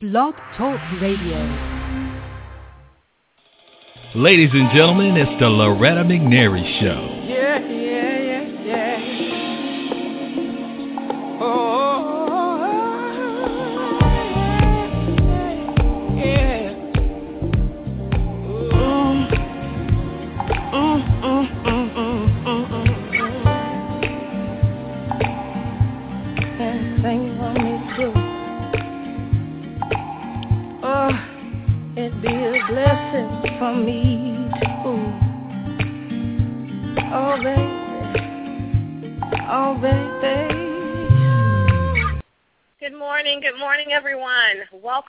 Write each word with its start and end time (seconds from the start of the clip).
Blog 0.00 0.32
Talk 0.56 0.78
Radio. 1.02 1.38
Ladies 4.14 4.50
and 4.52 4.70
gentlemen, 4.70 5.16
it's 5.16 5.40
the 5.40 5.48
Loretta 5.48 6.04
McNary 6.04 6.62
Show. 6.80 7.37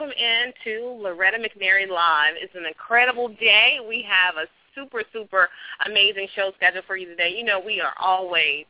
Welcome 0.00 0.16
in 0.16 0.52
to 0.64 0.98
Loretta 1.02 1.36
McNary 1.36 1.86
Live. 1.86 2.32
It's 2.40 2.54
an 2.54 2.64
incredible 2.64 3.28
day. 3.28 3.80
We 3.86 4.02
have 4.08 4.36
a 4.36 4.46
super, 4.74 5.02
super 5.12 5.50
amazing 5.84 6.26
show 6.34 6.52
scheduled 6.56 6.86
for 6.86 6.96
you 6.96 7.06
today. 7.06 7.34
You 7.36 7.44
know, 7.44 7.60
we 7.60 7.82
are 7.82 7.92
always 8.00 8.64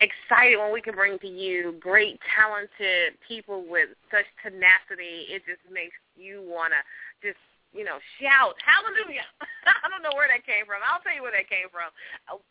excited 0.00 0.58
when 0.58 0.72
we 0.72 0.80
can 0.80 0.96
bring 0.96 1.16
to 1.20 1.28
you 1.28 1.76
great, 1.78 2.18
talented 2.34 3.14
people 3.28 3.66
with 3.68 3.90
such 4.10 4.26
tenacity. 4.42 5.30
It 5.30 5.42
just 5.46 5.62
makes 5.72 5.94
you 6.16 6.42
want 6.42 6.72
to 6.74 7.28
just 7.28 7.38
you 7.76 7.84
know, 7.84 8.00
shout, 8.16 8.56
hallelujah. 8.64 9.28
I 9.68 9.86
don't 9.92 10.00
know 10.00 10.16
where 10.16 10.28
that 10.32 10.48
came 10.48 10.64
from. 10.64 10.80
I'll 10.80 11.04
tell 11.04 11.12
you 11.12 11.20
where 11.20 11.36
that 11.36 11.52
came 11.52 11.68
from. 11.68 11.92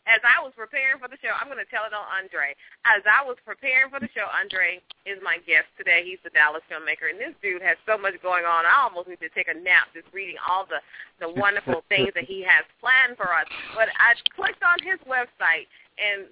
As 0.06 0.22
I 0.22 0.38
was 0.38 0.54
preparing 0.54 1.02
for 1.02 1.10
the 1.10 1.18
show, 1.18 1.34
I'm 1.34 1.50
going 1.50 1.58
to 1.58 1.66
tell 1.66 1.82
it 1.82 1.90
on 1.90 2.06
Andre. 2.06 2.54
As 2.86 3.02
I 3.02 3.26
was 3.26 3.34
preparing 3.42 3.90
for 3.90 3.98
the 3.98 4.06
show, 4.14 4.30
Andre 4.30 4.78
is 5.02 5.18
my 5.18 5.42
guest 5.42 5.66
today. 5.74 6.06
He's 6.06 6.22
the 6.22 6.30
Dallas 6.30 6.62
filmmaker, 6.70 7.10
and 7.10 7.18
this 7.18 7.34
dude 7.42 7.66
has 7.66 7.74
so 7.82 7.98
much 7.98 8.14
going 8.22 8.46
on. 8.46 8.62
I 8.62 8.86
almost 8.86 9.10
need 9.10 9.18
to 9.26 9.32
take 9.34 9.50
a 9.50 9.58
nap 9.58 9.90
just 9.90 10.06
reading 10.14 10.38
all 10.38 10.70
the, 10.70 10.78
the 11.18 11.34
wonderful 11.42 11.82
things 11.90 12.14
that 12.14 12.30
he 12.30 12.46
has 12.46 12.62
planned 12.78 13.18
for 13.18 13.34
us. 13.34 13.50
But 13.74 13.90
I 13.98 14.14
clicked 14.38 14.62
on 14.62 14.78
his 14.86 15.02
website, 15.02 15.66
and, 15.98 16.30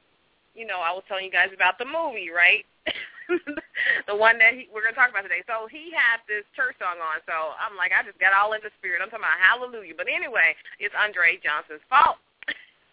you 0.55 0.63
know, 0.63 0.79
I 0.79 0.95
was 0.95 1.03
telling 1.11 1.27
you 1.27 1.35
guys 1.35 1.51
about 1.51 1.83
the 1.83 1.91
movie, 1.91 2.31
right? 2.31 2.63
the 4.07 4.15
one 4.15 4.39
that 4.39 4.55
he, 4.55 4.71
we're 4.71 4.87
going 4.87 4.95
to 4.95 4.99
talk 4.99 5.11
about 5.11 5.27
today. 5.27 5.43
So 5.51 5.67
he 5.67 5.91
had 5.91 6.23
this 6.31 6.47
church 6.55 6.79
song 6.79 7.03
on. 7.03 7.19
So 7.27 7.35
I'm 7.59 7.75
like, 7.75 7.91
I 7.91 8.07
just 8.07 8.19
got 8.23 8.33
all 8.33 8.55
in 8.55 8.63
the 8.63 8.71
spirit. 8.79 9.03
I'm 9.03 9.11
talking 9.11 9.27
about 9.27 9.43
hallelujah. 9.43 9.99
But 9.99 10.07
anyway, 10.07 10.55
it's 10.79 10.95
Andre 10.95 11.43
Johnson's 11.43 11.83
fault. 11.91 12.23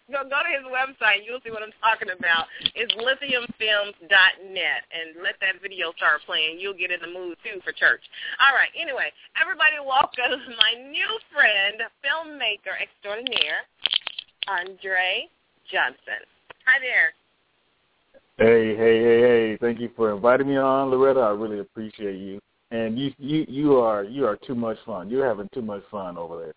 go 0.09 0.25
go 0.25 0.41
to 0.41 0.51
his 0.51 0.65
website. 0.65 1.21
You'll 1.21 1.41
see 1.45 1.53
what 1.53 1.61
I'm 1.61 1.73
talking 1.79 2.09
about. 2.09 2.49
It's 2.73 2.91
lithiumfilms.net, 2.97 4.81
and 4.89 5.07
let 5.21 5.37
that 5.45 5.61
video 5.61 5.93
start 5.95 6.25
playing. 6.25 6.57
You'll 6.57 6.77
get 6.77 6.89
in 6.89 6.99
the 6.99 7.13
mood 7.13 7.37
too 7.45 7.61
for 7.61 7.71
church. 7.77 8.03
All 8.41 8.57
right. 8.57 8.73
Anyway, 8.73 9.13
everybody, 9.37 9.77
welcome 9.79 10.41
my 10.65 10.73
new 10.89 11.11
friend, 11.29 11.77
filmmaker 12.01 12.73
extraordinaire, 12.81 13.69
Andre 14.49 15.29
Johnson. 15.69 16.25
Hi 16.65 16.81
there. 16.81 17.13
Hey, 18.37 18.75
hey, 18.75 18.97
hey, 18.97 19.21
hey! 19.21 19.57
Thank 19.61 19.79
you 19.79 19.91
for 19.95 20.11
inviting 20.11 20.49
me 20.49 20.57
on, 20.57 20.89
Loretta. 20.89 21.19
I 21.19 21.29
really 21.29 21.59
appreciate 21.59 22.17
you. 22.17 22.39
And 22.71 22.97
you, 22.97 23.13
you, 23.19 23.45
you 23.47 23.77
are, 23.77 24.03
you 24.03 24.25
are 24.25 24.37
too 24.37 24.55
much 24.55 24.77
fun. 24.87 25.07
You're 25.07 25.27
having 25.27 25.47
too 25.53 25.61
much 25.61 25.83
fun 25.91 26.17
over 26.17 26.39
there. 26.39 26.53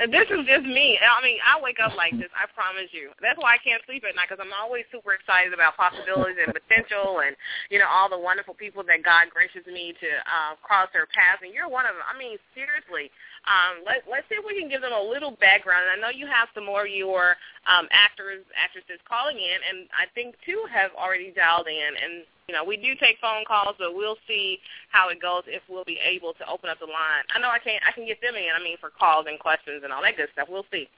And 0.00 0.08
this 0.08 0.24
is 0.32 0.48
just 0.48 0.64
me. 0.64 0.96
I 0.96 1.20
mean, 1.20 1.36
I 1.44 1.60
wake 1.60 1.76
up 1.76 1.92
like 1.92 2.16
this. 2.16 2.32
I 2.32 2.48
promise 2.56 2.88
you. 2.96 3.12
That's 3.20 3.36
why 3.36 3.52
I 3.52 3.60
can't 3.60 3.84
sleep 3.84 4.00
at 4.08 4.16
night 4.16 4.32
because 4.32 4.40
I'm 4.40 4.56
always 4.56 4.88
super 4.88 5.12
excited 5.12 5.52
about 5.52 5.76
possibilities 5.76 6.40
and 6.40 6.56
potential, 6.56 7.20
and 7.20 7.36
you 7.68 7.76
know 7.76 7.84
all 7.84 8.08
the 8.08 8.16
wonderful 8.16 8.56
people 8.56 8.80
that 8.88 9.04
God 9.04 9.28
gracious 9.28 9.68
me 9.68 9.92
to 10.00 10.10
uh, 10.24 10.56
cross 10.64 10.88
their 10.96 11.04
paths. 11.04 11.44
And 11.44 11.52
you're 11.52 11.68
one 11.68 11.84
of 11.84 11.92
them. 11.92 12.08
I 12.08 12.16
mean, 12.16 12.40
seriously. 12.56 13.12
Um, 13.48 13.82
let, 13.86 14.04
let's 14.04 14.28
see 14.28 14.36
if 14.36 14.44
we 14.44 14.58
can 14.58 14.68
give 14.68 14.82
them 14.84 14.92
a 14.92 15.00
little 15.00 15.32
background. 15.40 15.88
And 15.88 15.92
I 15.96 15.98
know 16.00 16.12
you 16.12 16.26
have 16.26 16.48
some 16.54 16.66
more 16.66 16.84
of 16.84 16.92
your 16.92 17.36
um, 17.64 17.88
actors, 17.90 18.44
actresses 18.52 19.00
calling 19.08 19.36
in, 19.40 19.58
and 19.64 19.88
I 19.96 20.04
think 20.12 20.36
two 20.44 20.64
have 20.68 20.92
already 20.92 21.32
dialed 21.32 21.66
in. 21.66 21.90
And 21.96 22.28
you 22.50 22.54
know, 22.54 22.64
we 22.64 22.76
do 22.76 22.98
take 22.98 23.16
phone 23.22 23.46
calls, 23.46 23.78
but 23.78 23.94
we'll 23.94 24.18
see 24.26 24.58
how 24.90 25.08
it 25.08 25.22
goes 25.22 25.46
if 25.46 25.62
we'll 25.70 25.86
be 25.86 25.98
able 26.02 26.34
to 26.34 26.44
open 26.50 26.68
up 26.68 26.82
the 26.82 26.90
line. 26.90 27.22
I 27.30 27.38
know 27.38 27.48
I 27.48 27.62
can 27.62 27.78
I 27.86 27.92
can 27.92 28.06
get 28.06 28.20
them 28.20 28.34
in. 28.34 28.50
I 28.50 28.62
mean, 28.62 28.76
for 28.80 28.90
calls 28.90 29.26
and 29.28 29.38
questions 29.38 29.82
and 29.84 29.92
all 29.92 30.02
that 30.02 30.16
good 30.16 30.28
stuff. 30.34 30.48
We'll 30.50 30.66
see. 30.70 30.88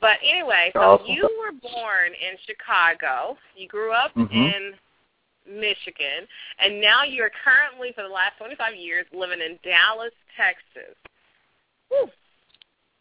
But 0.00 0.18
anyway, 0.24 0.70
so 0.72 0.98
Awesome. 0.98 1.12
you 1.12 1.28
were 1.38 1.52
born 1.52 2.16
in 2.16 2.40
Chicago. 2.46 3.36
You 3.54 3.68
grew 3.68 3.92
up 3.92 4.14
Mhm. 4.14 4.32
in 4.32 4.78
Michigan, 5.46 6.26
and 6.58 6.80
now 6.80 7.04
you're 7.04 7.30
currently 7.44 7.92
for 7.92 8.02
the 8.02 8.08
last 8.08 8.38
25 8.38 8.74
years 8.74 9.04
living 9.12 9.40
in 9.40 9.58
Dallas, 9.62 10.14
Texas. 10.36 10.96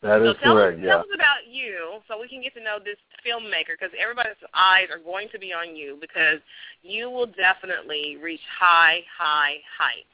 That 0.04 0.20
So 0.20 0.34
tell 0.34 0.54
correct. 0.54 0.80
us, 0.80 0.84
Yeah. 0.84 0.90
tell 0.92 1.00
us 1.00 1.06
about 1.16 1.48
you 1.50 2.00
so 2.08 2.20
we 2.20 2.28
can 2.28 2.42
get 2.42 2.54
to 2.56 2.62
know 2.62 2.78
this 2.78 2.98
filmmaker 3.26 3.80
because 3.80 3.96
everybody's 3.98 4.36
eyes 4.54 4.88
are 4.92 5.00
going 5.00 5.30
to 5.30 5.40
be 5.40 5.54
on 5.54 5.78
you 5.78 5.98
because 6.02 6.40
you 6.82 7.10
will 7.10 7.26
definitely 7.26 8.18
reach 8.22 8.42
high, 8.60 9.00
high 9.18 9.56
heights. 9.78 10.08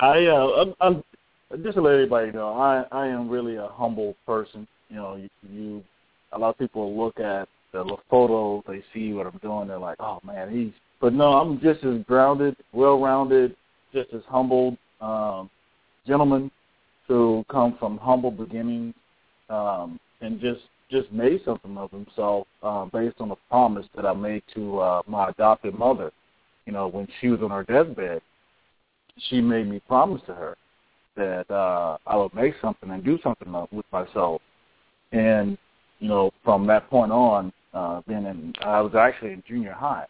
I, 0.00 0.26
uh, 0.26 0.74
I'm, 0.80 1.04
I'm 1.52 1.62
just 1.62 1.76
to 1.76 1.82
let 1.82 1.94
everybody 1.94 2.32
know, 2.32 2.48
I, 2.52 2.84
I 2.90 3.06
am 3.06 3.28
really 3.28 3.56
a 3.56 3.68
humble 3.68 4.16
person. 4.26 4.66
You 4.90 4.96
know, 4.96 5.16
you, 5.16 5.28
you 5.48 5.84
a 6.32 6.38
lot 6.38 6.50
of 6.50 6.58
people 6.58 6.98
look 6.98 7.20
at 7.20 7.48
the 7.72 7.96
photos, 8.10 8.64
they 8.66 8.82
see 8.92 9.12
what 9.12 9.26
I'm 9.26 9.38
doing, 9.38 9.68
they're 9.68 9.78
like, 9.78 10.00
oh 10.00 10.18
man, 10.24 10.50
he's. 10.50 10.72
But 11.00 11.12
no, 11.12 11.34
I'm 11.34 11.60
just 11.60 11.84
as 11.84 12.02
grounded, 12.04 12.56
well-rounded, 12.72 13.54
just 13.92 14.12
as 14.14 14.22
humbled, 14.26 14.78
um, 15.00 15.50
gentleman 16.06 16.50
who 17.08 17.44
come 17.50 17.76
from 17.78 17.98
humble 17.98 18.30
beginnings, 18.30 18.94
um, 19.48 19.98
and 20.20 20.40
just 20.40 20.62
just 20.90 21.10
made 21.10 21.40
something 21.44 21.76
of 21.76 21.90
himself 21.90 22.46
uh, 22.62 22.84
based 22.86 23.16
on 23.18 23.32
a 23.32 23.36
promise 23.48 23.86
that 23.96 24.06
I 24.06 24.12
made 24.14 24.42
to 24.54 24.78
uh, 24.78 25.02
my 25.06 25.30
adopted 25.30 25.76
mother. 25.76 26.12
You 26.64 26.72
know, 26.72 26.88
when 26.88 27.08
she 27.20 27.28
was 27.28 27.40
on 27.42 27.50
her 27.50 27.64
deathbed, 27.64 28.22
she 29.28 29.40
made 29.40 29.68
me 29.68 29.80
promise 29.80 30.22
to 30.26 30.34
her 30.34 30.56
that 31.16 31.50
uh, 31.50 31.98
I 32.06 32.16
would 32.16 32.34
make 32.34 32.54
something 32.60 32.90
and 32.90 33.04
do 33.04 33.18
something 33.22 33.52
with 33.72 33.86
myself. 33.92 34.42
And 35.12 35.56
you 35.98 36.08
know, 36.08 36.30
from 36.44 36.66
that 36.66 36.88
point 36.90 37.10
on, 37.10 37.52
uh, 37.72 38.02
being 38.06 38.26
in, 38.26 38.52
I 38.62 38.80
was 38.80 38.94
actually 38.94 39.32
in 39.32 39.42
junior 39.48 39.72
high, 39.72 40.06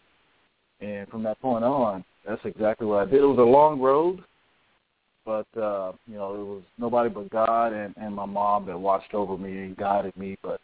and 0.81 1.09
from 1.09 1.23
that 1.23 1.41
point 1.41 1.65
on, 1.65 2.05
that's 2.27 2.45
exactly 2.45 2.87
what 2.87 3.07
I 3.07 3.11
did. 3.11 3.23
It 3.23 3.27
was 3.27 3.39
a 3.39 3.43
long 3.43 3.81
road, 3.81 4.25
but 5.27 5.47
uh, 5.61 5.93
you 6.07 6.15
know, 6.15 6.35
it 6.35 6.45
was 6.45 6.63
nobody 6.79 7.11
but 7.11 7.29
God 7.31 7.73
and, 7.73 7.93
and 7.97 8.15
my 8.15 8.25
mom 8.25 8.65
that 8.67 8.79
watched 8.79 9.13
over 9.13 9.37
me 9.37 9.51
and 9.51 9.77
guided 9.77 10.17
me. 10.17 10.39
But 10.43 10.61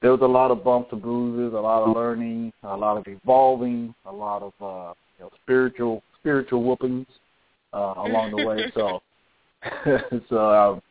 there 0.00 0.12
was 0.12 0.20
a 0.22 0.26
lot 0.26 0.52
of 0.52 0.62
bumps 0.62 0.90
and 0.92 1.02
bruises, 1.02 1.52
a 1.52 1.60
lot 1.60 1.82
of 1.82 1.94
learning, 1.94 2.52
a 2.62 2.76
lot 2.76 2.96
of 2.96 3.06
evolving, 3.08 3.92
a 4.06 4.12
lot 4.12 4.42
of 4.42 4.52
uh, 4.62 4.94
you 5.18 5.24
know, 5.24 5.30
spiritual 5.42 6.02
spiritual 6.20 6.62
whoopings 6.62 7.08
uh, 7.74 7.94
along 7.96 8.30
the 8.36 8.46
way. 8.46 8.72
So, 8.74 9.02
so 10.28 10.38
um, 10.38 10.82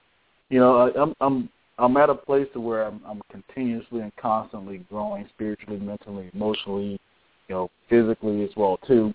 you 0.50 0.60
know, 0.60 0.78
I, 0.78 1.02
I'm 1.02 1.16
I'm 1.22 1.50
I'm 1.80 1.96
at 1.96 2.10
a 2.10 2.16
place 2.16 2.48
to 2.54 2.60
where 2.60 2.84
I'm, 2.84 3.00
I'm 3.08 3.22
continuously 3.32 4.02
and 4.02 4.12
constantly 4.18 4.80
growing 4.90 5.30
spiritually, 5.34 5.80
mentally, 5.80 6.30
emotionally, 6.34 7.00
you 7.48 7.56
know, 7.56 7.72
physically 7.90 8.44
as 8.44 8.50
well 8.58 8.78
too. 8.86 9.14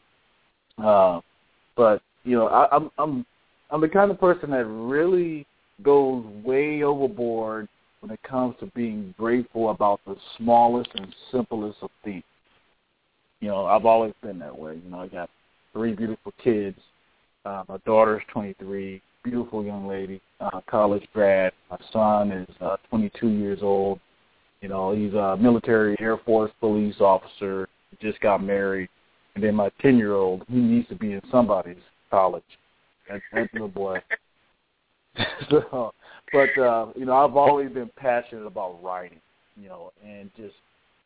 Uh, 0.83 1.21
but 1.77 2.01
you 2.25 2.37
know, 2.37 2.47
I, 2.47 2.75
I'm 2.75 2.91
I'm 2.97 3.27
I'm 3.73 3.81
the 3.81 3.89
kind 3.89 4.11
of 4.11 4.21
person 4.21 4.51
that 4.51 4.67
really 4.67 5.47
goes 5.83 6.27
way 6.45 6.83
overboard 6.83 7.69
when 8.01 8.11
it 8.11 8.23
comes 8.23 8.55
to 8.61 8.67
being 8.75 9.15
grateful 9.17 9.71
about 9.71 10.01
the 10.07 10.15
smallest 10.37 10.91
and 10.95 11.13
simplest 11.31 11.79
of 11.81 11.89
things. 12.05 12.23
You 13.41 13.49
know, 13.49 13.65
I've 13.65 13.87
always 13.87 14.13
been 14.23 14.39
that 14.41 14.57
way. 14.57 14.79
You 14.85 14.91
know, 14.91 15.01
I 15.01 15.09
got 15.09 15.31
three 15.73 15.95
beautiful 15.95 16.35
kids. 16.45 16.79
Uh, 17.47 17.65
my 17.67 17.79
daughter's 17.87 18.23
23, 18.31 19.01
beautiful 19.25 19.65
young 19.65 19.89
lady, 19.89 20.21
uh, 20.41 20.61
college 20.69 21.07
grad. 21.15 21.55
My 21.71 21.79
son 21.95 22.31
is 22.31 22.49
uh, 22.61 22.77
22 22.91 23.29
years 23.29 23.61
old. 23.63 23.99
You 24.61 24.69
know, 24.69 24.93
he's 24.95 25.15
a 25.15 25.39
military 25.39 25.97
Air 25.99 26.19
Force 26.19 26.53
police 26.61 26.97
officer. 27.01 27.69
Just 28.03 28.21
got 28.21 28.43
married, 28.43 28.91
and 29.35 29.43
then 29.43 29.55
my 29.55 29.71
10 29.81 29.97
year 29.97 30.13
old, 30.13 30.43
he 30.49 30.57
needs 30.57 30.89
to 30.89 30.95
be 30.95 31.15
in 31.15 31.23
somebody's 31.31 31.77
college. 32.11 32.45
That, 33.09 33.21
that 33.33 33.49
little 33.53 33.69
boy. 33.69 34.03
so, 35.51 35.93
but 36.33 36.59
uh, 36.59 36.87
you 36.97 37.05
know, 37.05 37.15
I've 37.15 37.37
always 37.37 37.71
been 37.71 37.91
passionate 37.97 38.47
about 38.47 38.83
writing. 38.83 39.21
You 39.57 39.69
know, 39.69 39.93
and 40.05 40.31
just 40.37 40.55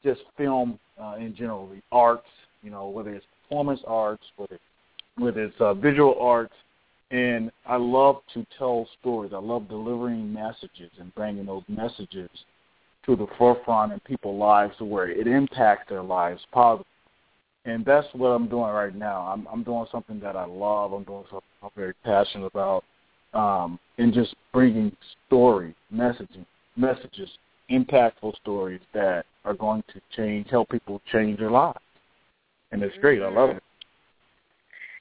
just 0.04 0.20
film 0.36 0.78
uh, 1.02 1.16
in 1.18 1.34
general, 1.34 1.68
the 1.68 1.80
arts. 1.90 2.28
You 2.62 2.70
know, 2.70 2.88
whether 2.88 3.14
it's 3.14 3.26
performance 3.42 3.80
arts, 3.86 4.22
whether 4.36 4.58
whether 5.18 5.44
it's 5.44 5.60
uh, 5.60 5.74
visual 5.74 6.16
arts, 6.20 6.54
And 7.10 7.50
I 7.66 7.76
love 7.76 8.16
to 8.34 8.46
tell 8.58 8.86
stories. 9.00 9.32
I 9.34 9.38
love 9.38 9.68
delivering 9.68 10.32
messages 10.32 10.90
and 11.00 11.14
bringing 11.14 11.46
those 11.46 11.62
messages 11.68 12.30
to 13.06 13.16
the 13.16 13.26
forefront 13.38 13.92
in 13.92 14.00
people's 14.00 14.38
lives 14.38 14.74
to 14.78 14.84
where 14.84 15.08
it 15.08 15.26
impacts 15.26 15.88
their 15.88 16.02
lives 16.02 16.42
positively. 16.52 16.86
And 17.66 17.84
that's 17.84 18.06
what 18.12 18.28
I'm 18.28 18.48
doing 18.48 18.70
right 18.70 18.94
now. 18.94 19.22
I'm, 19.22 19.46
I'm 19.52 19.62
doing 19.62 19.86
something 19.90 20.20
that 20.20 20.36
I 20.36 20.46
love. 20.46 20.92
I'm 20.92 21.04
doing 21.04 21.24
something 21.30 21.48
I'm 21.62 21.70
very 21.76 21.94
passionate 22.04 22.46
about, 22.46 22.84
um, 23.34 23.78
and 23.98 24.14
just 24.14 24.34
bringing 24.52 24.96
story, 25.26 25.74
messaging, 25.92 26.46
messages, 26.76 27.28
impactful 27.70 28.36
stories 28.36 28.80
that 28.94 29.26
are 29.44 29.54
going 29.54 29.82
to 29.92 30.00
change, 30.16 30.48
help 30.48 30.68
people 30.68 31.02
change 31.12 31.38
their 31.40 31.50
lives. 31.50 31.78
And 32.70 32.82
it's 32.82 32.96
great. 32.98 33.20
I 33.20 33.28
love 33.28 33.50
it 33.50 33.62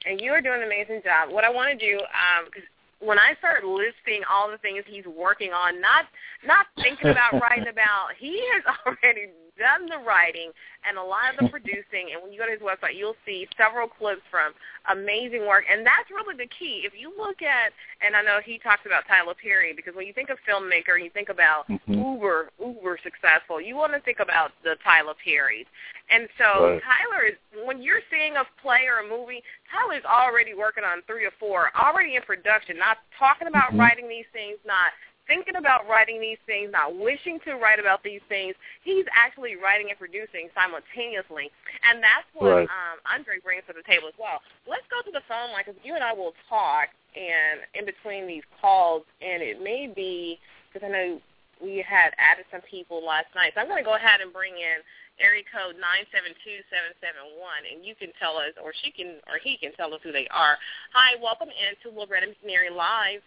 and 0.06 0.20
you 0.20 0.30
are 0.30 0.40
doing 0.40 0.62
an 0.62 0.66
amazing 0.66 1.02
job. 1.04 1.30
What 1.30 1.44
I 1.44 1.50
want 1.50 1.68
to 1.68 1.86
do, 1.86 1.98
because 2.46 2.62
um, 2.62 2.75
when 3.00 3.18
I 3.18 3.34
start 3.38 3.64
listing 3.64 4.22
all 4.30 4.50
the 4.50 4.58
things 4.58 4.84
he's 4.86 5.06
working 5.06 5.52
on, 5.52 5.80
not 5.80 6.06
not 6.46 6.66
thinking 6.76 7.10
about 7.10 7.32
writing 7.42 7.68
about, 7.68 8.16
he 8.18 8.42
has 8.54 8.62
already 8.86 9.30
done 9.58 9.88
the 9.88 9.98
writing 10.04 10.52
and 10.86 10.96
a 10.96 11.02
lot 11.02 11.32
of 11.32 11.40
the 11.40 11.48
producing. 11.48 12.12
And 12.12 12.22
when 12.22 12.32
you 12.32 12.38
go 12.38 12.46
to 12.46 12.52
his 12.52 12.60
website, 12.60 12.96
you'll 12.96 13.18
see 13.24 13.48
several 13.56 13.88
clips 13.88 14.22
from 14.30 14.52
amazing 14.92 15.48
work. 15.48 15.64
And 15.70 15.84
that's 15.84 16.08
really 16.12 16.36
the 16.36 16.48
key. 16.52 16.84
If 16.84 16.92
you 16.96 17.12
look 17.16 17.42
at, 17.42 17.72
and 18.04 18.14
I 18.14 18.22
know 18.22 18.38
he 18.44 18.58
talks 18.58 18.84
about 18.86 19.04
Tyler 19.08 19.34
Perry, 19.34 19.72
because 19.74 19.94
when 19.96 20.06
you 20.06 20.12
think 20.12 20.30
of 20.30 20.38
filmmaker, 20.46 20.94
and 20.94 21.04
you 21.04 21.10
think 21.10 21.28
about 21.28 21.68
mm-hmm. 21.68 21.92
uber, 21.92 22.50
uber 22.60 22.98
successful. 23.02 23.60
You 23.60 23.76
want 23.76 23.92
to 23.94 24.00
think 24.00 24.20
about 24.20 24.52
the 24.62 24.76
Tyler 24.84 25.14
Perrys. 25.24 25.66
And 26.10 26.28
so 26.38 26.78
right. 26.78 26.82
Tyler 26.82 27.26
is, 27.26 27.38
when 27.66 27.82
you're 27.82 28.04
seeing 28.10 28.36
a 28.36 28.44
play 28.62 28.86
or 28.86 29.02
a 29.02 29.08
movie, 29.08 29.42
Tyler's 29.66 30.06
already 30.06 30.54
working 30.54 30.84
on 30.84 31.02
three 31.06 31.26
or 31.26 31.34
four, 31.38 31.70
already 31.74 32.14
in 32.14 32.22
production, 32.22 32.78
not 32.78 32.98
talking 33.18 33.48
about 33.48 33.74
mm-hmm. 33.74 33.80
writing 33.80 34.08
these 34.08 34.28
things, 34.32 34.58
not 34.64 34.94
thinking 35.26 35.56
about 35.56 35.88
writing 35.90 36.20
these 36.20 36.38
things, 36.46 36.70
not 36.70 36.94
wishing 36.94 37.38
to 37.44 37.58
write 37.58 37.78
about 37.78 38.02
these 38.02 38.22
things. 38.28 38.54
He's 38.82 39.04
actually 39.10 39.56
writing 39.56 39.90
and 39.90 39.98
producing 39.98 40.48
simultaneously, 40.54 41.50
and 41.82 41.98
that's 41.98 42.30
what 42.34 42.66
right. 42.66 42.70
um, 42.70 43.02
Andre 43.10 43.42
brings 43.42 43.66
to 43.66 43.74
the 43.74 43.82
table 43.82 44.06
as 44.06 44.14
well. 44.18 44.38
Let's 44.70 44.86
go 44.86 45.02
to 45.02 45.10
the 45.10 45.26
phone 45.26 45.50
line 45.50 45.66
because 45.66 45.78
you 45.82 45.94
and 45.98 46.04
I 46.04 46.14
will 46.14 46.32
talk, 46.48 46.94
and 47.18 47.66
in 47.74 47.84
between 47.84 48.26
these 48.26 48.46
calls, 48.62 49.02
and 49.18 49.42
it 49.42 49.62
may 49.62 49.90
be 49.90 50.38
because 50.70 50.86
I 50.86 50.90
know 50.90 51.20
we 51.58 51.82
had 51.82 52.12
added 52.18 52.44
some 52.52 52.62
people 52.62 53.04
last 53.04 53.26
night, 53.34 53.52
so 53.54 53.60
I'm 53.60 53.68
going 53.68 53.82
to 53.82 53.86
go 53.86 53.96
ahead 53.96 54.20
and 54.20 54.32
bring 54.32 54.54
in 54.54 54.78
area 55.20 55.44
code 55.48 55.76
nine 55.80 56.04
seven 56.12 56.32
two 56.44 56.60
seven 56.68 56.92
seven 57.00 57.36
one, 57.40 57.64
and 57.64 57.84
you 57.84 57.94
can 57.96 58.12
tell 58.20 58.36
us, 58.36 58.52
or 58.60 58.72
she 58.84 58.90
can, 58.90 59.20
or 59.28 59.40
he 59.42 59.56
can 59.56 59.72
tell 59.74 59.92
us 59.94 60.00
who 60.02 60.12
they 60.12 60.28
are. 60.28 60.56
Hi, 60.92 61.16
welcome 61.20 61.48
into 61.48 61.94
Loretta 61.94 62.26
McNary 62.28 62.74
Live. 62.74 63.24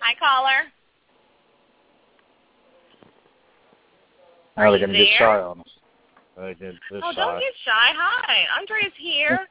Hi, 0.00 0.14
caller. 0.18 0.70
Are 4.56 4.72
they 4.72 4.78
going 4.78 4.92
to 4.92 4.98
get 4.98 5.08
shy 5.18 5.40
on 5.40 5.60
us. 5.60 5.66
Get, 6.58 6.74
oh, 7.02 7.12
shy. 7.12 7.20
don't 7.20 7.40
get 7.40 7.54
shy. 7.64 7.88
Hi, 7.96 8.36
Andrea's 8.58 8.92
here. 8.98 9.46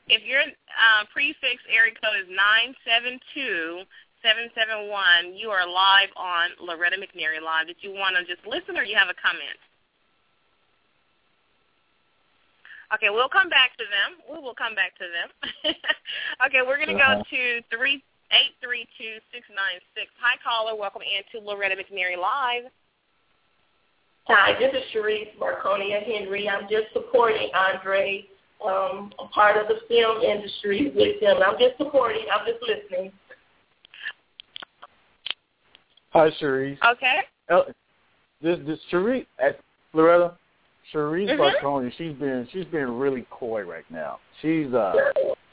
if 0.10 0.24
your 0.24 0.42
uh, 0.42 1.04
prefix 1.14 1.62
area 1.70 1.94
code 1.94 2.22
is 2.22 2.30
nine 2.30 2.76
seven 2.86 3.20
two 3.34 3.82
seven 4.28 4.52
seven 4.52 4.92
one, 4.92 5.32
you 5.40 5.48
are 5.56 5.64
live 5.64 6.12
on 6.20 6.52
Loretta 6.60 7.00
McNary 7.00 7.40
Live. 7.40 7.72
Did 7.72 7.80
you 7.80 7.96
want 7.96 8.20
to 8.20 8.28
just 8.28 8.44
listen 8.44 8.76
or 8.76 8.84
you 8.84 9.00
have 9.00 9.08
a 9.08 9.16
comment? 9.16 9.56
Okay, 12.92 13.08
we'll 13.08 13.32
come 13.32 13.48
back 13.48 13.72
to 13.80 13.88
them. 13.88 14.20
We 14.28 14.44
will 14.44 14.56
come 14.56 14.76
back 14.76 15.00
to 15.00 15.08
them. 15.08 15.32
okay, 16.44 16.60
we're 16.60 16.76
going 16.76 16.92
to 16.92 17.00
uh-huh. 17.00 17.24
go 17.24 17.32
to 17.32 17.64
three 17.72 18.04
eight 18.36 18.60
three 18.60 18.84
two 19.00 19.24
six 19.32 19.48
nine 19.48 19.80
six. 19.96 20.12
Hi, 20.20 20.36
caller. 20.44 20.76
Welcome 20.76 21.08
into 21.08 21.40
Loretta 21.40 21.80
McNary 21.80 22.20
Live. 22.20 22.68
Hi, 24.28 24.60
this 24.60 24.76
is 24.76 24.84
Sharice 24.92 25.32
Marconia 25.40 26.04
Henry. 26.04 26.52
I'm 26.52 26.68
just 26.68 26.92
supporting 26.92 27.48
Andre, 27.56 28.28
um, 28.60 29.16
a 29.24 29.28
part 29.32 29.56
of 29.56 29.72
the 29.72 29.80
film 29.88 30.20
industry 30.20 30.92
with 30.92 31.24
him. 31.24 31.40
I'm 31.40 31.56
just 31.56 31.80
supporting. 31.80 32.28
I'm 32.28 32.44
just 32.44 32.60
listening. 32.60 33.16
Hi, 36.18 36.32
Sharice. 36.42 36.80
Okay. 36.94 37.20
Uh, 37.48 37.62
this 38.42 38.58
this 38.66 38.80
Sharice, 38.92 39.28
uh, 39.40 39.50
Loretta, 39.94 40.36
Sharice 40.92 41.30
mm-hmm. 41.30 41.40
Marconia. 41.40 41.92
She's 41.96 42.16
been 42.16 42.48
she's 42.52 42.66
been 42.66 42.98
really 42.98 43.28
coy 43.30 43.62
right 43.62 43.86
now. 43.92 44.18
She's 44.42 44.74
uh 44.74 44.94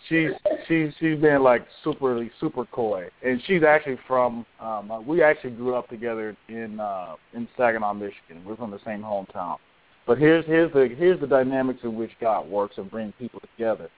she's 0.09 0.31
she's 0.67 0.91
she's 0.99 1.19
been 1.19 1.43
like 1.43 1.67
super 1.83 2.27
super 2.41 2.65
coy, 2.65 3.11
and 3.23 3.43
she's 3.47 3.63
actually 3.63 3.99
from. 4.07 4.47
Um, 4.59 4.91
uh, 4.91 5.01
we 5.03 5.23
actually 5.23 5.51
grew 5.51 5.75
up 5.75 5.91
together 5.91 6.35
in 6.49 6.81
uh, 6.81 7.17
in 7.35 7.47
Saginaw, 7.59 7.93
Michigan. 7.93 8.43
We're 8.47 8.57
from 8.57 8.71
the 8.71 8.81
same 8.87 9.03
hometown. 9.03 9.59
But 10.07 10.17
here's 10.17 10.47
here's 10.47 10.73
the 10.73 10.89
here's 10.97 11.21
the 11.21 11.27
dynamics 11.27 11.81
in 11.83 11.95
which 11.95 12.13
God 12.23 12.49
works 12.49 12.79
and 12.79 12.91
brings 12.91 13.13
people 13.19 13.41
together. 13.41 13.91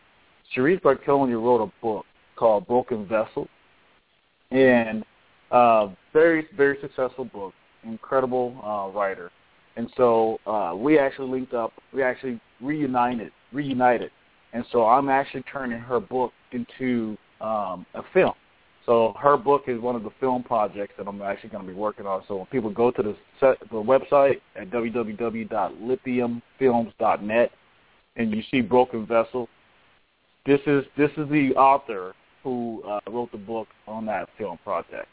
Sharice 0.56 0.82
Marconia 0.82 1.40
wrote 1.40 1.62
a 1.62 1.72
book 1.80 2.06
called 2.34 2.66
Broken 2.66 3.06
Vessel, 3.06 3.46
and 4.50 5.04
uh, 5.50 5.88
very 6.12 6.46
very 6.56 6.78
successful 6.80 7.24
book, 7.24 7.54
incredible 7.84 8.56
uh, 8.64 8.96
writer, 8.96 9.30
and 9.76 9.90
so 9.96 10.38
uh, 10.46 10.74
we 10.76 10.98
actually 10.98 11.30
linked 11.30 11.54
up. 11.54 11.72
We 11.92 12.02
actually 12.02 12.40
reunited 12.60 13.32
reunited 13.52 14.10
and 14.56 14.64
so 14.72 14.86
I'm 14.86 15.10
actually 15.10 15.42
turning 15.42 15.78
her 15.80 16.00
book 16.00 16.32
into 16.52 17.18
um, 17.42 17.84
a 17.94 18.02
film. 18.14 18.32
So 18.86 19.14
her 19.20 19.36
book 19.36 19.64
is 19.66 19.78
one 19.80 19.96
of 19.96 20.02
the 20.02 20.12
film 20.18 20.42
projects 20.44 20.94
that 20.96 21.06
I'm 21.06 21.20
actually 21.20 21.50
going 21.50 21.66
to 21.66 21.68
be 21.68 21.74
working 21.74 22.06
on. 22.06 22.22
So 22.26 22.36
when 22.36 22.46
people 22.46 22.70
go 22.70 22.90
to 22.90 23.02
the 23.02 23.14
set, 23.38 23.60
the 23.60 23.76
website 23.76 24.40
at 24.54 24.70
www.lithiumfilms.net 24.70 27.50
and 28.16 28.32
you 28.32 28.42
see 28.50 28.62
Broken 28.62 29.04
Vessel, 29.04 29.46
this 30.46 30.60
is 30.66 30.86
this 30.96 31.10
is 31.18 31.28
the 31.28 31.52
author 31.56 32.14
who 32.42 32.82
uh, 32.88 33.00
wrote 33.10 33.30
the 33.32 33.38
book 33.38 33.68
on 33.86 34.06
that 34.06 34.30
film 34.38 34.58
project. 34.64 35.06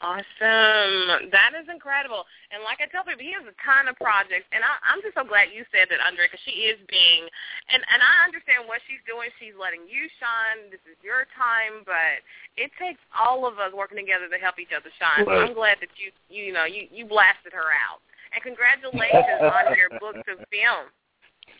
Awesome. 0.00 1.28
That 1.28 1.52
is 1.52 1.68
incredible. 1.68 2.24
And 2.48 2.64
like 2.64 2.80
I 2.80 2.88
tell 2.88 3.04
people, 3.04 3.20
he 3.20 3.36
has 3.36 3.44
a 3.44 3.52
ton 3.60 3.84
of 3.84 4.00
projects. 4.00 4.48
And 4.48 4.64
I, 4.64 4.80
I'm 4.80 5.04
just 5.04 5.12
so 5.12 5.28
glad 5.28 5.52
you 5.52 5.68
said 5.68 5.92
that, 5.92 6.00
Andre, 6.00 6.24
because 6.24 6.40
she 6.40 6.72
is 6.72 6.80
being, 6.88 7.28
and, 7.68 7.84
and 7.84 8.00
I 8.00 8.24
understand 8.24 8.64
what 8.64 8.80
she's 8.88 9.04
doing. 9.04 9.28
She's 9.36 9.52
letting 9.52 9.84
you 9.84 10.08
shine. 10.16 10.72
This 10.72 10.80
is 10.88 10.96
your 11.04 11.28
time. 11.36 11.84
But 11.84 12.24
it 12.56 12.72
takes 12.80 13.00
all 13.12 13.44
of 13.44 13.60
us 13.60 13.76
working 13.76 14.00
together 14.00 14.24
to 14.32 14.40
help 14.40 14.56
each 14.56 14.72
other 14.72 14.88
shine. 14.96 15.28
So 15.28 15.36
I'm 15.36 15.52
glad 15.52 15.84
that 15.84 15.92
you, 16.00 16.16
you, 16.32 16.48
you 16.48 16.52
know, 16.56 16.64
you, 16.64 16.88
you 16.88 17.04
blasted 17.04 17.52
her 17.52 17.68
out. 17.68 18.00
And 18.32 18.40
congratulations 18.40 19.44
on 19.44 19.76
your 19.76 19.92
book 20.00 20.16
to 20.24 20.32
film. 20.48 20.88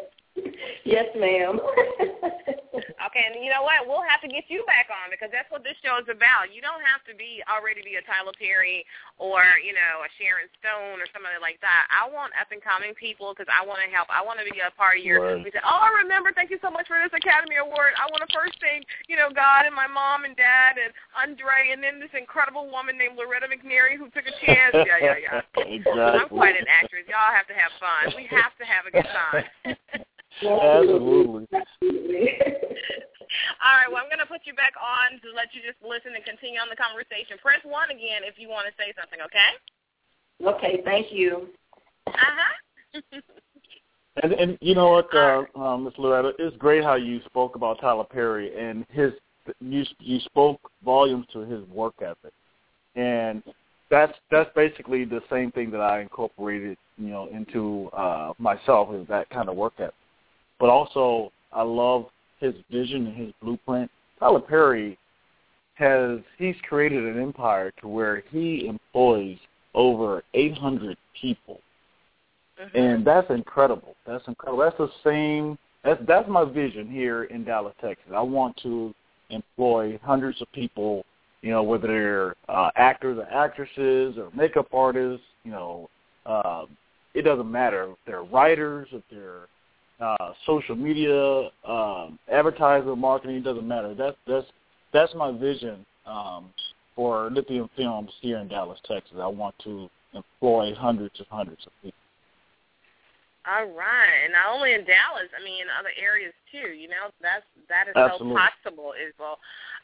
yes, 0.84 1.06
ma'am. 1.16 1.58
okay, 3.06 3.24
and 3.26 3.42
you 3.42 3.50
know 3.50 3.64
what? 3.66 3.84
We'll 3.84 4.06
have 4.06 4.22
to 4.22 4.30
get 4.30 4.46
you 4.48 4.62
back 4.66 4.88
on 4.92 5.10
because 5.10 5.32
that's 5.32 5.50
what 5.50 5.66
this 5.66 5.76
show 5.82 5.98
is 5.98 6.08
about. 6.08 6.52
You 6.54 6.62
don't 6.62 6.82
have 6.84 7.02
to 7.10 7.14
be 7.16 7.42
already 7.48 7.82
be 7.82 7.98
a 7.98 8.04
Tyler 8.04 8.34
Perry 8.36 8.86
or 9.18 9.42
you 9.60 9.74
know 9.74 10.04
a 10.04 10.10
Sharon 10.20 10.48
Stone 10.62 11.02
or 11.02 11.08
somebody 11.10 11.38
like 11.40 11.58
that. 11.64 11.90
I 11.90 12.06
want 12.08 12.36
up 12.38 12.52
and 12.54 12.62
coming 12.62 12.94
people 12.94 13.32
because 13.34 13.50
I 13.50 13.64
want 13.66 13.82
to 13.82 13.88
help. 13.90 14.08
I 14.12 14.22
want 14.22 14.38
to 14.42 14.46
be 14.46 14.62
a 14.62 14.70
part 14.74 15.00
of 15.00 15.04
your. 15.04 15.20
Right. 15.20 15.42
We 15.42 15.50
said, 15.52 15.66
oh, 15.66 15.80
I 15.82 15.90
remember. 16.04 16.30
Thank 16.30 16.52
you 16.52 16.60
so 16.62 16.70
much 16.70 16.86
for 16.86 16.96
this 17.00 17.12
Academy 17.12 17.58
Award. 17.58 17.96
I 17.98 18.06
want 18.12 18.22
to 18.22 18.30
first 18.30 18.56
thank 18.60 18.86
you 19.10 19.16
know 19.18 19.32
God 19.32 19.66
and 19.66 19.74
my 19.74 19.88
mom 19.90 20.24
and 20.24 20.36
dad 20.36 20.78
and 20.78 20.94
Andre 21.16 21.72
and 21.72 21.82
then 21.82 21.98
this 21.98 22.12
incredible 22.14 22.70
woman 22.70 22.96
named 22.96 23.18
Loretta 23.18 23.50
McNary 23.50 23.98
who 23.98 24.06
took 24.12 24.26
a 24.28 24.34
chance. 24.44 24.74
Yeah, 24.74 24.98
yeah, 25.00 25.18
yeah. 25.18 25.42
exactly. 25.66 25.92
I'm 26.20 26.30
quite 26.30 26.56
an 26.56 26.68
actress. 26.68 27.04
Y'all 27.08 27.34
have 27.34 27.48
to 27.48 27.56
have 27.56 27.72
fun. 27.80 28.14
We 28.16 28.24
have 28.30 28.54
to 28.58 28.64
have 28.64 28.84
a 28.86 28.92
good 28.92 29.08
time. 29.08 30.04
Absolutely. 30.42 31.46
All 33.62 33.76
right, 33.76 33.88
well, 33.88 34.02
I'm 34.02 34.08
going 34.08 34.18
to 34.18 34.26
put 34.26 34.40
you 34.44 34.54
back 34.54 34.72
on 34.80 35.20
to 35.20 35.28
let 35.36 35.54
you 35.54 35.60
just 35.62 35.78
listen 35.86 36.14
and 36.14 36.24
continue 36.24 36.58
on 36.58 36.68
the 36.68 36.76
conversation. 36.76 37.38
Press 37.42 37.60
1 37.62 37.90
again 37.90 38.22
if 38.24 38.38
you 38.38 38.48
want 38.48 38.66
to 38.66 38.74
say 38.76 38.92
something, 38.98 39.20
okay? 39.22 39.52
Okay, 40.42 40.82
thank 40.84 41.12
you. 41.12 41.48
Uh-huh. 42.06 43.00
and, 44.22 44.32
and 44.32 44.58
you 44.60 44.74
know 44.74 44.90
what, 44.90 45.14
uh, 45.14 45.44
um, 45.58 45.84
Ms. 45.84 45.94
Loretta, 45.98 46.32
it's 46.38 46.56
great 46.56 46.82
how 46.82 46.94
you 46.94 47.20
spoke 47.26 47.54
about 47.54 47.80
Tyler 47.80 48.04
Perry 48.04 48.56
and 48.58 48.86
his 48.90 49.12
you 49.60 49.84
you 49.98 50.20
spoke 50.20 50.60
volumes 50.84 51.26
to 51.32 51.40
his 51.40 51.66
work 51.68 51.94
ethic, 52.02 52.32
and 52.94 53.42
that's 53.90 54.12
that's 54.30 54.50
basically 54.54 55.04
the 55.04 55.20
same 55.30 55.50
thing 55.50 55.70
that 55.70 55.80
I 55.80 56.00
incorporated, 56.00 56.76
you 56.98 57.08
know, 57.08 57.26
into 57.32 57.88
uh, 57.92 58.32
myself 58.38 58.94
is 58.94 59.08
that 59.08 59.28
kind 59.30 59.48
of 59.48 59.56
work 59.56 59.74
ethic 59.78 59.94
but 60.60 60.68
also 60.68 61.32
I 61.52 61.62
love 61.62 62.06
his 62.38 62.54
vision 62.70 63.06
and 63.06 63.16
his 63.16 63.32
blueprint. 63.42 63.90
Tyler 64.20 64.40
Perry 64.40 64.96
has 65.74 66.20
he's 66.36 66.54
created 66.68 67.04
an 67.04 67.20
empire 67.20 67.72
to 67.80 67.88
where 67.88 68.22
he 68.30 68.68
employs 68.68 69.38
over 69.74 70.22
800 70.34 70.96
people, 71.20 71.60
Mhm. 72.60 72.74
and 72.74 73.04
that's 73.04 73.30
incredible. 73.30 73.96
That's 74.04 74.26
incredible. 74.28 74.62
That's 74.62 74.76
the 74.76 74.92
same. 75.02 75.58
That's 75.82 76.04
that's 76.04 76.28
my 76.28 76.44
vision 76.44 76.88
here 76.90 77.24
in 77.24 77.44
Dallas, 77.44 77.74
Texas. 77.80 78.12
I 78.12 78.20
want 78.20 78.56
to 78.58 78.94
employ 79.30 79.98
hundreds 80.02 80.40
of 80.42 80.52
people. 80.52 81.04
You 81.40 81.52
know, 81.52 81.62
whether 81.62 81.88
they're 81.88 82.36
uh, 82.50 82.70
actors 82.76 83.16
or 83.16 83.26
actresses 83.32 84.18
or 84.18 84.30
makeup 84.34 84.68
artists. 84.74 85.24
You 85.44 85.52
know, 85.52 85.90
uh, 86.26 86.66
it 87.14 87.22
doesn't 87.22 87.50
matter 87.50 87.84
if 87.84 87.96
they're 88.06 88.24
writers, 88.24 88.88
if 88.92 89.02
they're 89.10 89.48
uh, 90.00 90.32
social 90.46 90.76
media, 90.76 91.50
um, 91.66 92.18
advertising, 92.32 92.98
marketing. 92.98 93.36
It 93.36 93.44
doesn't 93.44 93.66
matter. 93.66 93.94
That's 93.94 94.16
that's 94.26 94.46
that's 94.92 95.14
my 95.14 95.30
vision 95.30 95.84
um, 96.06 96.50
for 96.96 97.30
Lithium 97.30 97.68
Films 97.76 98.10
here 98.20 98.38
in 98.38 98.48
Dallas, 98.48 98.78
Texas. 98.86 99.18
I 99.20 99.26
want 99.26 99.54
to 99.64 99.88
employ 100.14 100.74
hundreds 100.74 101.14
and 101.18 101.26
hundreds 101.30 101.64
of 101.66 101.72
people. 101.82 101.96
All 103.48 103.66
right, 103.72 104.24
and 104.24 104.32
not 104.32 104.54
only 104.54 104.74
in 104.74 104.84
Dallas, 104.84 105.28
I 105.32 105.42
mean 105.44 105.62
in 105.62 105.68
other 105.78 105.92
areas 105.96 106.32
too. 106.52 106.76
You 106.76 106.88
know, 106.88 107.08
that's 107.22 107.44
that 107.68 107.88
is 107.88 107.96
Absolutely. 107.96 108.36
so 108.36 108.40
possible 108.40 108.92
as 108.92 109.12
well. 109.18 109.38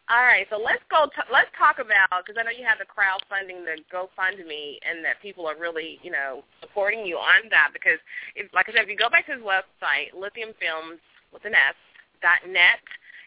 All 0.08 0.22
right, 0.22 0.46
so 0.50 0.56
let's 0.62 0.82
go. 0.86 1.10
T- 1.10 1.32
let's 1.34 1.50
talk 1.58 1.82
about 1.82 2.22
because 2.22 2.38
I 2.38 2.46
know 2.46 2.54
you 2.54 2.62
have 2.62 2.78
the 2.78 2.86
crowdfunding, 2.86 3.66
the 3.66 3.82
GoFundMe, 3.90 4.78
and 4.86 5.02
that 5.02 5.18
people 5.20 5.50
are 5.50 5.58
really, 5.58 5.98
you 6.06 6.14
know, 6.14 6.46
supporting 6.62 7.02
you 7.04 7.18
on 7.18 7.50
that. 7.50 7.70
Because, 7.74 7.98
if, 8.38 8.46
like 8.54 8.70
I 8.70 8.72
said, 8.72 8.86
if 8.86 8.88
you 8.88 8.94
go 8.96 9.10
back 9.10 9.26
to 9.26 9.34
his 9.34 9.42
website, 9.42 10.14
Lithium 10.14 10.54
Films 10.62 11.02
with 11.34 11.42
an 11.44 11.58
S 11.58 11.74
dot 12.22 12.38
net, 12.46 12.78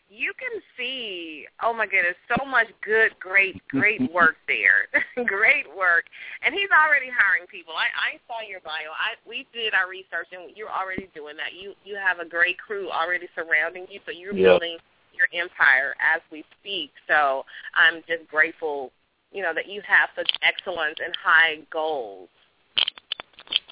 you 0.07 0.31
can 0.39 0.55
see, 0.79 1.45
oh 1.61 1.75
my 1.75 1.83
goodness, 1.85 2.15
so 2.31 2.47
much 2.47 2.71
good, 2.79 3.11
great, 3.19 3.59
great 3.67 3.99
work 4.15 4.39
there. 4.47 4.87
great 5.27 5.67
work. 5.75 6.07
And 6.47 6.55
he's 6.55 6.71
already 6.71 7.11
hiring 7.11 7.43
people. 7.51 7.75
I, 7.75 7.91
I 7.91 8.23
saw 8.23 8.39
your 8.39 8.63
bio. 8.63 8.95
I 8.95 9.19
we 9.27 9.43
did 9.51 9.75
our 9.75 9.91
research 9.91 10.31
and 10.31 10.55
you're 10.55 10.71
already 10.71 11.11
doing 11.11 11.35
that. 11.43 11.53
You 11.59 11.75
you 11.83 11.99
have 11.99 12.23
a 12.23 12.27
great 12.27 12.55
crew 12.55 12.87
already 12.87 13.27
surrounding 13.35 13.83
you, 13.91 13.99
so 14.07 14.15
you're 14.15 14.31
Yeah. 14.31 14.55
building 14.55 14.79
your 15.19 15.43
empire 15.43 15.95
as 15.99 16.21
we 16.31 16.43
speak. 16.59 16.91
So 17.07 17.45
I'm 17.75 18.01
just 18.07 18.29
grateful, 18.29 18.91
you 19.31 19.43
know, 19.43 19.53
that 19.53 19.67
you 19.67 19.81
have 19.87 20.09
such 20.15 20.29
excellence 20.41 20.97
and 21.03 21.13
high 21.21 21.57
goals. 21.71 22.29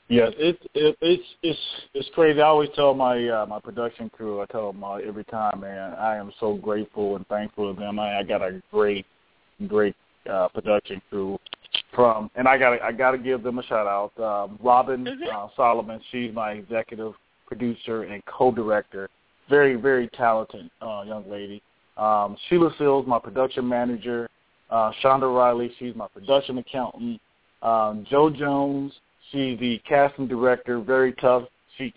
Yes, 0.10 0.32
it, 0.38 0.58
it 0.74 0.98
it's 1.02 1.24
it's 1.44 1.60
it's 1.94 2.10
crazy. 2.16 2.40
I 2.40 2.46
always 2.46 2.70
tell 2.76 2.94
my 2.94 3.28
uh, 3.28 3.46
my 3.46 3.60
production 3.60 4.10
crew. 4.10 4.42
I 4.42 4.46
tell 4.46 4.72
them 4.72 4.82
uh, 4.82 4.96
every 4.96 5.26
time, 5.26 5.60
man. 5.60 5.96
I 5.96 6.16
am 6.16 6.32
so 6.40 6.56
grateful 6.56 7.18
and 7.18 7.28
thankful 7.28 7.74
to 7.74 7.78
them. 7.78 8.00
I, 8.00 8.20
I 8.20 8.24
got 8.24 8.42
a 8.42 8.62
great, 8.72 9.06
great 9.68 9.98
uh, 10.30 10.48
production 10.48 11.02
crew 11.10 11.38
from, 11.94 12.32
and 12.36 12.48
I 12.48 12.58
got 12.58 12.82
I 12.82 12.94
got 12.94 13.12
to 13.12 13.18
give 13.18 13.44
them 13.44 13.60
a 13.60 13.64
shout 13.64 13.86
out. 13.86 14.18
Um, 14.18 14.58
Robin 14.64 15.04
Mhm. 15.06 15.28
uh, 15.30 15.50
Solomon, 15.58 16.00
she's 16.10 16.34
my 16.34 16.52
executive 16.52 17.14
producer 17.46 18.04
and 18.04 18.24
co-director. 18.26 19.10
Very 19.50 19.76
very 19.76 20.08
talented 20.10 20.70
uh, 20.82 21.04
young 21.06 21.30
lady. 21.30 21.62
Um, 21.98 22.38
Sheila 22.48 22.72
Sills, 22.78 23.08
my 23.08 23.20
production 23.20 23.68
manager. 23.68 24.30
Uh, 24.70 24.92
Shonda 25.02 25.34
Riley, 25.34 25.72
she's 25.80 25.96
my 25.96 26.08
production 26.08 26.58
accountant. 26.58 27.22
Um, 27.62 28.06
Joe 28.10 28.30
Jones, 28.30 28.94
she's 29.32 29.60
the 29.60 29.82
casting 29.88 30.28
director. 30.28 30.80
Very 30.80 31.14
tough. 31.14 31.44
She, 31.78 31.94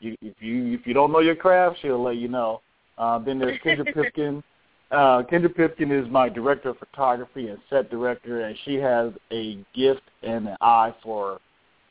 you, 0.00 0.16
if 0.22 0.34
you 0.40 0.74
if 0.74 0.86
you 0.86 0.94
don't 0.94 1.12
know 1.12 1.20
your 1.20 1.36
craft, 1.36 1.78
she'll 1.82 2.02
let 2.02 2.16
you 2.16 2.28
know. 2.28 2.60
Uh, 2.98 3.18
then 3.18 3.38
there's 3.38 3.60
Kendra 3.60 3.84
Pipkin. 3.94 4.42
Uh, 4.90 5.22
Kendra 5.30 5.54
Pipkin 5.54 5.90
is 5.90 6.08
my 6.10 6.28
director 6.28 6.70
of 6.70 6.78
photography 6.78 7.48
and 7.48 7.58
set 7.68 7.90
director, 7.90 8.42
and 8.42 8.56
she 8.64 8.74
has 8.76 9.12
a 9.32 9.58
gift 9.74 10.02
and 10.22 10.48
an 10.48 10.56
eye 10.60 10.94
for, 11.02 11.40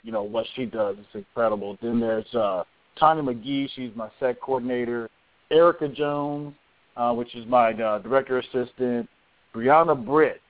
you 0.03 0.12
know, 0.12 0.24
what 0.24 0.45
she 0.55 0.65
does. 0.65 0.95
It's 0.97 1.07
incredible. 1.13 1.77
Then 1.81 2.00
there's 2.00 2.33
uh, 2.33 2.63
Tanya 2.99 3.23
McGee. 3.23 3.69
She's 3.75 3.91
my 3.95 4.09
set 4.19 4.39
coordinator. 4.41 5.09
Erica 5.51 5.87
Jones, 5.87 6.53
uh, 6.97 7.13
which 7.13 7.35
is 7.35 7.45
my 7.47 7.71
uh, 7.71 7.99
director 7.99 8.39
assistant. 8.39 9.09
Brianna 9.53 9.95
Britt, 10.05 10.41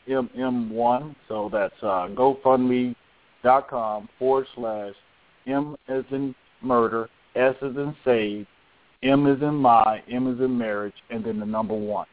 MSMM1. 0.07 1.15
So 1.29 1.49
that's 1.51 1.75
uh, 1.81 2.09
GoFundMe 2.13 2.95
dot 3.43 3.69
com 3.69 4.09
forward 4.19 4.47
slash 4.55 4.93
M 5.47 5.77
as 5.87 6.03
in 6.11 6.35
murder, 6.61 7.09
S 7.35 7.55
as 7.61 7.75
in 7.75 7.95
save, 8.03 8.45
M 9.05 9.27
is 9.27 9.41
in 9.41 9.55
my, 9.55 10.01
M 10.11 10.33
is 10.33 10.39
in 10.39 10.57
marriage, 10.57 10.95
and 11.09 11.23
then 11.23 11.39
the 11.39 11.45
number 11.45 11.75
one. 11.75 12.07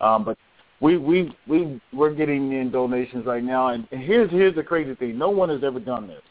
Um, 0.00 0.24
but 0.24 0.36
we 0.80 0.98
we 0.98 1.34
we 1.46 1.80
we're 1.92 2.14
getting 2.14 2.52
in 2.52 2.70
donations 2.70 3.24
right 3.24 3.44
now, 3.44 3.68
and 3.68 3.86
here's 3.90 4.30
here's 4.30 4.54
the 4.54 4.62
crazy 4.62 4.94
thing: 4.96 5.16
no 5.16 5.30
one 5.30 5.48
has 5.48 5.62
ever 5.64 5.80
done 5.80 6.08
this. 6.08 6.22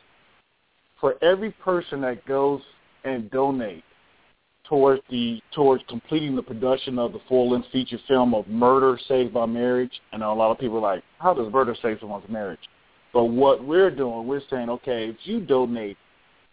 For 1.00 1.16
every 1.24 1.52
person 1.52 2.02
that 2.02 2.24
goes 2.26 2.62
and 3.06 3.32
donates 3.32 3.84
towards 4.68 5.02
the 5.10 5.42
towards 5.54 5.84
completing 5.88 6.36
the 6.36 6.44
production 6.44 7.00
of 7.00 7.14
the 7.14 7.20
full 7.28 7.52
length 7.52 7.68
feature 7.72 8.00
film 8.08 8.36
of 8.36 8.48
Murder 8.48 9.00
Saved 9.08 9.34
by 9.34 9.46
Marriage, 9.46 10.02
and 10.12 10.22
a 10.22 10.32
lot 10.32 10.52
of 10.52 10.60
people 10.60 10.78
are 10.78 10.96
like, 10.96 11.04
how 11.20 11.34
does 11.34 11.52
murder 11.52 11.76
save 11.82 11.98
someone's 12.00 12.30
marriage? 12.30 12.60
But 13.14 13.26
what 13.26 13.64
we're 13.66 13.92
doing, 13.92 14.28
we're 14.28 14.42
saying, 14.50 14.70
okay, 14.70 15.10
if 15.10 15.18
you 15.24 15.42
donate 15.42 15.98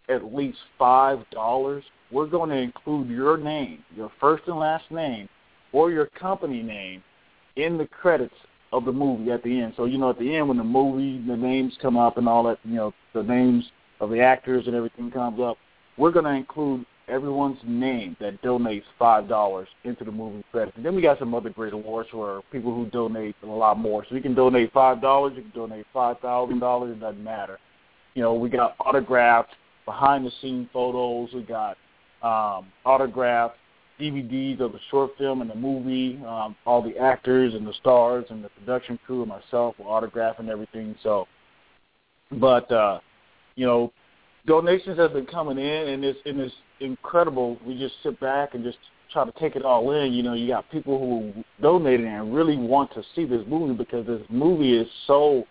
at 0.09 0.35
least 0.35 0.59
five 0.79 1.19
dollars, 1.31 1.85
we're 2.11 2.27
going 2.27 2.51
to 2.51 2.57
include 2.57 3.09
your 3.09 3.37
name, 3.37 3.85
your 3.95 4.11
first 4.21 4.45
and 4.47 4.59
last 4.59 4.91
name, 4.91 5.29
or 5.73 5.91
your 5.91 6.07
company 6.07 6.63
name 6.63 7.03
in 7.57 7.77
the 7.77 7.87
credits 7.87 8.35
of 8.73 8.85
the 8.85 8.93
movie 8.93 9.31
at 9.31 9.43
the 9.43 9.61
end. 9.61 9.75
So 9.77 9.85
you 9.85 9.99
know, 9.99 10.11
at 10.11 10.19
the 10.19 10.37
end 10.37 10.49
when 10.49 10.59
the 10.59 10.65
movie, 10.65 11.25
the 11.27 11.37
names 11.37 11.77
come 11.81 11.97
up 11.97 12.19
and 12.19 12.29
all 12.29 12.45
that, 12.45 12.59
you 12.65 12.77
know, 12.77 12.93
the 13.15 13.23
names 13.23 13.65
of 14.01 14.11
the 14.11 14.21
actors 14.21 14.67
and 14.67 14.75
everything 14.75 15.11
comes 15.11 15.41
up, 15.41 15.57
we're 15.97 16.13
going 16.13 16.25
to 16.25 16.33
include 16.33 16.85
everyone's 17.09 17.59
name 17.65 18.17
that 18.21 18.41
donates 18.43 18.85
five 18.99 19.29
dollars 19.29 19.69
into 19.85 20.05
the 20.05 20.13
movie 20.13 20.45
credits. 20.53 20.77
And 20.77 20.85
then 20.85 20.95
we 20.95 21.03
got 21.03 21.19
some 21.19 21.35
other 21.35 21.51
great 21.51 21.73
awards 21.73 22.09
for 22.11 22.43
people 22.53 22.75
who 22.75 22.87
donate 22.87 23.35
a 23.43 23.47
lot 23.47 23.79
more. 23.79 24.05
So 24.09 24.15
you 24.15 24.21
can 24.21 24.35
donate 24.35 24.73
five 24.73 25.01
dollars, 25.01 25.33
you 25.37 25.43
can 25.43 25.53
donate 25.53 25.87
five 25.93 26.19
thousand 26.21 26.61
dollars, 26.61 26.97
it 26.97 27.01
doesn't 27.01 27.23
matter. 27.23 27.59
You 28.15 28.23
know, 28.23 28.35
we 28.35 28.49
got 28.51 28.77
autographed 28.81 29.53
behind 29.85 30.27
the 30.27 30.33
scene 30.43 30.69
photos, 30.73 31.31
we 31.33 31.43
got 31.43 31.77
um 32.23 32.67
autographed 32.85 33.57
DVDs 34.01 34.61
of 34.61 34.73
the 34.73 34.79
short 34.91 35.11
film 35.19 35.41
and 35.41 35.51
the 35.51 35.55
movie, 35.55 36.21
um, 36.25 36.55
all 36.67 36.81
the 36.81 36.97
actors 36.99 37.55
and 37.55 37.67
the 37.67 37.73
stars 37.75 38.25
and 38.31 38.45
the 38.45 38.49
production 38.51 38.99
crew 39.05 39.23
and 39.23 39.29
myself 39.29 39.75
were 39.79 39.87
autographing 39.87 40.49
everything. 40.49 40.95
So 41.03 41.27
but 42.33 42.71
uh, 42.71 43.01
you 43.57 43.67
know, 43.67 43.93
donations 44.47 44.99
have 44.99 45.13
been 45.13 45.27
coming 45.27 45.59
in, 45.59 45.89
and 45.89 46.05
it's 46.05 46.19
and 46.25 46.41
it's 46.41 46.55
incredible. 46.81 47.59
We 47.67 47.79
just 47.79 47.95
sit 48.03 48.19
back 48.21 48.55
and 48.55 48.63
just 48.63 48.79
try 49.13 49.25
to 49.25 49.33
take 49.39 49.57
it 49.57 49.65
all 49.65 49.93
in. 49.93 50.13
You 50.13 50.23
know, 50.23 50.35
you 50.35 50.49
got 50.49 50.71
people 50.71 50.99
who 50.99 51.45
donated 51.63 52.07
and 52.07 52.35
really 52.35 52.57
want 52.57 52.93
to 52.95 53.03
see 53.15 53.25
this 53.25 53.43
movie 53.49 53.75
because 53.75 54.07
this 54.07 54.23
movie 54.29 54.77
is 54.77 54.87
so 55.07 55.45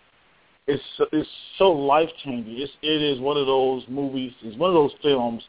it's 0.67 0.83
it's 1.11 1.29
so 1.57 1.71
life 1.71 2.09
changing. 2.23 2.59
It's 2.59 2.71
it 2.81 3.01
is 3.01 3.19
one 3.19 3.37
of 3.37 3.47
those 3.47 3.83
movies. 3.89 4.33
It's 4.43 4.57
one 4.57 4.69
of 4.69 4.75
those 4.75 4.93
films 5.01 5.43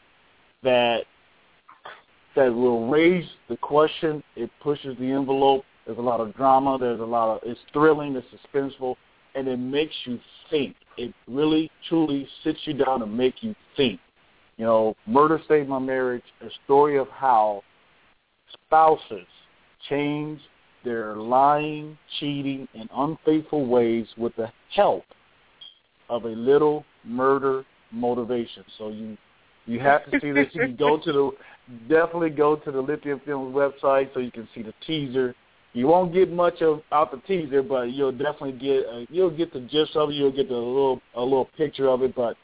that 0.63 1.05
that 2.37 2.55
will 2.55 2.89
raise 2.89 3.29
the 3.49 3.57
question. 3.57 4.23
It 4.37 4.51
pushes 4.63 4.97
the 4.99 5.11
envelope. 5.11 5.65
There's 5.87 5.99
a 5.99 6.03
lot 6.03 6.21
of 6.21 6.35
drama. 6.37 6.79
There's 6.79 7.01
a 7.01 7.05
lot 7.05 7.35
of 7.35 7.41
it's 7.45 7.59
thrilling. 7.73 8.15
It's 8.17 8.27
suspenseful, 8.29 8.95
and 9.35 9.49
it 9.49 9.57
makes 9.57 9.95
you 10.05 10.21
think. 10.51 10.77
It 10.97 11.15
really 11.27 11.71
truly 11.89 12.29
sits 12.45 12.59
you 12.65 12.75
down 12.75 13.03
and 13.03 13.17
make 13.17 13.43
you 13.43 13.55
think. 13.77 14.01
You 14.57 14.65
know, 14.67 14.97
Murder 15.07 15.41
Saved 15.49 15.69
My 15.69 15.79
Marriage, 15.79 16.25
a 16.41 16.49
story 16.65 16.99
of 16.99 17.09
how 17.09 17.63
spouses 18.53 19.27
change 19.89 20.41
their 20.85 21.17
lying, 21.17 21.97
cheating, 22.19 22.69
and 22.75 22.89
unfaithful 22.95 23.67
ways 23.67 24.07
with 24.17 24.35
the 24.37 24.49
help 24.75 25.05
of 26.09 26.25
a 26.25 26.29
little 26.29 26.85
murder 27.05 27.65
motivation. 27.93 28.65
So 28.77 28.89
you 28.89 29.17
You 29.69 29.81
have 29.81 30.11
to 30.11 30.19
see 30.21 30.33
this. 30.33 30.49
You 30.53 30.63
can 30.63 30.77
go 30.77 30.97
to 30.99 31.13
the 31.13 31.31
definitely 31.89 32.31
go 32.31 32.57
to 32.57 32.71
the 32.73 32.81
Lithium 32.81 33.21
Films 33.25 33.55
website 33.55 34.13
so 34.15 34.21
you 34.21 34.31
can 34.31 34.49
see 34.55 34.63
the 34.63 34.73
teaser. 34.87 35.35
You 35.75 35.87
won't 35.87 36.15
get 36.15 36.33
much 36.33 36.63
of 36.63 36.81
out 36.91 37.11
the 37.11 37.19
teaser, 37.27 37.63
but 37.63 37.93
you'll 37.93 38.13
definitely 38.13 38.53
get 38.53 38.87
uh, 38.87 39.05
you'll 39.11 39.37
get 39.37 39.53
the 39.53 39.61
gist 39.61 39.95
of 39.95 40.09
it. 40.09 40.15
You'll 40.15 40.33
get 40.33 40.49
the 40.49 40.55
little 40.55 41.03
a 41.15 41.23
little 41.23 41.45
picture 41.57 41.89
of 41.89 42.03
it. 42.03 42.15
But 42.17 42.37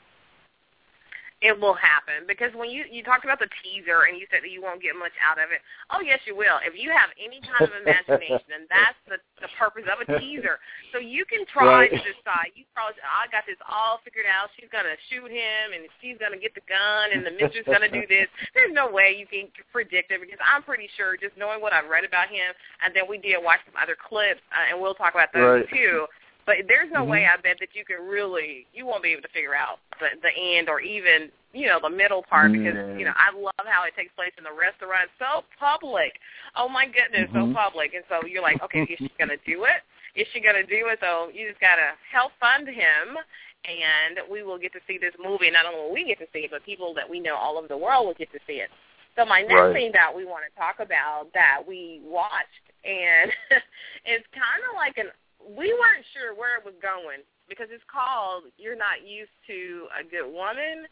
it 1.42 1.58
will 1.58 1.74
happen 1.74 2.30
because 2.30 2.54
when 2.54 2.70
you 2.70 2.86
you 2.86 3.02
talked 3.02 3.26
about 3.26 3.42
the 3.42 3.50
teaser 3.66 4.06
and 4.06 4.14
you 4.14 4.30
said 4.30 4.46
that 4.46 4.54
you 4.54 4.62
won't 4.62 4.78
get 4.78 4.94
much 4.94 5.14
out 5.18 5.42
of 5.42 5.50
it. 5.50 5.66
Oh 5.90 5.98
yes, 6.06 6.22
you 6.30 6.38
will. 6.38 6.62
If 6.62 6.78
you 6.78 6.94
have 6.94 7.10
any 7.18 7.42
kind 7.42 7.66
of 7.66 7.74
imagination, 7.82 8.54
and 8.54 8.70
that's 8.70 8.98
the 9.10 9.18
the 9.42 9.50
purpose 9.58 9.90
of 9.90 10.06
a 10.06 10.08
teaser. 10.22 10.62
So 10.94 11.02
you 11.02 11.26
can 11.26 11.50
try 11.50 11.90
right. 11.90 11.90
to 11.90 11.98
decide. 11.98 12.54
You 12.54 12.70
probably 12.78 13.02
I 13.02 13.26
got 13.34 13.50
this 13.50 13.58
all 13.66 13.98
figured 14.06 14.30
out. 14.30 14.54
She's 14.54 14.70
gonna 14.70 14.94
shoot 15.10 15.34
him 15.34 15.74
and 15.74 15.90
she's 15.98 16.22
gonna 16.22 16.38
get 16.38 16.54
the 16.54 16.66
gun 16.70 17.10
and 17.10 17.26
the 17.26 17.34
mistress 17.34 17.66
gonna 17.66 17.90
do 17.90 18.06
this. 18.06 18.30
There's 18.54 18.72
no 18.72 18.86
way 18.86 19.18
you 19.18 19.26
can 19.26 19.50
predict 19.74 20.14
it 20.14 20.22
because 20.22 20.40
I'm 20.46 20.62
pretty 20.62 20.94
sure 20.94 21.18
just 21.18 21.34
knowing 21.42 21.58
what 21.58 21.74
I've 21.74 21.90
read 21.90 22.06
about 22.06 22.30
him 22.30 22.54
and 22.86 22.94
then 22.94 23.10
we 23.10 23.18
did 23.18 23.42
watch 23.42 23.66
some 23.66 23.76
other 23.82 23.98
clips 23.98 24.46
uh, 24.54 24.70
and 24.70 24.78
we'll 24.78 24.94
talk 24.94 25.18
about 25.18 25.34
those 25.34 25.66
right. 25.66 25.74
too 25.74 26.06
but 26.46 26.56
there's 26.68 26.92
no 26.92 27.02
mm-hmm. 27.02 27.12
way 27.12 27.26
I 27.26 27.38
bet 27.42 27.58
that 27.60 27.74
you 27.74 27.86
can 27.86 28.06
really 28.06 28.66
you 28.74 28.86
won't 28.86 29.04
be 29.04 29.10
able 29.10 29.22
to 29.24 29.34
figure 29.34 29.56
out 29.56 29.80
the 30.00 30.18
the 30.22 30.34
end 30.34 30.70
or 30.70 30.82
even 30.82 31.30
you 31.54 31.68
know 31.68 31.80
the 31.82 31.90
middle 31.90 32.24
part 32.24 32.52
because 32.52 32.74
mm-hmm. 32.74 33.00
you 33.00 33.06
know 33.06 33.14
I 33.16 33.36
love 33.36 33.66
how 33.66 33.84
it 33.86 33.94
takes 33.96 34.14
place 34.16 34.34
in 34.38 34.44
the 34.44 34.54
restaurant. 34.54 35.10
So 35.20 35.44
public. 35.60 36.14
Oh 36.56 36.68
my 36.68 36.86
goodness, 36.86 37.30
mm-hmm. 37.30 37.54
so 37.54 37.56
public. 37.56 37.94
And 37.94 38.04
so 38.10 38.26
you're 38.28 38.42
like, 38.42 38.62
okay, 38.64 38.84
is 38.84 38.98
she 38.98 39.12
gonna 39.20 39.40
do 39.46 39.66
it? 39.66 39.86
Is 40.16 40.28
she 40.34 40.42
gonna 40.42 40.66
do 40.66 40.90
it? 40.92 41.00
So 41.00 41.30
you 41.34 41.48
just 41.48 41.62
gotta 41.62 41.96
help 42.12 42.32
fund 42.40 42.68
him. 42.68 43.18
And 43.62 44.26
we 44.26 44.42
will 44.42 44.58
get 44.58 44.74
to 44.74 44.82
see 44.88 44.98
this 44.98 45.14
movie. 45.22 45.52
Not 45.52 45.70
only 45.70 45.78
will 45.78 45.94
we 45.94 46.04
get 46.04 46.18
to 46.18 46.26
see 46.34 46.50
it, 46.50 46.52
but 46.52 46.66
people 46.66 46.96
that 46.96 47.08
we 47.08 47.20
know 47.20 47.38
all 47.38 47.60
over 47.60 47.68
the 47.68 47.78
world 47.78 48.08
will 48.08 48.18
get 48.18 48.32
to 48.34 48.42
see 48.48 48.58
it. 48.58 48.74
So 49.16 49.26
my 49.26 49.42
next 49.42 49.54
right. 49.54 49.74
thing 49.74 49.92
that 49.94 50.10
we 50.10 50.26
want 50.26 50.44
to 50.48 50.60
talk 50.60 50.80
about 50.80 51.28
that 51.34 51.60
we 51.68 52.02
watched, 52.04 52.66
and 52.86 53.30
it's 54.06 54.26
kind 54.32 54.62
of 54.66 54.76
like 54.76 54.98
an 54.98 55.12
we 55.48 55.74
weren't 55.74 56.06
sure 56.14 56.36
where 56.36 56.58
it 56.58 56.66
was 56.66 56.76
going 56.82 57.26
because 57.50 57.68
it's 57.72 57.84
called 57.92 58.44
"You're 58.58 58.78
Not 58.78 59.06
Used 59.06 59.34
to 59.48 59.88
a 59.94 60.04
Good 60.04 60.30
Woman." 60.30 60.88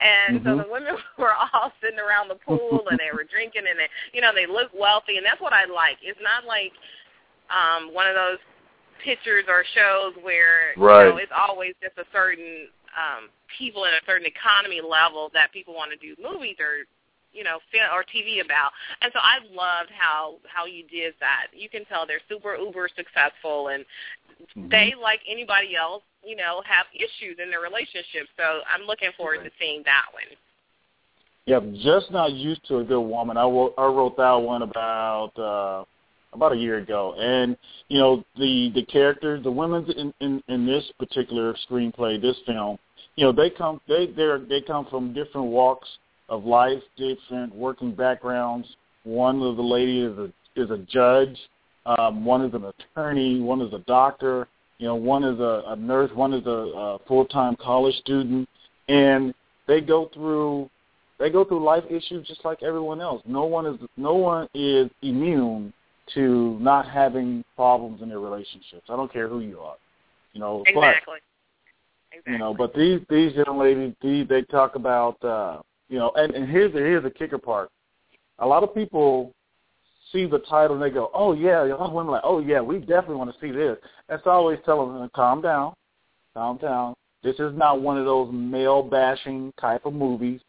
And 0.00 0.40
mm-hmm. 0.40 0.48
so 0.48 0.62
the 0.62 0.68
women 0.70 0.96
were 1.18 1.34
all 1.34 1.72
sitting 1.80 2.00
around 2.00 2.28
the 2.28 2.40
pool 2.42 2.82
and 2.90 2.98
they 2.98 3.14
were 3.14 3.24
drinking 3.24 3.62
and 3.70 3.78
they, 3.78 3.86
you 4.12 4.20
know, 4.20 4.34
they 4.34 4.46
look 4.46 4.74
wealthy 4.74 5.16
and 5.16 5.26
that's 5.26 5.40
what 5.40 5.52
I 5.52 5.66
like. 5.66 5.98
It's 6.02 6.18
not 6.22 6.46
like 6.46 6.72
um 7.52 7.92
one 7.92 8.06
of 8.06 8.14
those 8.14 8.38
pictures 9.04 9.44
or 9.48 9.64
shows 9.74 10.14
where 10.22 10.72
right. 10.76 11.04
you 11.04 11.10
know 11.10 11.16
it's 11.18 11.32
always 11.34 11.74
just 11.82 11.98
a 11.98 12.08
certain 12.12 12.68
um 12.96 13.28
people 13.58 13.84
in 13.84 13.92
a 13.92 14.02
certain 14.06 14.26
economy 14.26 14.80
level 14.80 15.30
that 15.34 15.52
people 15.52 15.74
want 15.74 15.90
to 15.92 15.98
do 16.00 16.16
movies 16.20 16.56
or 16.58 16.88
you 17.34 17.44
know 17.44 17.58
film 17.70 17.90
or 17.92 18.04
TV 18.04 18.44
about. 18.44 18.70
And 19.02 19.12
so 19.12 19.20
I 19.20 19.38
loved 19.52 19.90
how 19.90 20.36
how 20.46 20.66
you 20.66 20.84
did 20.86 21.14
that. 21.20 21.48
You 21.52 21.68
can 21.68 21.84
tell 21.84 22.06
they're 22.06 22.24
super 22.28 22.56
uber 22.56 22.88
successful 22.96 23.68
and 23.68 23.84
mm-hmm. 24.56 24.68
they 24.68 24.94
like 25.00 25.20
anybody 25.28 25.76
else, 25.76 26.02
you 26.24 26.36
know, 26.36 26.62
have 26.64 26.86
issues 26.94 27.38
in 27.42 27.50
their 27.50 27.60
relationship. 27.60 28.28
So 28.36 28.60
I'm 28.72 28.86
looking 28.86 29.10
forward 29.16 29.38
right. 29.38 29.50
to 29.50 29.58
seeing 29.58 29.82
that 29.84 30.06
one. 30.12 30.36
Yeah, 31.46 31.60
just 31.82 32.10
not 32.10 32.32
used 32.32 32.66
to 32.68 32.78
a 32.78 32.84
good 32.84 33.02
woman. 33.02 33.36
I 33.36 33.44
wrote 33.44 33.74
I 33.76 33.84
wrote 33.84 34.16
that 34.16 34.34
one 34.34 34.62
about 34.62 35.32
uh 35.38 35.84
about 36.32 36.52
a 36.52 36.56
year 36.56 36.78
ago, 36.78 37.14
and 37.18 37.56
you 37.88 37.98
know 37.98 38.24
the 38.38 38.72
the 38.74 38.84
characters, 38.86 39.42
the 39.42 39.50
women 39.50 39.84
in 39.92 40.14
in, 40.20 40.42
in 40.48 40.66
this 40.66 40.84
particular 40.98 41.54
screenplay, 41.68 42.20
this 42.20 42.36
film, 42.46 42.78
you 43.16 43.24
know 43.24 43.32
they 43.32 43.50
come 43.50 43.80
they 43.88 44.06
they 44.06 44.28
they 44.48 44.60
come 44.62 44.86
from 44.90 45.12
different 45.12 45.48
walks 45.48 45.88
of 46.34 46.44
life, 46.44 46.82
different 46.96 47.54
working 47.54 47.94
backgrounds. 47.94 48.66
One 49.04 49.40
of 49.42 49.56
the 49.56 49.62
ladies 49.62 50.12
is 50.12 50.18
a 50.18 50.32
is 50.56 50.70
a 50.70 50.78
judge, 50.78 51.36
um, 51.86 52.24
one 52.24 52.42
is 52.42 52.54
an 52.54 52.64
attorney, 52.64 53.40
one 53.40 53.60
is 53.60 53.72
a 53.72 53.80
doctor, 53.80 54.48
you 54.78 54.86
know, 54.86 54.94
one 54.94 55.24
is 55.24 55.38
a, 55.40 55.62
a 55.66 55.76
nurse, 55.76 56.10
one 56.14 56.32
is 56.32 56.46
a, 56.46 56.50
a 56.50 56.98
full 57.06 57.24
time 57.26 57.56
college 57.56 57.94
student, 57.96 58.48
and 58.88 59.34
they 59.66 59.80
go 59.80 60.10
through 60.12 60.70
they 61.18 61.30
go 61.30 61.44
through 61.44 61.62
life 61.64 61.84
issues 61.88 62.26
just 62.26 62.44
like 62.44 62.62
everyone 62.62 63.00
else. 63.00 63.22
No 63.26 63.44
one 63.44 63.66
is 63.66 63.78
no 63.96 64.14
one 64.14 64.48
is 64.54 64.90
immune 65.02 65.72
to 66.14 66.58
not 66.60 66.88
having 66.88 67.44
problems 67.56 68.02
in 68.02 68.08
their 68.08 68.20
relationships. 68.20 68.84
I 68.88 68.96
don't 68.96 69.12
care 69.12 69.28
who 69.28 69.40
you 69.40 69.60
are. 69.60 69.76
You 70.32 70.40
know, 70.40 70.64
exactly. 70.66 71.20
But, 72.10 72.16
exactly. 72.16 72.32
You 72.32 72.38
know, 72.38 72.54
but 72.54 72.74
these 72.74 73.00
these 73.08 73.32
young 73.34 73.58
ladies, 73.58 73.94
these 74.02 74.28
they 74.28 74.42
talk 74.42 74.74
about 74.74 75.22
uh 75.24 75.60
you 75.88 75.98
know, 75.98 76.12
and, 76.16 76.34
and 76.34 76.48
here's 76.48 76.72
the 76.72 76.78
here's 76.78 77.02
the 77.02 77.10
kicker 77.10 77.38
part. 77.38 77.70
A 78.38 78.46
lot 78.46 78.62
of 78.62 78.74
people 78.74 79.32
see 80.12 80.26
the 80.26 80.38
title 80.40 80.74
and 80.74 80.82
they 80.82 80.90
go, 80.90 81.10
"Oh 81.14 81.32
yeah," 81.32 81.64
a 81.64 81.66
lot 81.66 81.88
of 81.88 81.92
women 81.92 82.08
are 82.08 82.12
like, 82.12 82.22
"Oh 82.24 82.40
yeah, 82.40 82.60
we 82.60 82.78
definitely 82.78 83.16
want 83.16 83.32
to 83.32 83.40
see 83.40 83.52
this." 83.52 83.76
That's 84.08 84.26
always 84.26 84.58
telling 84.64 84.94
them, 84.94 85.10
"Calm 85.14 85.40
down, 85.42 85.74
calm 86.34 86.58
down. 86.58 86.94
This 87.22 87.36
is 87.38 87.56
not 87.56 87.80
one 87.80 87.98
of 87.98 88.04
those 88.04 88.30
male 88.32 88.82
bashing 88.82 89.52
type 89.60 89.86
of 89.86 89.94
movies. 89.94 90.40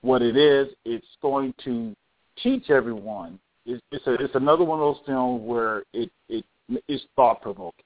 What 0.00 0.22
it 0.22 0.36
is, 0.36 0.68
it's 0.84 1.06
going 1.22 1.54
to 1.64 1.94
teach 2.42 2.70
everyone. 2.70 3.38
It's, 3.66 3.82
it's 3.92 4.06
a 4.06 4.14
it's 4.14 4.34
another 4.34 4.64
one 4.64 4.80
of 4.80 4.94
those 4.94 5.04
films 5.06 5.42
where 5.42 5.82
it 5.92 6.10
it 6.28 6.44
is 6.88 7.02
thought 7.16 7.42
provoking. 7.42 7.84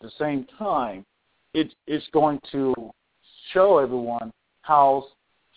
At 0.00 0.06
the 0.06 0.12
same 0.18 0.46
time, 0.58 1.04
it 1.54 1.74
it's 1.86 2.06
going 2.12 2.40
to 2.52 2.74
show 3.52 3.78
everyone 3.78 4.32
how 4.62 5.06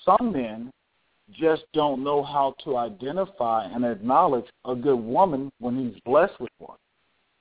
some 0.06 0.32
men 0.32 0.72
just 1.34 1.64
don't 1.74 2.04
know 2.04 2.24
how 2.24 2.56
to 2.64 2.78
identify 2.78 3.66
and 3.66 3.86
acknowledge 3.86 4.46
a 4.66 4.76
good 4.76 5.00
woman 5.00 5.52
when 5.60 5.78
he's 5.78 6.00
blessed 6.04 6.40
with 6.40 6.52
one. 6.58 6.78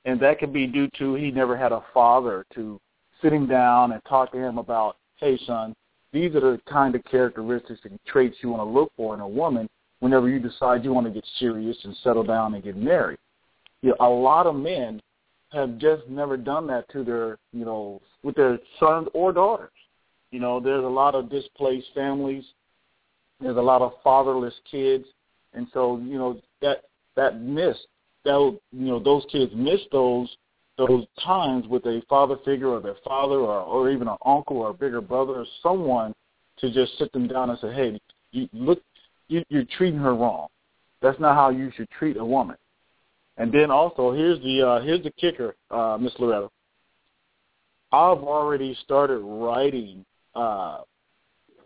And 0.05 0.21
that 0.21 0.39
could 0.39 0.53
be 0.53 0.67
due 0.67 0.89
to 0.99 1.15
he 1.15 1.31
never 1.31 1.57
had 1.57 1.73
a 1.73 1.85
father 1.93 2.47
to 2.55 2.81
sitting 3.21 3.47
down 3.47 3.93
and 3.93 4.03
talk 4.09 4.33
to 4.33 4.39
him 4.39 4.59
about, 4.59 4.97
hey, 5.17 5.39
son, 5.47 5.75
these 6.13 6.35
are 6.35 6.41
the 6.41 6.61
kind 6.69 6.95
of 6.95 7.05
characteristics 7.05 7.81
and 7.85 7.99
traits 8.07 8.37
you 8.41 8.51
want 8.51 8.61
to 8.61 8.65
look 8.65 8.93
for 8.97 9.15
in 9.15 9.21
a 9.21 9.29
woman 9.29 9.69
whenever 10.01 10.29
you 10.29 10.39
decide 10.39 10.85
you 10.85 10.93
want 10.93 11.07
to 11.07 11.13
get 11.13 11.25
serious 11.39 11.77
and 11.85 11.97
settle 12.03 12.25
down 12.25 12.55
and 12.55 12.65
get 12.65 12.77
married. 12.77 13.19
You 13.83 13.91
know, 13.91 13.97
a 14.01 14.09
lot 14.09 14.47
of 14.47 14.55
men 14.55 15.01
have 15.53 15.79
just 15.79 16.09
never 16.09 16.37
done 16.37 16.67
that 16.69 16.89
to 16.91 17.05
their, 17.05 17.39
you 17.53 17.65
know, 17.65 18.01
with 18.23 18.37
their 18.37 18.59
sons 18.79 19.09
or 19.15 19.33
daughters. 19.33 19.71
You 20.31 20.41
know, 20.41 20.61
there's 20.61 20.85
a 20.85 20.89
lot 20.89 21.15
of 21.15 21.31
displaced 21.31 21.89
families. 21.95 22.45
There's 23.41 23.57
a 23.57 23.63
lot 23.63 23.83
of 23.83 23.93
fatherless 24.05 24.55
kids, 24.71 25.05
and 25.55 25.67
so 25.73 25.99
you 25.99 26.19
know 26.19 26.41
that 26.61 26.85
that 27.17 27.41
miss 27.41 27.77
that 28.25 28.59
you 28.73 28.87
know 28.87 28.99
those 28.99 29.25
kids 29.33 29.53
miss 29.55 29.81
those 29.91 30.37
those 30.77 31.07
times 31.25 31.67
with 31.67 31.85
a 31.87 32.03
father 32.09 32.37
figure 32.45 32.69
or 32.69 32.81
their 32.81 32.97
father 33.03 33.37
or 33.37 33.61
or 33.61 33.91
even 33.91 34.09
an 34.09 34.17
uncle 34.25 34.59
or 34.59 34.71
a 34.71 34.75
bigger 34.75 35.01
brother 35.01 35.33
or 35.35 35.47
someone 35.63 36.15
to 36.59 36.71
just 36.71 36.97
sit 36.99 37.11
them 37.13 37.27
down 37.27 37.51
and 37.51 37.59
say, 37.59 37.73
hey, 37.73 38.01
you 38.33 38.49
look, 38.53 38.81
you, 39.29 39.43
you're 39.49 39.65
treating 39.77 39.99
her 39.99 40.15
wrong. 40.15 40.49
That's 41.01 41.19
not 41.19 41.35
how 41.35 41.49
you 41.49 41.73
should 41.75 41.89
treat 41.91 42.17
a 42.19 42.25
woman. 42.25 42.57
And 43.37 43.51
then 43.51 43.71
also 43.71 44.13
here's 44.13 44.39
the 44.41 44.67
uh, 44.67 44.81
here's 44.83 45.03
the 45.03 45.13
kicker, 45.13 45.55
uh, 45.71 45.97
Miss 45.99 46.13
Loretta. 46.19 46.51
I've 47.93 48.19
already 48.19 48.77
started 48.85 49.19
writing 49.19 50.05
uh, 50.35 50.79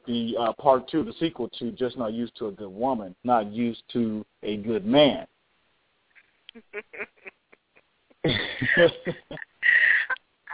the 0.07 0.37
uh, 0.39 0.53
part 0.55 0.89
two, 0.89 1.03
the 1.05 1.15
sequel 1.19 1.49
to 1.59 1.73
Just 1.73 1.97
Not 1.97 2.13
Used 2.13 2.37
to 2.37 2.49
a 2.49 2.53
Good 2.53 2.69
Woman, 2.69 3.15
Not 3.25 3.51
Used 3.53 3.83
to 3.93 4.25
a 4.43 4.57
Good 4.59 4.85
Man. 4.85 5.27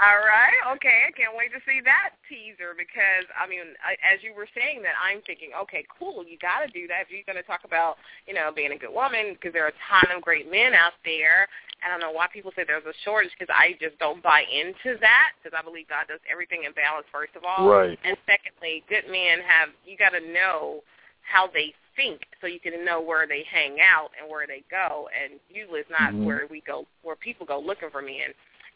All 0.01 0.25
right. 0.25 0.57
Okay. 0.81 1.05
I 1.05 1.13
can't 1.13 1.37
wait 1.37 1.53
to 1.53 1.61
see 1.69 1.85
that 1.85 2.17
teaser 2.25 2.73
because 2.73 3.29
I 3.37 3.45
mean, 3.45 3.77
as 3.85 4.25
you 4.25 4.33
were 4.33 4.49
saying 4.57 4.81
that, 4.89 4.97
I'm 4.97 5.21
thinking, 5.29 5.53
okay, 5.53 5.85
cool. 5.93 6.25
You 6.25 6.41
got 6.41 6.65
to 6.65 6.73
do 6.73 6.89
that 6.89 7.05
if 7.05 7.13
you're 7.13 7.29
going 7.29 7.37
to 7.37 7.45
talk 7.45 7.69
about, 7.69 8.01
you 8.25 8.33
know, 8.33 8.49
being 8.49 8.73
a 8.73 8.81
good 8.81 8.97
woman 8.97 9.37
because 9.37 9.53
there 9.53 9.69
are 9.69 9.77
a 9.77 9.83
ton 9.93 10.09
of 10.17 10.25
great 10.25 10.49
men 10.49 10.73
out 10.73 10.97
there. 11.05 11.45
I 11.85 11.93
don't 11.93 12.01
know 12.01 12.13
why 12.13 12.33
people 12.33 12.53
say 12.57 12.65
there's 12.65 12.89
a 12.89 12.97
shortage 13.05 13.33
because 13.37 13.53
I 13.53 13.77
just 13.77 14.01
don't 14.01 14.25
buy 14.25 14.45
into 14.49 14.97
that 15.05 15.37
because 15.37 15.53
I 15.53 15.61
believe 15.61 15.89
God 15.89 16.09
does 16.09 16.21
everything 16.31 16.65
in 16.65 16.73
balance 16.73 17.09
first 17.13 17.37
of 17.37 17.45
all, 17.45 17.69
right. 17.69 17.99
and 18.05 18.17
secondly, 18.25 18.85
good 18.89 19.05
men 19.09 19.45
have 19.45 19.73
you 19.85 19.97
got 19.97 20.17
to 20.17 20.21
know 20.21 20.81
how 21.25 21.49
they 21.53 21.73
think, 21.97 22.21
so 22.41 22.47
you 22.49 22.61
can 22.61 22.85
know 22.85 23.01
where 23.01 23.27
they 23.27 23.45
hang 23.49 23.79
out 23.81 24.11
and 24.21 24.29
where 24.29 24.47
they 24.47 24.65
go. 24.71 25.09
And 25.13 25.41
usually, 25.49 25.81
it's 25.81 25.91
not 25.91 26.13
Mhm. 26.13 26.25
where 26.25 26.47
we 26.49 26.61
go, 26.61 26.87
where 27.03 27.17
people 27.17 27.47
go 27.47 27.59
looking 27.59 27.91
for 27.91 28.03
me. 28.03 28.25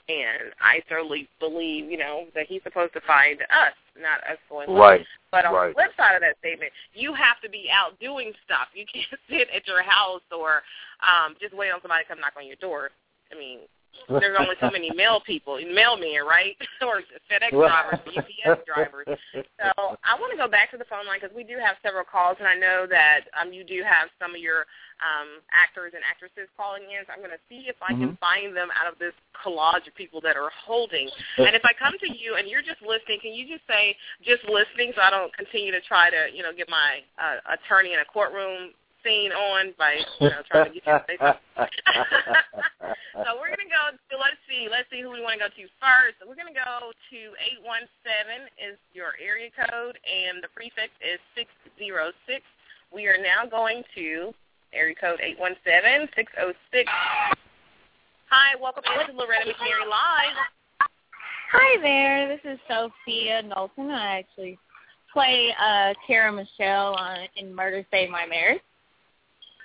And 0.09 0.53
I 0.61 0.83
certainly 0.89 1.29
believe, 1.41 1.91
you 1.91 1.97
know, 1.97 2.27
that 2.35 2.47
he's 2.47 2.63
supposed 2.63 2.93
to 2.93 3.01
find 3.07 3.41
us, 3.41 3.73
not 3.97 4.21
us 4.31 4.39
going. 4.51 4.71
Right. 4.71 5.07
But 5.31 5.47
on 5.47 5.55
right. 5.55 5.69
the 5.69 5.75
flip 5.75 5.91
side 5.97 6.15
of 6.15 6.21
that 6.21 6.37
statement, 6.41 6.73
you 6.93 7.15
have 7.15 7.41
to 7.43 7.49
be 7.49 7.69
out 7.73 7.99
doing 8.01 8.33
stuff. 8.45 8.69
You 8.75 8.85
can't 8.85 9.21
sit 9.31 9.49
at 9.55 9.67
your 9.67 9.83
house 9.83 10.23
or 10.31 10.61
um, 11.01 11.37
just 11.41 11.57
wait 11.57 11.71
on 11.71 11.81
somebody 11.81 12.05
to 12.05 12.09
come 12.09 12.21
knock 12.21 12.35
on 12.37 12.47
your 12.47 12.61
door. 12.61 12.91
I 13.33 13.39
mean, 13.39 13.61
there's 14.09 14.37
only 14.39 14.57
so 14.61 14.71
many 14.71 14.91
mail 14.95 15.21
people, 15.21 15.55
mailmen, 15.55 16.25
right? 16.25 16.57
or 16.83 17.01
FedEx 17.31 17.51
drivers, 17.51 18.01
UPS 18.07 18.61
drivers. 18.67 19.07
So 19.61 19.97
I 20.05 20.19
want 20.19 20.33
to 20.33 20.39
go 20.39 20.49
back 20.49 20.71
to 20.73 20.77
the 20.77 20.85
phone 20.85 21.07
line 21.07 21.19
because 21.21 21.35
we 21.35 21.45
do 21.45 21.57
have 21.59 21.77
several 21.83 22.05
calls, 22.05 22.37
and 22.39 22.49
I 22.49 22.55
know 22.55 22.87
that 22.91 23.31
um, 23.41 23.53
you 23.53 23.65
do 23.65 23.83
have 23.85 24.09
some 24.21 24.35
of 24.35 24.41
your 24.41 24.67
um, 25.03 25.43
actors 25.51 25.93
and 25.95 26.03
actresses 26.07 26.49
calling 26.57 26.85
in. 26.91 27.07
So 27.07 27.13
I'm 27.13 27.19
going 27.19 27.35
to 27.35 27.43
see 27.49 27.67
if 27.67 27.77
I 27.83 27.95
can 27.95 28.15
Mhm. 28.15 28.19
find 28.19 28.57
them 28.57 28.71
out 28.75 28.87
of 28.87 28.99
this 28.99 29.15
collage 29.35 29.87
of 29.87 29.95
people 29.95 30.21
that 30.23 30.37
are 30.37 30.51
holding. 30.51 31.11
And 31.39 31.55
if 31.55 31.65
I 31.65 31.73
come 31.73 31.99
to 31.99 32.09
you 32.11 32.37
and 32.37 32.49
you're 32.49 32.63
just 32.63 32.83
listening, 32.83 33.21
can 33.21 33.33
you 33.33 33.47
just 33.47 33.67
say 33.67 33.97
just 34.23 34.45
listening 34.45 34.93
so 34.95 35.03
I 35.03 35.11
don't 35.11 35.33
continue 35.35 35.73
to 35.73 35.81
try 35.81 36.11
to, 36.11 36.31
you 36.33 36.43
know, 36.43 36.53
get 36.53 36.69
my 36.69 37.03
uh, 37.19 37.41
attorney 37.55 37.93
in 37.93 38.01
a 38.01 38.05
courtroom 38.05 38.75
scene 39.05 39.31
on 39.31 39.75
by, 39.79 40.01
you 40.19 40.29
know, 40.31 40.41
trying 40.51 40.73
to 40.73 40.81
get 40.81 40.87
you 40.87 40.93
to 40.93 41.05
say 41.07 41.17
so 43.23 43.37
we're 43.39 43.53
gonna 43.53 43.71
go 43.71 43.93
to 43.93 44.15
let's 44.17 44.41
see, 44.49 44.67
let's 44.67 44.89
see 44.91 45.05
who 45.05 45.13
we 45.13 45.21
want 45.21 45.39
to 45.39 45.45
go 45.45 45.51
to 45.53 45.65
first. 45.79 46.19
So 46.19 46.27
we're 46.27 46.41
gonna 46.41 46.57
go 46.57 46.91
to 46.91 47.19
eight 47.39 47.61
one 47.63 47.85
seven 48.03 48.49
is 48.59 48.81
your 48.97 49.13
area 49.21 49.53
code 49.53 50.01
and 50.03 50.43
the 50.43 50.49
prefix 50.51 50.91
is 51.05 51.21
six 51.37 51.53
zero 51.79 52.11
six. 52.27 52.43
We 52.91 53.07
are 53.07 53.21
now 53.21 53.47
going 53.47 53.85
to 53.95 54.33
area 54.73 54.97
code 54.97 55.21
eight 55.23 55.39
one 55.39 55.55
seven 55.63 56.09
six 56.17 56.33
oh 56.41 56.53
six. 56.73 56.91
Hi, 58.33 58.57
welcome 58.61 58.83
into 58.89 59.13
Loretta 59.13 59.47
McNary 59.47 59.87
Live. 59.87 60.39
Hi 61.53 61.81
there, 61.81 62.27
this 62.27 62.41
is 62.43 62.59
Sophia 62.67 63.43
Knowlton. 63.43 63.91
I 63.91 64.19
actually 64.19 64.59
play 65.13 65.55
uh 65.61 65.95
Kara 66.07 66.33
Michelle 66.33 66.95
on 66.95 67.29
in 67.37 67.55
Murder 67.55 67.87
Save 67.93 68.11
My 68.11 68.27
Marriage. 68.27 68.61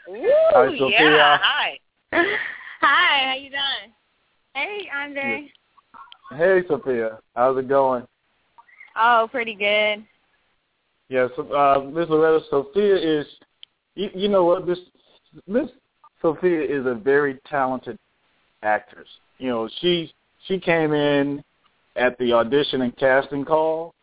Ooh, 0.10 0.24
Hi, 0.52 0.70
Sophia. 0.78 1.12
yeah, 1.12 1.38
hi. 1.40 1.80
Hi, 2.82 3.28
how 3.28 3.36
you 3.36 3.50
doing? 3.52 3.94
Hey, 4.56 4.90
Andre. 4.96 5.52
hey, 6.36 6.62
Sophia. 6.68 7.20
How's 7.36 7.58
it 7.60 7.68
going? 7.68 8.08
Oh, 8.96 9.28
pretty 9.32 9.54
good. 9.54 10.04
Yes, 11.10 11.30
uh, 11.38 11.82
Miss 11.94 12.10
Loretta, 12.10 12.44
Sophia 12.50 12.96
is, 12.96 13.28
you, 13.96 14.10
you 14.16 14.28
know 14.30 14.46
what, 14.46 14.68
Miss 14.68 14.80
Miss 15.48 15.70
Sophia 16.22 16.62
is 16.62 16.86
a 16.88 16.96
very 16.96 17.40
talented 17.46 17.98
actress. 18.64 19.08
You 19.38 19.50
know, 19.50 19.70
she 19.80 20.12
she 20.48 20.60
came 20.60 20.94
in 20.94 21.44
at 21.96 22.18
the 22.18 22.34
audition 22.34 22.82
and 22.82 22.96
casting 22.98 23.46
call, 23.46 23.94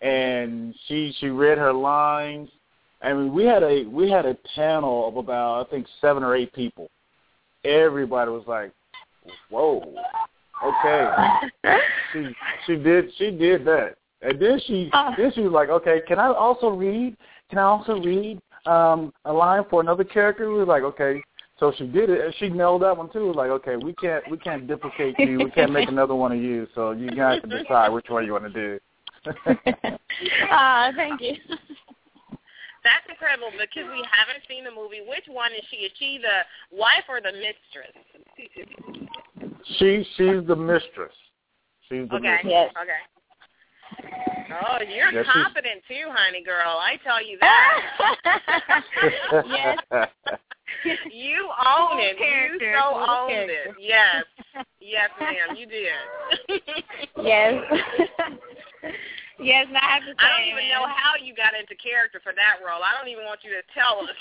and 0.00 0.74
she 0.86 1.14
she 1.20 1.28
read 1.28 1.58
her 1.58 1.72
lines. 1.72 2.48
I 3.02 3.12
mean, 3.12 3.32
we 3.32 3.44
had 3.44 3.62
a 3.62 3.84
we 3.84 4.10
had 4.10 4.26
a 4.26 4.36
panel 4.54 5.08
of 5.08 5.16
about 5.16 5.66
I 5.66 5.70
think 5.70 5.86
seven 6.00 6.22
or 6.22 6.34
eight 6.34 6.52
people. 6.52 6.90
Everybody 7.64 8.30
was 8.30 8.44
like, 8.46 8.72
"Whoa, 9.50 9.94
okay." 10.64 11.78
she 12.12 12.34
she 12.66 12.76
did 12.76 13.10
she 13.18 13.30
did 13.30 13.64
that, 13.66 13.96
and 14.22 14.40
then 14.40 14.60
she 14.66 14.90
Oh. 14.92 15.12
then 15.16 15.32
she 15.34 15.42
was 15.42 15.52
like, 15.52 15.68
"Okay, 15.68 16.00
can 16.08 16.18
I 16.18 16.28
also 16.28 16.70
read? 16.70 17.16
Can 17.50 17.58
I 17.58 17.64
also 17.64 18.00
read 18.00 18.40
um 18.64 19.12
a 19.24 19.32
line 19.32 19.64
for 19.68 19.80
another 19.80 20.04
character?" 20.04 20.48
We 20.48 20.58
were 20.58 20.66
like, 20.66 20.82
"Okay." 20.82 21.22
So 21.58 21.72
she 21.76 21.86
did 21.86 22.10
it, 22.10 22.20
and 22.22 22.34
she 22.38 22.50
nailed 22.50 22.82
that 22.82 22.96
one 22.96 23.10
too. 23.10 23.32
Like, 23.32 23.48
okay, 23.48 23.76
we 23.76 23.94
can't 23.94 24.28
we 24.30 24.36
can't 24.36 24.66
duplicate 24.66 25.18
you. 25.18 25.38
We 25.38 25.50
can't 25.50 25.72
make 25.72 25.88
another 25.96 26.14
one 26.14 26.32
of 26.32 26.38
you. 26.38 26.66
So 26.74 26.92
you 26.92 27.10
guys 27.10 27.40
can 27.40 27.50
decide 27.50 27.90
which 27.90 28.06
one 28.08 28.26
you 28.26 28.32
want 28.32 28.44
to 28.44 28.50
do. 28.50 28.78
Ah, 30.50 30.90
thank 30.96 31.20
you. 31.20 31.34
That's 32.86 33.02
incredible 33.10 33.50
because 33.50 33.90
we 33.90 33.98
haven't 34.06 34.46
seen 34.46 34.62
the 34.62 34.70
movie. 34.70 35.02
Which 35.02 35.26
one 35.26 35.50
is 35.52 35.64
she? 35.70 35.90
Is 35.90 35.92
she 35.98 36.22
the 36.22 36.46
wife 36.70 37.02
or 37.10 37.18
the 37.20 37.32
mistress? 37.34 37.90
she 39.78 40.06
she's 40.16 40.46
the 40.46 40.54
mistress. 40.54 41.12
She's 41.90 42.06
the 42.08 42.16
Okay. 42.22 42.46
mistress. 42.46 42.52
Yes. 42.54 42.70
Okay. 42.78 43.02
Oh, 44.62 44.78
you're 44.82 45.10
Yeah, 45.10 45.22
she's- 45.22 45.32
confident 45.32 45.82
too, 45.88 46.06
honey 46.10 46.42
girl. 46.42 46.78
I 46.78 46.96
tell 47.02 47.18
you 47.24 47.38
that. 47.40 47.74
yes. 49.50 49.78
you 51.12 51.50
own 51.66 51.98
it. 52.00 52.16
Character, 52.18 52.70
You 52.70 52.78
so 52.78 52.90
full 52.94 53.10
owned 53.10 53.30
character. 53.30 53.70
it. 53.70 53.76
Yes. 53.80 54.24
Yes, 54.80 55.10
ma'am. 55.20 55.56
You 55.56 55.66
did. 55.66 56.62
Yes. 57.22 57.54
Yes, 59.40 59.66
I 59.74 59.84
have 59.94 60.02
to 60.02 60.12
say, 60.12 60.16
I 60.18 60.28
don't 60.38 60.48
even 60.48 60.68
know 60.68 60.86
how 60.86 61.16
you 61.22 61.34
got 61.34 61.54
into 61.58 61.74
character 61.76 62.20
for 62.22 62.32
that 62.32 62.64
role. 62.64 62.82
I 62.82 62.96
don't 62.96 63.08
even 63.08 63.24
want 63.24 63.40
you 63.44 63.50
to 63.54 63.62
tell 63.74 64.00
us. 64.04 64.16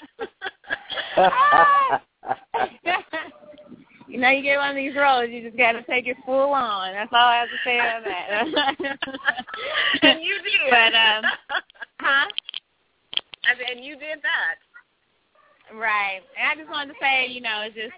you 4.07 4.19
know, 4.19 4.29
you 4.29 4.43
get 4.43 4.57
one 4.57 4.69
of 4.69 4.75
these 4.75 4.95
roles, 4.95 5.29
you 5.29 5.41
just 5.41 5.57
got 5.57 5.73
to 5.73 5.83
take 5.83 6.07
it 6.07 6.17
full 6.25 6.53
on. 6.53 6.93
That's 6.93 7.11
all 7.13 7.27
I 7.27 7.45
have 7.45 7.49
to 7.49 7.59
say 7.63 7.79
on 7.79 8.03
that. 8.03 8.43
and 10.01 10.21
you 10.21 10.35
did. 10.43 10.69
But, 10.69 10.93
um, 10.95 11.23
huh? 11.99 12.27
I 13.45 13.53
said, 13.57 13.77
and 13.77 13.85
you 13.85 13.95
did 13.95 14.19
that. 14.23 14.57
Right. 15.73 16.21
And 16.37 16.47
I 16.51 16.55
just 16.55 16.69
wanted 16.69 16.93
to 16.93 16.99
say, 17.01 17.27
you 17.27 17.41
know, 17.41 17.61
it's 17.65 17.75
just 17.75 17.93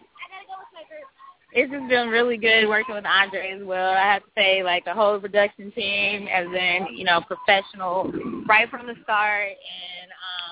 it's 1.58 1.72
just 1.72 1.90
been 1.90 2.10
really 2.10 2.38
good 2.38 2.68
working 2.68 2.94
with 2.94 3.06
Andre 3.08 3.50
as 3.50 3.64
well. 3.66 3.92
I 3.92 4.14
have 4.14 4.22
to 4.22 4.30
say, 4.38 4.62
like 4.62 4.86
the 4.86 4.94
whole 4.94 5.20
production 5.20 5.72
team, 5.72 6.28
as 6.28 6.46
in, 6.46 6.96
you 6.96 7.04
know, 7.04 7.20
professional 7.20 8.12
right 8.48 8.70
from 8.70 8.86
the 8.86 8.94
start, 9.02 9.50
and 9.50 10.12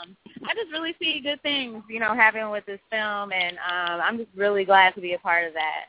um, 0.09 0.17
I 0.49 0.55
just 0.55 0.71
really 0.71 0.95
see 0.97 1.21
good 1.21 1.39
things, 1.43 1.83
you 1.87 1.99
know, 1.99 2.15
happening 2.15 2.49
with 2.49 2.65
this 2.65 2.79
film, 2.89 3.31
and 3.31 3.55
um, 3.57 4.01
I'm 4.03 4.17
just 4.17 4.31
really 4.35 4.65
glad 4.65 4.95
to 4.95 5.01
be 5.01 5.13
a 5.13 5.19
part 5.19 5.47
of 5.47 5.53
that. 5.53 5.85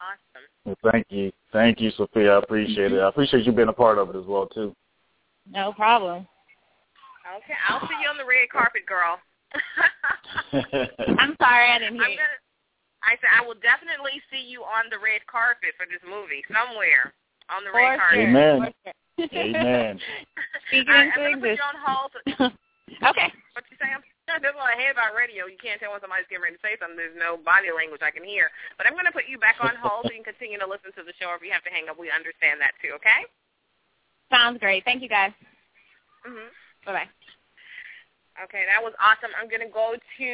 Awesome. 0.00 0.48
Well, 0.64 0.90
thank 0.90 1.06
you, 1.10 1.32
thank 1.52 1.82
you, 1.82 1.90
Sophia. 1.90 2.36
I 2.36 2.38
appreciate 2.38 2.92
it. 2.92 2.98
I 2.98 3.10
appreciate 3.10 3.44
you 3.44 3.52
being 3.52 3.68
a 3.68 3.74
part 3.74 3.98
of 3.98 4.08
it 4.08 4.16
as 4.16 4.24
well 4.24 4.46
too. 4.46 4.74
No 5.52 5.74
problem. 5.74 6.26
Okay, 7.36 7.54
I'll 7.68 7.80
see 7.80 7.94
you 8.02 8.08
on 8.08 8.16
the 8.16 8.24
red 8.24 8.48
carpet, 8.50 8.86
girl. 8.86 9.18
I'm 11.20 11.36
sorry 11.38 11.70
I 11.70 11.78
didn't 11.78 11.96
hear 11.96 12.04
I'm 12.04 12.10
you. 12.10 12.16
gonna. 12.16 12.43
I 13.04 13.20
said 13.20 13.30
I 13.30 13.44
will 13.44 13.58
definitely 13.60 14.18
see 14.32 14.40
you 14.40 14.64
on 14.64 14.88
the 14.88 14.98
red 14.98 15.22
carpet 15.28 15.76
for 15.76 15.86
this 15.86 16.02
movie 16.02 16.42
somewhere 16.48 17.12
on 17.52 17.64
the 17.64 17.72
red 17.72 18.00
carpet. 18.00 18.32
Amen. 18.32 18.72
Amen. 19.20 20.00
Speaking 20.66 20.90
All 20.90 20.98
right, 20.98 21.12
into 21.12 21.20
I'm 21.20 21.38
gonna 21.38 21.54
put 21.54 21.60
you 21.60 21.68
on 21.68 21.78
hold. 21.78 22.12
okay. 23.14 23.28
What 23.54 23.64
you 23.70 23.78
saying? 23.78 24.00
That's 24.26 24.56
what 24.56 24.72
I 24.72 24.80
hear 24.80 24.90
about 24.90 25.12
radio. 25.12 25.44
You 25.44 25.60
can't 25.60 25.76
tell 25.76 25.92
when 25.92 26.00
somebody's 26.00 26.24
getting 26.32 26.48
ready 26.48 26.56
to 26.56 26.64
say 26.64 26.80
something. 26.80 26.96
There's 26.96 27.12
no 27.12 27.36
body 27.36 27.68
language 27.68 28.00
I 28.00 28.08
can 28.08 28.24
hear. 28.24 28.48
But 28.80 28.88
I'm 28.88 28.96
going 28.96 29.04
to 29.04 29.12
put 29.12 29.28
you 29.28 29.36
back 29.36 29.60
on 29.60 29.76
hold 29.76 30.08
so 30.08 30.16
you 30.16 30.24
can 30.24 30.32
continue 30.32 30.56
to 30.56 30.64
listen 30.64 30.96
to 30.96 31.04
the 31.04 31.12
show. 31.20 31.28
If 31.36 31.44
you 31.44 31.52
have 31.52 31.62
to 31.68 31.72
hang 31.72 31.92
up, 31.92 32.00
we 32.00 32.08
understand 32.08 32.56
that 32.64 32.72
too. 32.80 32.96
Okay? 32.96 33.28
Sounds 34.32 34.56
great. 34.56 34.80
Thank 34.88 35.04
you, 35.04 35.12
guys. 35.12 35.36
Mhm. 36.24 36.48
Bye-bye. 36.88 37.08
Okay, 38.44 38.68
that 38.68 38.76
was 38.76 38.92
awesome. 39.00 39.32
I'm 39.40 39.48
going 39.48 39.64
to 39.64 39.72
go 39.72 39.96
to 39.96 40.30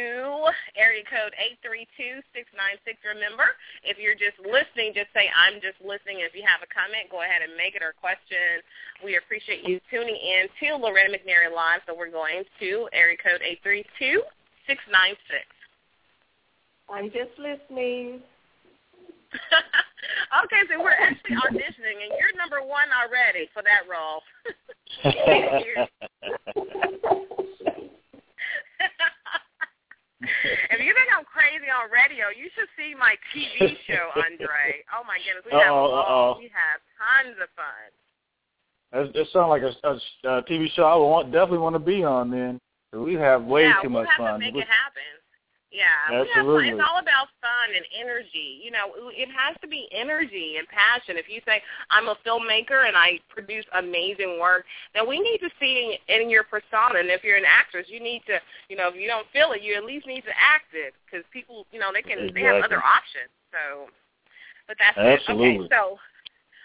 area 0.75 1.07
code 1.07 1.31
832-696. 1.62 2.99
Remember, 3.07 3.55
if 3.87 4.03
you're 4.03 4.18
just 4.18 4.35
listening, 4.42 4.90
just 4.99 5.14
say, 5.14 5.31
I'm 5.31 5.62
just 5.62 5.79
listening. 5.79 6.27
If 6.27 6.35
you 6.35 6.42
have 6.42 6.59
a 6.59 6.66
comment, 6.66 7.07
go 7.07 7.23
ahead 7.23 7.46
and 7.46 7.55
make 7.55 7.79
it 7.79 7.87
or 7.87 7.94
question. 7.94 8.66
We 8.99 9.14
appreciate 9.14 9.62
you 9.62 9.79
tuning 9.94 10.18
in 10.18 10.51
to 10.59 10.75
Loretta 10.75 11.14
McNary 11.14 11.55
Live. 11.55 11.87
So 11.87 11.94
we're 11.94 12.11
going 12.11 12.42
to 12.59 12.90
area 12.90 13.14
code 13.14 13.46
832-696. 13.62 14.27
I'm 16.90 17.14
just 17.14 17.31
listening. 17.38 18.27
okay, 20.42 20.62
so 20.66 20.83
we're 20.83 20.99
actually 20.99 21.38
auditioning, 21.46 22.03
and 22.03 22.11
you're 22.18 22.35
number 22.35 22.59
one 22.59 22.90
already 22.90 23.46
for 23.55 23.62
that 23.62 23.87
role. 23.87 24.27
if 30.74 30.79
you 30.81 30.92
think 30.94 31.09
I'm 31.16 31.24
crazy 31.24 31.68
on 31.70 31.90
radio, 31.90 32.29
you 32.33 32.48
should 32.55 32.68
see 32.76 32.94
my 32.94 33.16
TV 33.35 33.76
show, 33.87 34.11
Andre. 34.16 34.83
Oh 34.94 35.05
my 35.07 35.18
goodness, 35.24 35.44
we 35.44 35.53
have 35.59 35.72
Uh-oh, 35.72 35.94
uh-oh. 36.00 36.37
we 36.38 36.50
have 36.53 36.81
tons 36.96 37.37
of 37.42 37.48
fun. 37.57 37.90
That, 38.92 39.12
that 39.14 39.26
sounds 39.33 39.50
like 39.50 39.62
a, 39.62 39.72
a, 39.87 40.38
a 40.38 40.42
TV 40.44 40.70
show 40.72 40.85
I 40.85 40.96
would 40.96 41.07
want, 41.07 41.33
definitely 41.33 41.59
want 41.59 41.74
to 41.76 41.81
be 41.81 42.03
on. 42.03 42.31
Then 42.31 42.59
we 42.92 43.14
have 43.14 43.44
way 43.44 43.64
yeah, 43.64 43.81
too 43.83 43.88
we'll 43.88 44.03
much 44.03 44.09
have 44.16 44.18
fun. 44.18 44.33
to 44.35 44.38
make 44.46 44.55
We- 44.55 44.62
it 44.62 44.68
happen. 44.68 45.19
Yeah, 45.70 46.26
Absolutely. 46.26 46.74
it's 46.74 46.83
all 46.83 46.98
about 46.98 47.30
fun 47.38 47.70
and 47.70 47.87
energy. 47.94 48.59
You 48.59 48.74
know, 48.74 48.90
it 49.14 49.30
has 49.30 49.54
to 49.62 49.68
be 49.70 49.87
energy 49.94 50.59
and 50.59 50.66
passion. 50.66 51.14
If 51.14 51.30
you 51.30 51.40
say 51.46 51.62
I'm 51.94 52.11
a 52.11 52.18
filmmaker 52.26 52.90
and 52.90 52.98
I 52.98 53.22
produce 53.30 53.64
amazing 53.78 54.38
work, 54.42 54.66
then 54.94 55.06
we 55.06 55.22
need 55.22 55.38
to 55.38 55.50
see 55.62 55.98
in 56.11 56.28
your 56.28 56.42
persona. 56.42 56.98
And 56.98 57.09
if 57.09 57.22
you're 57.22 57.38
an 57.38 57.46
actress, 57.46 57.87
you 57.87 58.02
need 58.02 58.22
to, 58.26 58.42
you 58.68 58.74
know, 58.74 58.90
if 58.90 58.98
you 58.98 59.06
don't 59.06 59.26
feel 59.33 59.54
it, 59.54 59.62
you 59.62 59.78
at 59.78 59.87
least 59.87 60.11
need 60.11 60.26
to 60.26 60.35
act 60.35 60.74
it 60.74 60.92
because 61.06 61.22
people, 61.33 61.66
you 61.70 61.78
know, 61.78 61.94
they 61.94 62.02
can 62.02 62.18
exactly. 62.18 62.42
they 62.42 62.46
have 62.50 62.64
other 62.66 62.83
options. 62.83 63.30
So, 63.54 63.94
but 64.66 64.74
that's 64.83 64.98
Absolutely. 64.98 65.70
it. 65.70 65.70
Okay, 65.70 65.74
so. 65.74 65.98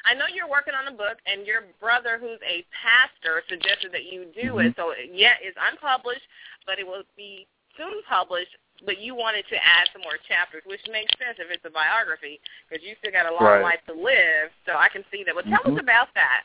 I 0.06 0.14
know 0.14 0.30
you're 0.30 0.46
working 0.46 0.78
on 0.78 0.86
a 0.86 0.96
book, 0.96 1.18
and 1.26 1.50
your 1.50 1.66
brother, 1.82 2.22
who's 2.22 2.38
a 2.46 2.62
pastor, 2.70 3.42
suggested 3.50 3.90
that 3.90 4.06
you 4.06 4.30
do 4.38 4.62
mm-hmm. 4.62 4.70
it. 4.70 4.78
So, 4.78 4.94
yeah, 5.02 5.34
it's 5.42 5.58
unpublished, 5.58 6.22
but 6.70 6.78
it 6.78 6.86
will 6.86 7.02
be 7.18 7.50
soon 7.74 8.06
published 8.08 8.54
but 8.84 9.00
you 9.00 9.16
wanted 9.16 9.46
to 9.50 9.56
add 9.56 9.88
some 9.94 10.02
more 10.02 10.20
chapters, 10.28 10.64
which 10.66 10.82
makes 10.92 11.12
sense 11.18 11.38
if 11.40 11.48
it's 11.52 11.64
a 11.66 11.70
biography 11.70 12.40
because 12.68 12.84
you 12.84 12.96
still 13.00 13.12
got 13.12 13.26
a 13.26 13.34
long 13.34 13.62
right. 13.62 13.76
life 13.76 13.84
to 13.88 13.94
live. 13.94 14.52
So 14.66 14.74
I 14.74 14.90
can 14.90 15.04
see 15.12 15.24
that. 15.26 15.36
But 15.36 15.46
tell 15.46 15.64
mm-hmm. 15.64 15.78
us 15.78 15.82
about 15.82 16.08
that. 16.16 16.44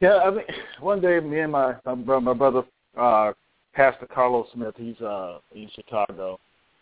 Yeah, 0.00 0.16
I 0.16 0.30
mean, 0.30 0.44
one 0.80 1.00
day 1.00 1.20
me 1.20 1.40
and 1.40 1.52
my 1.52 1.74
my, 1.84 2.18
my 2.18 2.34
brother, 2.34 2.62
uh, 2.96 3.32
Pastor 3.74 4.06
Carlos 4.06 4.46
Smith, 4.54 4.74
he's 4.76 5.00
uh 5.00 5.38
in 5.54 5.68
Chicago. 5.74 6.38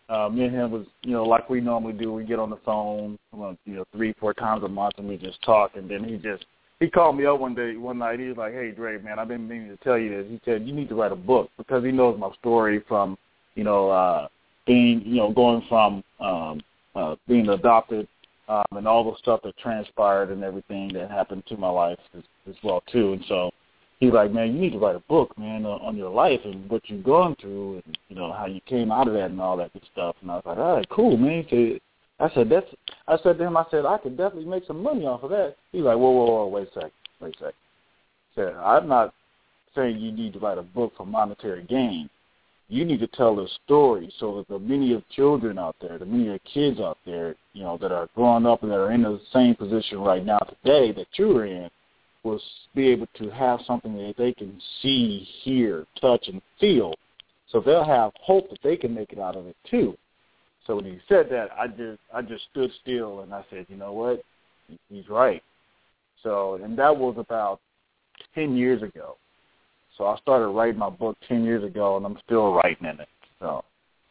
Uh, 0.08 0.26
me 0.30 0.44
and 0.44 0.54
him 0.54 0.70
was, 0.70 0.86
you 1.02 1.12
know, 1.12 1.22
like 1.22 1.50
we 1.50 1.60
normally 1.60 1.92
do. 1.92 2.10
We 2.14 2.24
get 2.24 2.38
on 2.38 2.48
the 2.48 2.56
phone, 2.64 3.18
you 3.66 3.74
know, 3.74 3.84
three, 3.92 4.14
four 4.18 4.32
times 4.32 4.64
a 4.64 4.68
month, 4.68 4.94
and 4.96 5.06
we 5.06 5.18
just 5.18 5.42
talk. 5.42 5.72
And 5.76 5.90
then 5.90 6.02
he 6.02 6.16
just 6.16 6.46
he 6.80 6.88
called 6.88 7.16
me 7.18 7.26
up 7.26 7.40
one 7.40 7.54
day, 7.54 7.76
one 7.76 7.98
night. 7.98 8.20
He 8.20 8.26
was 8.26 8.36
like, 8.36 8.54
"Hey, 8.54 8.70
Dre, 8.70 8.98
man, 8.98 9.18
I've 9.18 9.28
been 9.28 9.46
meaning 9.46 9.68
to 9.68 9.76
tell 9.78 9.98
you 9.98 10.08
this." 10.08 10.26
He 10.30 10.40
said, 10.44 10.66
"You 10.66 10.72
need 10.72 10.88
to 10.88 10.94
write 10.94 11.12
a 11.12 11.16
book 11.16 11.50
because 11.58 11.84
he 11.84 11.92
knows 11.92 12.18
my 12.18 12.30
story 12.38 12.82
from 12.88 13.18
you 13.58 13.64
know, 13.64 13.90
uh, 13.90 14.28
being, 14.68 15.02
you 15.04 15.16
know, 15.16 15.32
going 15.32 15.64
from 15.68 16.04
um, 16.20 16.62
uh, 16.94 17.16
being 17.26 17.48
adopted 17.48 18.06
um, 18.48 18.64
and 18.70 18.86
all 18.86 19.10
the 19.10 19.18
stuff 19.18 19.40
that 19.42 19.58
transpired 19.58 20.30
and 20.30 20.44
everything 20.44 20.92
that 20.94 21.10
happened 21.10 21.42
to 21.48 21.56
my 21.56 21.68
life 21.68 21.98
as, 22.16 22.22
as 22.48 22.54
well 22.62 22.84
too. 22.92 23.14
And 23.14 23.24
so 23.28 23.50
he's 23.98 24.12
like, 24.12 24.30
man, 24.30 24.54
you 24.54 24.60
need 24.60 24.72
to 24.74 24.78
write 24.78 24.94
a 24.94 25.00
book, 25.00 25.36
man, 25.36 25.66
uh, 25.66 25.70
on 25.70 25.96
your 25.96 26.10
life 26.10 26.38
and 26.44 26.70
what 26.70 26.82
you've 26.86 27.02
gone 27.02 27.34
through 27.40 27.82
and 27.84 27.98
you 28.08 28.14
know 28.14 28.32
how 28.32 28.46
you 28.46 28.60
came 28.60 28.92
out 28.92 29.08
of 29.08 29.14
that 29.14 29.30
and 29.30 29.40
all 29.40 29.56
that 29.56 29.72
good 29.72 29.82
stuff. 29.92 30.14
And 30.22 30.30
I 30.30 30.36
was 30.36 30.44
like, 30.46 30.58
all 30.58 30.76
right, 30.76 30.88
cool, 30.88 31.16
man. 31.16 31.44
He 31.48 31.80
I 32.20 32.30
said 32.34 32.48
that's. 32.48 32.66
I 33.08 33.16
said 33.24 33.38
to 33.38 33.44
him, 33.44 33.56
I 33.56 33.64
said 33.72 33.86
I 33.86 33.98
could 33.98 34.16
definitely 34.16 34.48
make 34.48 34.66
some 34.66 34.82
money 34.84 35.04
off 35.04 35.24
of 35.24 35.30
that. 35.30 35.56
He's 35.72 35.82
like, 35.82 35.96
whoa, 35.96 36.12
whoa, 36.12 36.26
whoa, 36.26 36.46
wait 36.46 36.68
a 36.68 36.74
second, 36.74 36.92
wait 37.20 37.34
a 37.34 37.38
second. 37.38 37.54
I 37.56 38.34
said 38.36 38.54
I'm 38.54 38.88
not 38.88 39.14
saying 39.74 39.98
you 39.98 40.12
need 40.12 40.34
to 40.34 40.38
write 40.38 40.58
a 40.58 40.62
book 40.62 40.92
for 40.96 41.06
monetary 41.06 41.64
gain 41.64 42.08
you 42.68 42.84
need 42.84 43.00
to 43.00 43.06
tell 43.06 43.40
a 43.40 43.48
story 43.64 44.12
so 44.18 44.36
that 44.36 44.48
the 44.48 44.58
many 44.58 44.92
of 44.92 45.08
children 45.08 45.58
out 45.58 45.76
there, 45.80 45.98
the 45.98 46.04
many 46.04 46.28
of 46.28 46.40
kids 46.44 46.80
out 46.80 46.98
there, 47.06 47.34
you 47.54 47.62
know, 47.62 47.78
that 47.78 47.92
are 47.92 48.08
growing 48.14 48.44
up 48.46 48.62
and 48.62 48.70
that 48.70 48.78
are 48.78 48.92
in 48.92 49.02
the 49.02 49.20
same 49.32 49.54
position 49.54 49.98
right 49.98 50.24
now 50.24 50.38
today 50.38 50.92
that 50.92 51.06
you're 51.14 51.46
in, 51.46 51.70
will 52.22 52.40
be 52.74 52.88
able 52.88 53.06
to 53.16 53.30
have 53.30 53.60
something 53.66 53.94
that 53.96 54.14
they 54.18 54.32
can 54.32 54.60
see, 54.82 55.26
hear, 55.42 55.86
touch, 56.00 56.28
and 56.28 56.42
feel. 56.60 56.94
So 57.50 57.60
they'll 57.60 57.84
have 57.84 58.12
hope 58.20 58.50
that 58.50 58.58
they 58.62 58.76
can 58.76 58.94
make 58.94 59.12
it 59.12 59.18
out 59.18 59.36
of 59.36 59.46
it 59.46 59.56
too. 59.70 59.96
So 60.66 60.76
when 60.76 60.84
he 60.84 60.98
said 61.08 61.28
that, 61.30 61.48
I 61.58 61.66
just 61.68 62.00
I 62.12 62.20
just 62.20 62.44
stood 62.50 62.70
still 62.82 63.20
and 63.20 63.32
I 63.32 63.42
said, 63.48 63.64
you 63.70 63.76
know 63.76 63.92
what, 63.92 64.22
he's 64.90 65.08
right. 65.08 65.42
So 66.22 66.60
and 66.62 66.78
that 66.78 66.94
was 66.94 67.14
about 67.16 67.60
ten 68.34 68.54
years 68.54 68.82
ago. 68.82 69.16
So 69.98 70.06
I 70.06 70.16
started 70.18 70.48
writing 70.48 70.78
my 70.78 70.90
book 70.90 71.16
ten 71.26 71.44
years 71.44 71.64
ago, 71.64 71.96
and 71.96 72.06
I'm 72.06 72.18
still 72.24 72.54
writing 72.54 72.86
in 72.86 73.00
it. 73.00 73.08
So, 73.40 73.64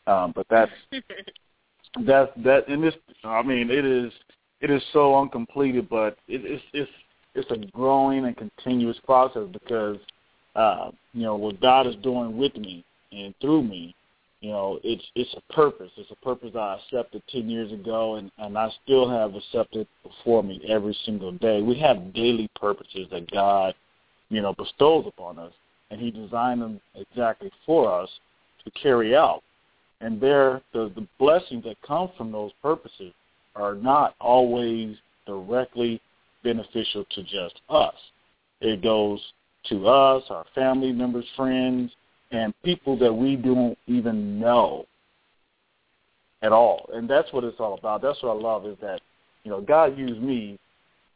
um, 0.05 0.33
but 0.35 0.45
that's 0.49 0.71
that's 2.05 2.31
that, 2.43 2.67
and 2.67 2.83
this. 2.83 2.93
I 3.23 3.41
mean, 3.41 3.71
it 3.71 3.85
is 3.85 4.11
it 4.61 4.69
is 4.69 4.83
so 4.91 5.15
uncompleted, 5.15 5.89
but 5.89 6.17
it, 6.27 6.41
it's 6.43 6.63
it's 6.73 6.91
it's 7.35 7.51
a 7.51 7.71
growing 7.71 8.25
and 8.25 8.35
continuous 8.35 8.97
process 9.05 9.47
because 9.51 9.97
uh, 10.55 10.91
you 11.13 11.23
know 11.23 11.35
what 11.35 11.61
God 11.61 11.87
is 11.87 11.95
doing 12.03 12.37
with 12.37 12.55
me 12.55 12.83
and 13.11 13.33
through 13.39 13.63
me. 13.63 13.95
You 14.41 14.51
know, 14.51 14.79
it's 14.83 15.03
it's 15.15 15.33
a 15.35 15.53
purpose. 15.53 15.91
It's 15.97 16.11
a 16.11 16.15
purpose 16.25 16.51
I 16.55 16.79
accepted 16.79 17.23
ten 17.29 17.49
years 17.49 17.71
ago, 17.71 18.15
and 18.15 18.29
and 18.37 18.57
I 18.57 18.69
still 18.83 19.09
have 19.09 19.35
accepted 19.35 19.87
before 20.03 20.43
me 20.43 20.61
every 20.67 20.97
single 21.05 21.31
day. 21.31 21.61
We 21.61 21.79
have 21.79 22.13
daily 22.13 22.49
purposes 22.59 23.07
that 23.11 23.31
God, 23.31 23.73
you 24.29 24.41
know, 24.41 24.53
bestows 24.53 25.05
upon 25.07 25.39
us, 25.39 25.53
and 25.91 25.99
he 25.99 26.11
designed 26.11 26.61
them 26.61 26.81
exactly 26.95 27.51
for 27.65 27.91
us 27.91 28.09
to 28.63 28.71
carry 28.71 29.15
out. 29.15 29.41
And 30.01 30.21
there, 30.21 30.61
the, 30.73 30.91
the 30.95 31.07
blessings 31.17 31.63
that 31.63 31.81
come 31.85 32.11
from 32.17 32.31
those 32.31 32.51
purposes 32.61 33.13
are 33.55 33.75
not 33.75 34.15
always 34.19 34.95
directly 35.25 36.01
beneficial 36.43 37.05
to 37.11 37.23
just 37.23 37.61
us. 37.69 37.95
It 38.61 38.81
goes 38.81 39.19
to 39.69 39.87
us, 39.87 40.23
our 40.29 40.45
family 40.53 40.91
members, 40.91 41.25
friends, 41.35 41.91
and 42.31 42.53
people 42.63 42.97
that 42.99 43.13
we 43.13 43.35
don't 43.35 43.77
even 43.87 44.39
know 44.39 44.85
at 46.41 46.51
all. 46.51 46.89
And 46.93 47.09
that's 47.09 47.31
what 47.33 47.43
it's 47.43 47.59
all 47.59 47.77
about. 47.77 48.01
That's 48.01 48.21
what 48.21 48.37
I 48.37 48.39
love 48.39 48.65
is 48.65 48.77
that, 48.81 49.01
you 49.43 49.51
know, 49.51 49.61
God 49.61 49.97
used 49.97 50.21
me 50.21 50.59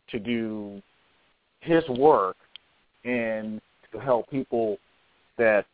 to 0.10 0.20
do 0.20 0.82
his 1.60 1.88
work 1.90 2.36
and 3.06 3.62
to 3.94 4.00
help 4.00 4.30
people 4.30 4.78
that 5.38 5.66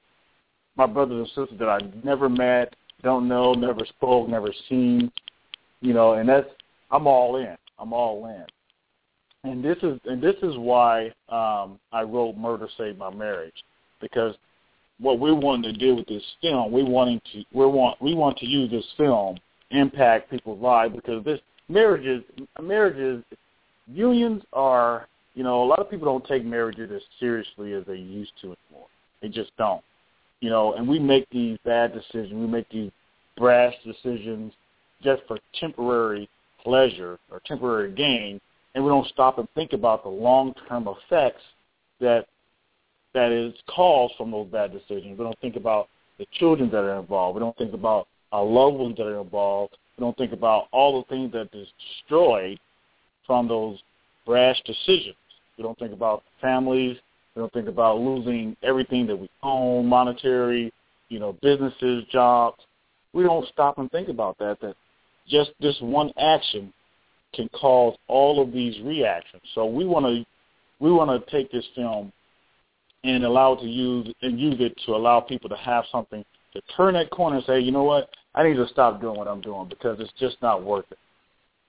my 0.75 0.85
brothers 0.85 1.17
and 1.17 1.27
sisters 1.27 1.59
that 1.59 1.69
I 1.69 1.79
never 2.03 2.29
met, 2.29 2.75
don't 3.03 3.27
know, 3.27 3.53
never 3.53 3.85
spoke, 3.85 4.29
never 4.29 4.53
seen, 4.69 5.11
you 5.81 5.93
know, 5.93 6.13
and 6.13 6.27
that's 6.27 6.47
I'm 6.91 7.07
all 7.07 7.37
in. 7.37 7.55
I'm 7.79 7.93
all 7.93 8.25
in. 8.27 8.45
And 9.49 9.63
this 9.63 9.77
is 9.83 9.99
and 10.05 10.21
this 10.21 10.35
is 10.41 10.57
why 10.57 11.07
um, 11.29 11.79
I 11.91 12.01
wrote 12.03 12.37
Murder 12.37 12.67
Saved 12.77 12.97
My 12.97 13.13
Marriage 13.13 13.63
because 14.01 14.35
what 14.99 15.19
we 15.19 15.31
wanted 15.31 15.73
to 15.73 15.79
do 15.79 15.95
with 15.95 16.07
this 16.07 16.23
film, 16.41 16.71
we 16.71 16.83
wanting 16.83 17.21
to 17.33 17.43
we 17.53 17.65
want 17.65 18.01
we 18.01 18.13
want 18.13 18.37
to 18.39 18.45
use 18.45 18.71
this 18.71 18.85
film 18.97 19.37
impact 19.71 20.31
people's 20.31 20.61
lives 20.61 20.95
because 20.95 21.23
this 21.23 21.39
marriages 21.69 22.23
marriages 22.61 23.23
unions 23.87 24.41
are 24.53 25.07
you 25.37 25.43
know, 25.43 25.63
a 25.63 25.67
lot 25.67 25.77
of 25.77 25.87
people 25.87 26.05
don't 26.07 26.25
take 26.25 26.43
marriages 26.43 26.89
as 26.91 27.01
seriously 27.19 27.73
as 27.73 27.83
they 27.85 27.95
used 27.95 28.31
to 28.41 28.47
anymore. 28.47 28.87
They 29.21 29.29
just 29.29 29.55
don't. 29.55 29.83
You 30.39 30.49
know, 30.49 30.73
and 30.73 30.87
we 30.87 30.97
make 30.97 31.29
these 31.29 31.59
bad 31.63 31.93
decisions, 31.93 32.33
we 32.33 32.47
make 32.47 32.67
these 32.69 32.89
brash 33.37 33.75
decisions 33.85 34.51
just 35.03 35.21
for 35.27 35.37
temporary 35.59 36.27
pleasure 36.63 37.19
or 37.31 37.39
temporary 37.45 37.93
gain, 37.93 38.41
and 38.73 38.83
we 38.83 38.89
don't 38.89 39.05
stop 39.09 39.37
and 39.37 39.47
think 39.53 39.73
about 39.73 40.01
the 40.01 40.09
long-term 40.09 40.87
effects 40.87 41.43
that 42.01 42.25
that 43.13 43.31
is 43.31 43.53
caused 43.69 44.15
from 44.17 44.31
those 44.31 44.47
bad 44.47 44.71
decisions. 44.71 45.19
We 45.19 45.23
don't 45.23 45.39
think 45.39 45.55
about 45.55 45.87
the 46.17 46.25
children 46.39 46.71
that 46.71 46.83
are 46.83 46.99
involved. 46.99 47.35
We 47.35 47.41
don't 47.41 47.57
think 47.57 47.75
about 47.75 48.07
our 48.31 48.43
loved 48.43 48.77
ones 48.77 48.97
that 48.97 49.05
are 49.05 49.21
involved. 49.21 49.77
We 49.97 50.01
don't 50.01 50.17
think 50.17 50.33
about 50.33 50.65
all 50.71 50.99
the 50.99 51.15
things 51.15 51.31
that 51.33 51.49
is 51.53 51.67
destroyed 51.79 52.59
from 53.27 53.47
those 53.47 53.77
brash 54.25 54.59
decisions. 54.65 55.15
We 55.57 55.63
don't 55.63 55.77
think 55.79 55.93
about 55.93 56.23
families. 56.41 56.97
We 57.35 57.41
don't 57.41 57.53
think 57.53 57.67
about 57.67 57.99
losing 57.99 58.55
everything 58.63 59.07
that 59.07 59.15
we 59.15 59.29
own, 59.43 59.85
monetary, 59.85 60.71
you 61.09 61.19
know, 61.19 61.37
businesses, 61.41 62.03
jobs. 62.11 62.63
We 63.13 63.23
don't 63.23 63.47
stop 63.49 63.77
and 63.77 63.89
think 63.91 64.09
about 64.09 64.37
that, 64.39 64.59
that 64.61 64.75
just 65.27 65.51
this 65.59 65.75
one 65.81 66.11
action 66.19 66.73
can 67.33 67.49
cause 67.49 67.95
all 68.07 68.41
of 68.41 68.51
these 68.51 68.79
reactions. 68.83 69.41
So 69.53 69.65
we 69.65 69.85
want 69.85 70.05
to 70.05 70.25
we 70.79 70.91
want 70.91 71.09
to 71.09 71.31
take 71.31 71.51
this 71.51 71.65
film 71.75 72.11
and 73.03 73.23
allow 73.23 73.53
it 73.53 73.61
to 73.61 73.67
use 73.67 74.13
and 74.21 74.39
use 74.39 74.57
it 74.59 74.77
to 74.85 74.95
allow 74.95 75.19
people 75.19 75.49
to 75.49 75.57
have 75.57 75.85
something 75.91 76.23
to 76.53 76.61
turn 76.75 76.93
that 76.93 77.09
corner 77.09 77.37
and 77.37 77.45
say, 77.45 77.59
you 77.59 77.71
know 77.71 77.83
what, 77.83 78.09
I 78.35 78.43
need 78.43 78.55
to 78.55 78.67
stop 78.67 79.01
doing 79.01 79.17
what 79.17 79.27
I'm 79.27 79.41
doing 79.41 79.67
because 79.69 79.99
it's 79.99 80.11
just 80.19 80.37
not 80.41 80.63
worth 80.63 80.85
it. 80.91 80.97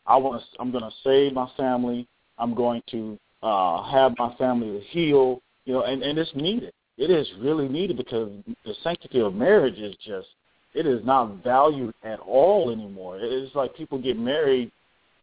I 0.06 0.16
want 0.16 0.40
to. 0.40 0.60
I'm 0.60 0.70
going 0.70 0.84
to 0.84 0.92
save 1.04 1.34
my 1.34 1.48
family. 1.56 2.06
I'm 2.38 2.54
going 2.54 2.82
to 2.90 3.18
uh, 3.42 3.82
have 3.90 4.12
my 4.18 4.34
family 4.36 4.78
to 4.78 4.84
heal, 4.86 5.40
you 5.64 5.74
know, 5.74 5.82
and, 5.82 6.02
and 6.02 6.18
it's 6.18 6.30
needed. 6.34 6.72
It 6.96 7.10
is 7.10 7.28
really 7.40 7.68
needed 7.68 7.96
because 7.96 8.30
the 8.64 8.74
sanctity 8.82 9.20
of 9.20 9.34
marriage 9.34 9.78
is 9.78 9.94
just, 10.04 10.26
it 10.74 10.86
is 10.86 11.04
not 11.04 11.42
valued 11.44 11.94
at 12.02 12.18
all 12.20 12.70
anymore. 12.70 13.18
It's 13.20 13.54
like 13.54 13.76
people 13.76 13.98
get 13.98 14.18
married 14.18 14.72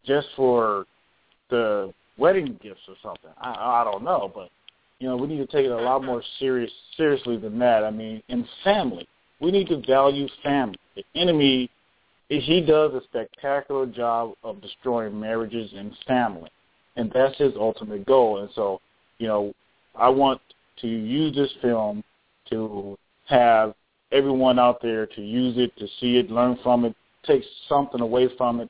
just 0.05 0.27
for 0.35 0.85
the 1.49 1.93
wedding 2.17 2.57
gifts 2.63 2.81
or 2.87 2.95
something. 3.03 3.31
I, 3.37 3.81
I 3.81 3.83
don't 3.83 4.03
know, 4.03 4.31
but 4.33 4.49
you 4.99 5.09
know, 5.09 5.17
we 5.17 5.27
need 5.27 5.37
to 5.37 5.47
take 5.47 5.65
it 5.65 5.71
a 5.71 5.81
lot 5.81 6.03
more 6.03 6.23
serious 6.39 6.71
seriously 6.95 7.37
than 7.37 7.59
that. 7.59 7.83
I 7.83 7.91
mean, 7.91 8.23
in 8.29 8.47
family, 8.63 9.07
we 9.41 9.51
need 9.51 9.67
to 9.67 9.81
value 9.85 10.27
family. 10.41 10.77
The 10.95 11.03
enemy, 11.15 11.69
he 12.29 12.61
does 12.61 12.93
a 12.93 13.01
spectacular 13.03 13.85
job 13.85 14.33
of 14.43 14.61
destroying 14.61 15.19
marriages 15.19 15.71
and 15.75 15.91
family 16.07 16.49
and 16.95 17.11
that's 17.13 17.37
his 17.37 17.53
ultimate 17.55 18.05
goal. 18.05 18.39
And 18.39 18.49
so, 18.55 18.81
you 19.17 19.27
know, 19.27 19.53
I 19.95 20.09
want 20.09 20.41
to 20.81 20.87
use 20.87 21.35
this 21.35 21.51
film 21.61 22.03
to 22.49 22.97
have 23.25 23.73
everyone 24.11 24.59
out 24.59 24.81
there 24.81 25.05
to 25.05 25.21
use 25.21 25.57
it, 25.57 25.75
to 25.77 25.87
see 25.99 26.17
it, 26.17 26.29
learn 26.29 26.57
from 26.63 26.85
it, 26.85 26.95
take 27.25 27.43
something 27.67 28.01
away 28.01 28.29
from 28.37 28.59
it, 28.59 28.69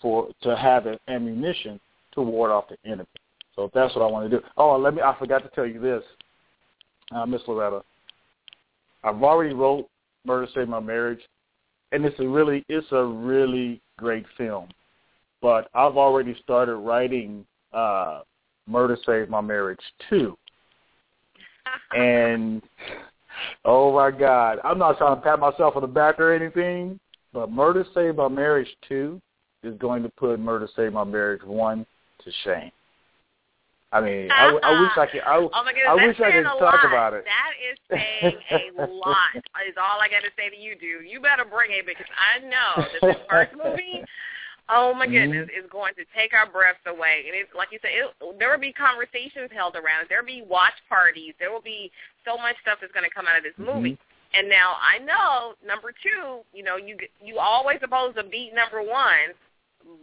for 0.00 0.28
to 0.42 0.56
have 0.56 0.86
it 0.86 1.00
ammunition 1.08 1.80
to 2.12 2.22
ward 2.22 2.50
off 2.50 2.68
the 2.68 2.76
enemy. 2.84 3.08
So 3.56 3.70
that's 3.72 3.94
what 3.94 4.02
I 4.02 4.10
want 4.10 4.30
to 4.30 4.38
do. 4.38 4.44
Oh, 4.56 4.76
let 4.76 4.94
me. 4.94 5.02
I 5.02 5.16
forgot 5.18 5.42
to 5.44 5.48
tell 5.50 5.66
you 5.66 5.80
this, 5.80 6.02
uh, 7.12 7.24
Miss 7.24 7.42
Loretta. 7.46 7.82
I've 9.04 9.22
already 9.22 9.54
wrote 9.54 9.88
Murder 10.24 10.48
Saved 10.54 10.68
My 10.68 10.80
Marriage, 10.80 11.20
and 11.92 12.04
it's 12.04 12.18
a 12.18 12.26
really 12.26 12.64
it's 12.68 12.86
a 12.90 13.04
really 13.04 13.80
great 13.96 14.26
film. 14.36 14.68
But 15.40 15.68
I've 15.74 15.96
already 15.96 16.36
started 16.42 16.76
writing 16.76 17.46
uh, 17.74 18.20
Murder 18.66 18.96
Saved 19.04 19.30
My 19.30 19.40
Marriage 19.40 19.80
too, 20.08 20.36
and 21.96 22.62
oh 23.64 23.92
my 23.94 24.10
God, 24.10 24.58
I'm 24.64 24.78
not 24.78 24.98
trying 24.98 25.16
to 25.16 25.22
pat 25.22 25.38
myself 25.38 25.76
on 25.76 25.82
the 25.82 25.88
back 25.88 26.18
or 26.18 26.32
anything, 26.32 26.98
but 27.32 27.50
Murder 27.50 27.84
Saved 27.94 28.16
My 28.16 28.28
Marriage 28.28 28.68
two 28.88 29.20
is 29.62 29.76
going 29.78 30.02
to 30.02 30.08
put 30.10 30.38
Murder 30.38 30.68
Saved 30.76 30.94
My 30.94 31.04
Marriage 31.04 31.42
one 31.44 31.86
to 32.24 32.30
shame. 32.44 32.70
I 33.94 34.00
mean, 34.00 34.28
I, 34.32 34.50
I 34.50 34.80
wish 34.80 34.90
I 34.96 35.06
could. 35.06 35.20
I, 35.20 35.36
oh 35.38 35.50
my 35.64 35.72
goodness, 35.72 35.86
I 35.86 35.94
wish 35.94 36.18
I 36.18 36.32
could 36.32 36.42
talk 36.42 36.82
lot. 36.82 36.84
about 36.84 37.14
it. 37.14 37.24
That 37.24 37.52
is 37.62 37.78
saying 37.88 38.74
a 38.76 38.86
lot. 39.06 39.36
Is 39.36 39.78
all 39.78 40.00
I 40.02 40.08
got 40.08 40.26
to 40.26 40.30
say 40.36 40.50
to 40.50 40.60
you, 40.60 40.74
dude. 40.74 41.08
You 41.08 41.20
better 41.20 41.44
bring 41.44 41.70
it 41.70 41.86
because 41.86 42.10
I 42.10 42.42
know 42.42 42.84
that 43.00 43.06
this 43.06 43.16
first 43.30 43.52
movie. 43.54 44.02
Oh 44.68 44.94
my 44.94 45.04
goodness, 45.04 45.52
mm-hmm. 45.52 45.60
is 45.60 45.68
going 45.70 45.92
to 46.00 46.08
take 46.16 46.32
our 46.32 46.48
breaths 46.48 46.80
away, 46.88 47.28
and 47.28 47.36
it's 47.36 47.52
like 47.52 47.68
you 47.68 47.78
said, 47.84 47.92
it, 47.92 48.38
there 48.40 48.48
will 48.48 48.62
be 48.62 48.72
conversations 48.72 49.52
held 49.52 49.76
around 49.76 50.04
it. 50.04 50.08
There 50.08 50.24
will 50.24 50.32
be 50.32 50.40
watch 50.40 50.76
parties. 50.88 51.36
There 51.36 51.52
will 51.52 51.64
be 51.64 51.92
so 52.24 52.40
much 52.40 52.56
stuff 52.64 52.80
that's 52.80 52.92
going 52.96 53.04
to 53.04 53.12
come 53.12 53.28
out 53.28 53.36
of 53.36 53.44
this 53.44 53.56
movie. 53.60 54.00
Mm-hmm. 54.00 54.14
And 54.34 54.48
now 54.48 54.74
I 54.82 54.98
know 55.04 55.54
number 55.62 55.92
two, 55.92 56.42
you 56.52 56.64
know, 56.64 56.76
you 56.76 56.96
you 57.22 57.38
always 57.38 57.78
supposed 57.80 58.16
to 58.16 58.24
beat 58.24 58.50
number 58.56 58.82
one, 58.82 59.36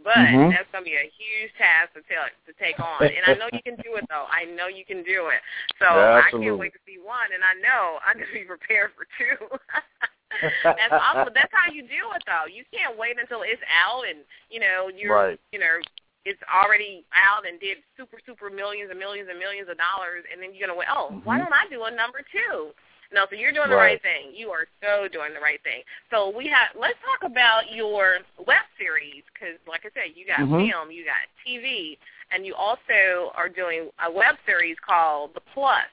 but 0.02 0.16
Mhm. 0.16 0.56
that's 0.56 0.70
gonna 0.72 0.84
be 0.84 0.96
a 0.96 1.10
huge 1.10 1.52
task 1.58 1.92
to 1.92 2.02
tell 2.08 2.24
to 2.46 2.52
take 2.54 2.80
on. 2.80 3.02
And 3.02 3.24
I 3.26 3.34
know 3.34 3.48
you 3.52 3.62
can 3.62 3.76
do 3.76 3.96
it 3.96 4.06
though. 4.08 4.26
I 4.30 4.44
know 4.46 4.68
you 4.68 4.84
can 4.84 5.02
do 5.02 5.28
it. 5.28 5.42
So 5.78 5.86
I 5.86 6.30
can't 6.30 6.56
wait 6.56 6.72
to 6.72 6.80
see 6.86 6.98
one, 6.98 7.28
and 7.34 7.44
I 7.44 7.54
know 7.60 7.98
I'm 8.06 8.16
gonna 8.16 8.32
be 8.32 8.44
prepared 8.44 8.92
for 8.96 9.04
two. 9.18 9.36
that's 10.64 10.92
awesome. 10.92 11.32
That's 11.38 11.52
how 11.52 11.70
you 11.72 11.82
do 11.82 12.02
it 12.14 12.22
though. 12.26 12.46
You 12.50 12.64
can't 12.72 12.98
wait 12.98 13.16
until 13.20 13.42
it's 13.42 13.62
out 13.70 14.02
and 14.08 14.20
you 14.50 14.60
know 14.60 14.90
you're 14.94 15.14
Right. 15.14 15.40
you 15.52 15.58
know 15.58 15.78
it's 16.24 16.40
already 16.50 17.04
out 17.14 17.46
and 17.46 17.58
did 17.58 17.78
super 17.96 18.18
super 18.26 18.50
millions 18.50 18.90
and 18.90 18.98
millions 18.98 19.28
and 19.30 19.38
millions 19.38 19.68
of 19.68 19.76
dollars, 19.78 20.24
and 20.30 20.42
then 20.42 20.54
you're 20.54 20.66
gonna 20.66 20.78
wait. 20.78 20.88
Oh, 20.90 21.20
why 21.24 21.38
Mhm. 21.38 21.44
don't 21.44 21.52
I 21.54 21.66
do 21.68 21.84
a 21.84 21.90
number 21.90 22.22
two? 22.22 22.74
No, 23.12 23.26
so 23.28 23.36
you're 23.36 23.52
doing 23.52 23.68
the 23.68 23.76
right 23.76 24.00
Right. 24.00 24.02
thing. 24.02 24.34
You 24.34 24.50
are 24.52 24.66
so 24.82 25.06
doing 25.06 25.34
the 25.34 25.40
right 25.40 25.60
thing. 25.62 25.82
So 26.10 26.30
we 26.30 26.46
have. 26.48 26.74
Let's 26.74 26.98
talk 27.04 27.28
about 27.30 27.70
your 27.70 28.20
web 28.38 28.64
series 28.78 29.22
because, 29.34 29.58
like 29.66 29.84
I 29.84 29.90
said, 29.92 30.16
you 30.16 30.24
got 30.24 30.38
Mhm. 30.38 30.70
film, 30.70 30.90
you 30.90 31.04
got 31.04 31.20
TV, 31.44 31.98
and 32.30 32.46
you 32.46 32.54
also 32.54 33.30
are 33.34 33.50
doing 33.50 33.90
a 33.98 34.10
web 34.10 34.38
series 34.46 34.78
called 34.80 35.34
The 35.34 35.40
Plus. 35.40 35.84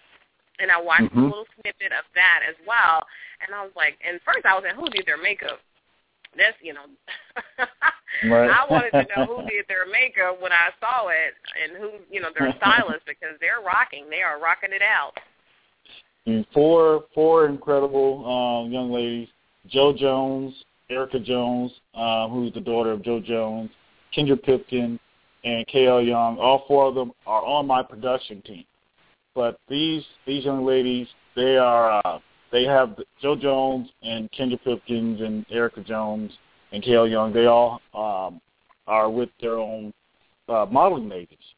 And 0.60 0.72
I 0.72 0.80
watched 0.80 1.12
a 1.12 1.16
Mhm. 1.16 1.24
little 1.24 1.48
snippet 1.62 1.92
of 1.94 2.06
that 2.16 2.42
as 2.48 2.56
well, 2.66 3.06
and 3.42 3.56
I 3.56 3.64
was 3.64 3.72
like, 3.76 3.98
and 4.06 4.22
first 4.22 4.46
I 4.46 4.56
was 4.56 4.64
like, 4.64 4.76
who 4.76 4.90
did 4.90 5.06
their 5.06 5.18
makeup? 5.18 5.62
That's 6.36 6.58
you 6.62 6.74
know, 6.74 6.86
Right. 8.24 8.50
I 8.50 8.66
wanted 8.70 8.92
to 8.92 9.06
know 9.16 9.26
who 9.26 9.44
did 9.50 9.68
their 9.68 9.86
makeup 9.86 10.42
when 10.42 10.52
I 10.52 10.70
saw 10.80 11.08
it, 11.08 11.36
and 11.62 11.78
who 11.78 11.92
you 12.10 12.22
know 12.22 12.30
their 12.38 12.54
stylist 12.58 13.06
because 13.06 13.38
they're 13.40 13.62
rocking. 13.62 14.10
They 14.10 14.22
are 14.22 14.40
rocking 14.40 14.74
it 14.74 14.82
out. 14.82 15.14
And 16.26 16.46
four 16.54 17.06
four 17.14 17.48
incredible 17.48 18.26
um, 18.26 18.72
young 18.72 18.92
ladies: 18.92 19.30
Joe 19.68 19.94
Jones, 19.94 20.54
Erica 20.90 21.20
Jones, 21.20 21.72
uh, 21.96 22.28
who's 22.28 22.54
the 22.54 22.62
daughter 22.62 22.92
of 22.92 23.04
Joe 23.04 23.20
Jones, 23.20 23.70
Kendra 24.16 24.42
Pipkin, 24.42 25.00
and 25.44 25.68
K.L. 25.68 26.02
Young. 26.02 26.38
All 26.38 26.66
four 26.68 26.88
of 26.88 26.96
them 26.96 27.12
are 27.26 27.44
on 27.44 27.68
my 27.68 27.84
production 27.84 28.42
team. 28.42 28.66
But 29.40 29.58
these 29.70 30.04
these 30.28 30.44
young 30.44 30.66
ladies, 30.66 31.08
they 31.34 31.56
are 31.56 32.06
uh, 32.06 32.20
they 32.52 32.66
have 32.66 33.00
Joe 33.22 33.38
Jones 33.38 33.88
and 34.04 34.30
Kendra 34.34 34.62
Pipkins 34.62 35.22
and 35.22 35.46
Erica 35.50 35.80
Jones 35.80 36.30
and 36.74 36.84
K.L. 36.84 37.08
Young. 37.08 37.32
They 37.32 37.46
all 37.46 37.80
um, 37.94 38.42
are 38.86 39.10
with 39.10 39.30
their 39.40 39.56
own 39.56 39.94
uh, 40.50 40.66
modeling 40.70 41.10
agency. 41.14 41.56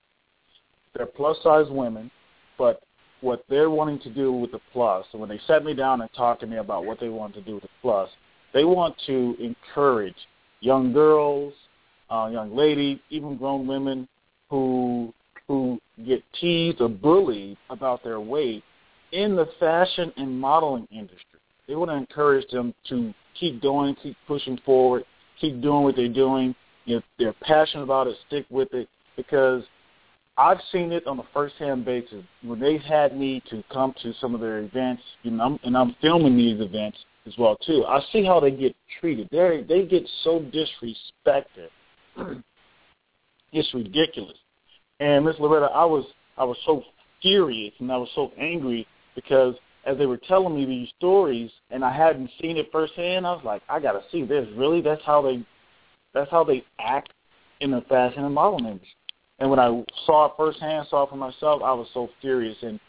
They're 0.93 1.07
plus 1.07 1.37
size 1.41 1.65
women, 1.71 2.11
but 2.55 2.83
what 3.21 3.45
they're 3.49 3.71
wanting 3.71 3.97
to 4.01 4.11
do 4.11 4.31
with 4.31 4.51
the 4.51 4.61
plus, 4.71 5.03
when 5.13 5.27
they 5.27 5.39
sat 5.47 5.65
me 5.65 5.73
down 5.73 6.01
and 6.01 6.13
talked 6.13 6.41
to 6.41 6.45
me 6.45 6.57
about 6.57 6.85
what 6.85 6.99
they 6.99 7.09
want 7.09 7.33
to 7.33 7.41
do 7.41 7.55
with 7.55 7.63
the 7.63 7.69
plus, 7.81 8.09
they 8.53 8.63
want 8.63 8.95
to 9.07 9.35
encourage 9.39 10.27
young 10.59 10.93
girls, 10.93 11.51
uh, 12.11 12.29
young 12.31 12.55
ladies, 12.55 12.99
even 13.09 13.37
grown 13.37 13.65
women 13.65 14.07
who 14.51 15.11
who 15.51 15.77
get 16.05 16.23
teased 16.39 16.79
or 16.79 16.87
bullied 16.87 17.57
about 17.69 18.01
their 18.05 18.21
weight 18.21 18.63
in 19.11 19.35
the 19.35 19.49
fashion 19.59 20.13
and 20.15 20.39
modeling 20.39 20.87
industry. 20.91 21.39
They 21.67 21.75
want 21.75 21.91
to 21.91 21.97
encourage 21.97 22.49
them 22.51 22.73
to 22.87 23.13
keep 23.37 23.61
going, 23.61 23.95
keep 24.01 24.15
pushing 24.27 24.57
forward, 24.65 25.03
keep 25.41 25.61
doing 25.61 25.83
what 25.83 25.97
they're 25.97 26.07
doing. 26.07 26.55
If 26.85 27.03
they're 27.19 27.35
passionate 27.41 27.83
about 27.83 28.07
it, 28.07 28.15
stick 28.27 28.45
with 28.49 28.73
it 28.73 28.87
because 29.17 29.63
I've 30.37 30.59
seen 30.71 30.93
it 30.93 31.05
on 31.05 31.19
a 31.19 31.23
first-hand 31.33 31.83
basis 31.83 32.23
when 32.43 32.61
they've 32.61 32.79
had 32.79 33.17
me 33.17 33.43
to 33.49 33.61
come 33.73 33.93
to 34.03 34.13
some 34.21 34.33
of 34.33 34.39
their 34.39 34.59
events, 34.59 35.03
you 35.23 35.31
know, 35.31 35.43
I'm, 35.43 35.59
and 35.63 35.75
I'm 35.77 35.97
filming 36.01 36.37
these 36.37 36.61
events 36.61 36.97
as 37.27 37.33
well 37.37 37.57
too. 37.57 37.83
I 37.85 37.99
see 38.13 38.23
how 38.23 38.39
they 38.39 38.51
get 38.51 38.73
treated. 39.01 39.27
They 39.31 39.65
they 39.67 39.85
get 39.85 40.09
so 40.23 40.39
disrespected. 40.39 41.67
it's 43.51 43.73
ridiculous. 43.73 44.37
And 45.01 45.25
Miss 45.25 45.35
Loretta, 45.39 45.65
I 45.73 45.83
was 45.83 46.05
I 46.37 46.45
was 46.45 46.57
so 46.65 46.83
furious 47.21 47.73
and 47.79 47.91
I 47.91 47.97
was 47.97 48.09
so 48.15 48.31
angry 48.37 48.87
because 49.15 49.55
as 49.85 49.97
they 49.97 50.05
were 50.05 50.17
telling 50.17 50.55
me 50.55 50.65
these 50.65 50.89
stories 50.97 51.49
and 51.71 51.83
I 51.83 51.91
hadn't 51.91 52.29
seen 52.39 52.55
it 52.55 52.69
firsthand, 52.71 53.25
I 53.25 53.31
was 53.31 53.43
like, 53.43 53.63
I 53.67 53.79
got 53.79 53.93
to 53.93 54.03
see 54.11 54.23
this. 54.23 54.47
Really, 54.55 54.79
that's 54.79 55.01
how 55.03 55.23
they 55.23 55.43
that's 56.13 56.29
how 56.29 56.43
they 56.43 56.63
act 56.79 57.13
in 57.61 57.71
the 57.71 57.81
fashion 57.81 58.25
and 58.25 58.33
modeling 58.33 58.65
industry. 58.65 58.95
And 59.39 59.49
when 59.49 59.59
I 59.59 59.83
saw 60.05 60.27
it 60.27 60.33
firsthand, 60.37 60.85
saw 60.89 61.03
it 61.03 61.09
for 61.09 61.15
myself, 61.15 61.63
I 61.63 61.73
was 61.73 61.87
so 61.95 62.09
furious. 62.21 62.57
And 62.61 62.79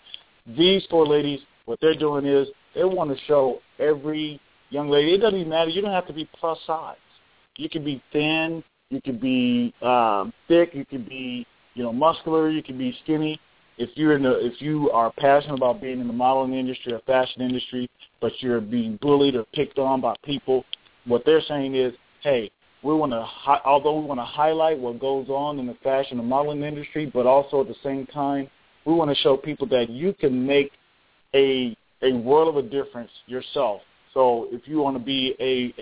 these 0.46 0.84
four 0.90 1.06
ladies, 1.06 1.40
what 1.64 1.78
they're 1.80 1.98
doing 1.98 2.26
is 2.26 2.46
they 2.74 2.84
want 2.84 3.10
to 3.10 3.24
show 3.24 3.60
every 3.78 4.38
young 4.68 4.90
lady. 4.90 5.14
It 5.14 5.18
doesn't 5.18 5.38
even 5.38 5.48
matter. 5.48 5.70
You 5.70 5.80
don't 5.80 5.92
have 5.92 6.06
to 6.08 6.12
be 6.12 6.28
plus 6.38 6.58
size. 6.66 6.96
You 7.56 7.70
can 7.70 7.82
be 7.82 8.02
thin. 8.12 8.62
You 8.90 9.00
can 9.00 9.18
be 9.18 9.72
um, 9.80 10.34
thick. 10.46 10.74
You 10.74 10.84
can 10.84 11.04
be 11.04 11.46
you 11.74 11.82
know 11.82 11.92
muscular. 11.92 12.50
You 12.50 12.62
can 12.62 12.78
be 12.78 12.96
skinny. 13.02 13.40
If 13.78 13.90
you're 13.94 14.14
in 14.14 14.22
the 14.22 14.44
if 14.44 14.60
you 14.60 14.90
are 14.90 15.12
passionate 15.18 15.54
about 15.54 15.80
being 15.80 16.00
in 16.00 16.06
the 16.06 16.12
modeling 16.12 16.54
industry 16.54 16.92
or 16.92 17.00
fashion 17.00 17.42
industry, 17.42 17.88
but 18.20 18.32
you're 18.40 18.60
being 18.60 18.98
bullied 19.00 19.34
or 19.34 19.44
picked 19.54 19.78
on 19.78 20.00
by 20.00 20.14
people, 20.24 20.64
what 21.06 21.24
they're 21.24 21.42
saying 21.42 21.74
is, 21.74 21.92
hey, 22.22 22.50
we 22.82 22.94
want 22.94 23.12
to, 23.12 23.22
hi- 23.22 23.60
although 23.64 23.98
we 23.98 24.06
want 24.06 24.20
to 24.20 24.24
highlight 24.24 24.78
what 24.78 25.00
goes 25.00 25.28
on 25.28 25.58
in 25.58 25.66
the 25.66 25.76
fashion 25.82 26.18
and 26.18 26.28
modeling 26.28 26.62
industry, 26.62 27.10
but 27.12 27.26
also 27.26 27.60
at 27.60 27.68
the 27.68 27.76
same 27.82 28.06
time, 28.06 28.48
we 28.84 28.92
want 28.92 29.10
to 29.10 29.16
show 29.16 29.36
people 29.36 29.66
that 29.68 29.88
you 29.88 30.12
can 30.12 30.46
make 30.46 30.72
a 31.34 31.76
a 32.02 32.12
world 32.12 32.48
of 32.48 32.64
a 32.64 32.68
difference 32.68 33.10
yourself. 33.26 33.80
So 34.12 34.48
if 34.50 34.66
you 34.66 34.78
want 34.78 34.96
to 34.98 35.02
be 35.02 35.34
a 35.38 35.72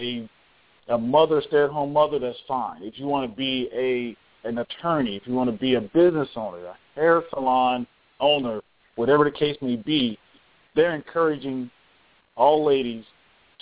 a, 0.90 0.94
a 0.94 0.98
mother, 0.98 1.42
stay-at-home 1.46 1.92
mother, 1.92 2.18
that's 2.18 2.38
fine. 2.46 2.83
If 2.83 2.98
you 2.98 3.07
want 3.07 3.31
to 3.31 3.37
be 3.37 3.68
a 3.72 4.16
an 4.44 4.59
attorney, 4.59 5.16
if 5.16 5.26
you 5.26 5.35
want 5.35 5.50
to 5.50 5.57
be 5.57 5.74
a 5.74 5.81
business 5.81 6.29
owner, 6.37 6.64
a 6.66 6.76
hair 6.94 7.22
salon 7.31 7.87
owner, 8.20 8.61
whatever 8.96 9.24
the 9.24 9.31
case 9.31 9.57
may 9.61 9.76
be, 9.76 10.18
they're 10.74 10.94
encouraging 10.94 11.70
all 12.37 12.64
ladies 12.64 13.05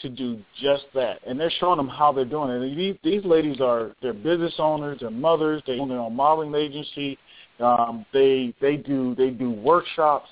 to 0.02 0.08
do 0.08 0.40
just 0.60 0.84
that, 0.94 1.20
and 1.26 1.38
they're 1.38 1.50
showing 1.58 1.76
them 1.76 1.88
how 1.88 2.12
they're 2.12 2.24
doing 2.24 2.50
it. 2.50 2.76
These, 2.76 2.96
these 3.02 3.24
ladies 3.24 3.60
are 3.60 3.96
they're 4.00 4.12
business 4.12 4.54
owners, 4.58 4.98
they're 5.00 5.10
mothers, 5.10 5.62
they 5.66 5.78
own 5.78 5.88
their 5.88 5.98
own 5.98 6.14
modeling 6.14 6.54
agency. 6.54 7.18
Um, 7.58 8.06
they 8.12 8.54
they 8.60 8.76
do 8.76 9.16
they 9.16 9.30
do 9.30 9.50
workshops. 9.50 10.28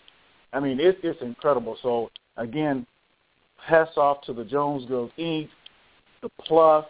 I 0.53 0.61
mean, 0.61 0.79
it's 0.79 0.99
it's 1.03 1.21
incredible. 1.23 1.77
So 1.83 2.11
again, 2.37 2.87
hats 3.61 3.97
off 3.97 4.21
to 4.27 4.33
the 4.33 4.45
Jones 4.45 4.87
Girls 4.87 5.11
Inc., 5.19 5.49
the 6.23 6.29
Plus, 6.45 6.85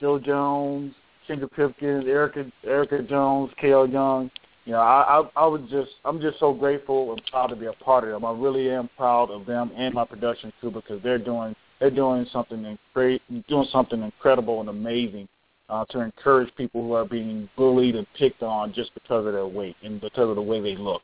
Joe 0.00 0.18
Jones, 0.18 0.94
Kendra 1.28 1.50
Pipkins, 1.50 2.06
Erica 2.06 2.50
Erica 2.64 3.02
Jones, 3.02 3.50
K.L. 3.60 3.88
Young. 3.88 4.30
You 4.64 4.72
know, 4.72 4.80
I, 4.80 5.20
I 5.20 5.44
I 5.44 5.46
would 5.46 5.68
just 5.68 5.90
I'm 6.04 6.20
just 6.20 6.38
so 6.38 6.52
grateful 6.52 7.12
and 7.12 7.22
proud 7.30 7.48
to 7.48 7.56
be 7.56 7.66
a 7.66 7.72
part 7.72 8.04
of 8.04 8.10
them. 8.10 8.24
I 8.24 8.32
really 8.32 8.70
am 8.70 8.88
proud 8.96 9.30
of 9.30 9.46
them 9.46 9.70
and 9.76 9.94
my 9.94 10.04
production 10.04 10.52
crew 10.60 10.70
because 10.70 11.02
they're 11.02 11.18
doing 11.18 11.54
they're 11.78 11.90
doing 11.90 12.26
something 12.32 12.78
great, 12.94 13.22
doing 13.48 13.68
something 13.70 14.02
incredible 14.02 14.60
and 14.60 14.68
amazing 14.68 15.28
uh, 15.68 15.84
to 15.86 16.00
encourage 16.00 16.54
people 16.56 16.82
who 16.82 16.92
are 16.92 17.04
being 17.04 17.48
bullied 17.56 17.96
and 17.96 18.06
picked 18.18 18.42
on 18.42 18.72
just 18.72 18.92
because 18.94 19.26
of 19.26 19.32
their 19.32 19.46
weight 19.46 19.76
and 19.82 20.00
because 20.00 20.28
of 20.28 20.36
the 20.36 20.42
way 20.42 20.60
they 20.60 20.76
look. 20.76 21.02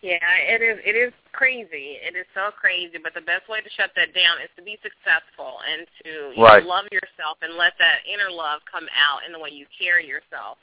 Yeah, 0.00 0.22
it 0.22 0.62
is. 0.62 0.78
It 0.86 0.94
is 0.94 1.12
crazy. 1.34 1.98
It 1.98 2.14
is 2.14 2.26
so 2.30 2.54
crazy. 2.54 3.02
But 3.02 3.18
the 3.18 3.26
best 3.26 3.50
way 3.50 3.58
to 3.58 3.70
shut 3.74 3.90
that 3.98 4.14
down 4.14 4.38
is 4.38 4.50
to 4.54 4.62
be 4.62 4.78
successful 4.78 5.58
and 5.66 5.86
to 6.06 6.38
you 6.38 6.42
right. 6.42 6.62
know, 6.62 6.70
love 6.70 6.86
yourself 6.94 7.42
and 7.42 7.58
let 7.58 7.74
that 7.82 8.06
inner 8.06 8.30
love 8.30 8.62
come 8.70 8.86
out 8.94 9.26
in 9.26 9.34
the 9.34 9.40
way 9.42 9.50
you 9.50 9.66
carry 9.74 10.06
yourself. 10.06 10.58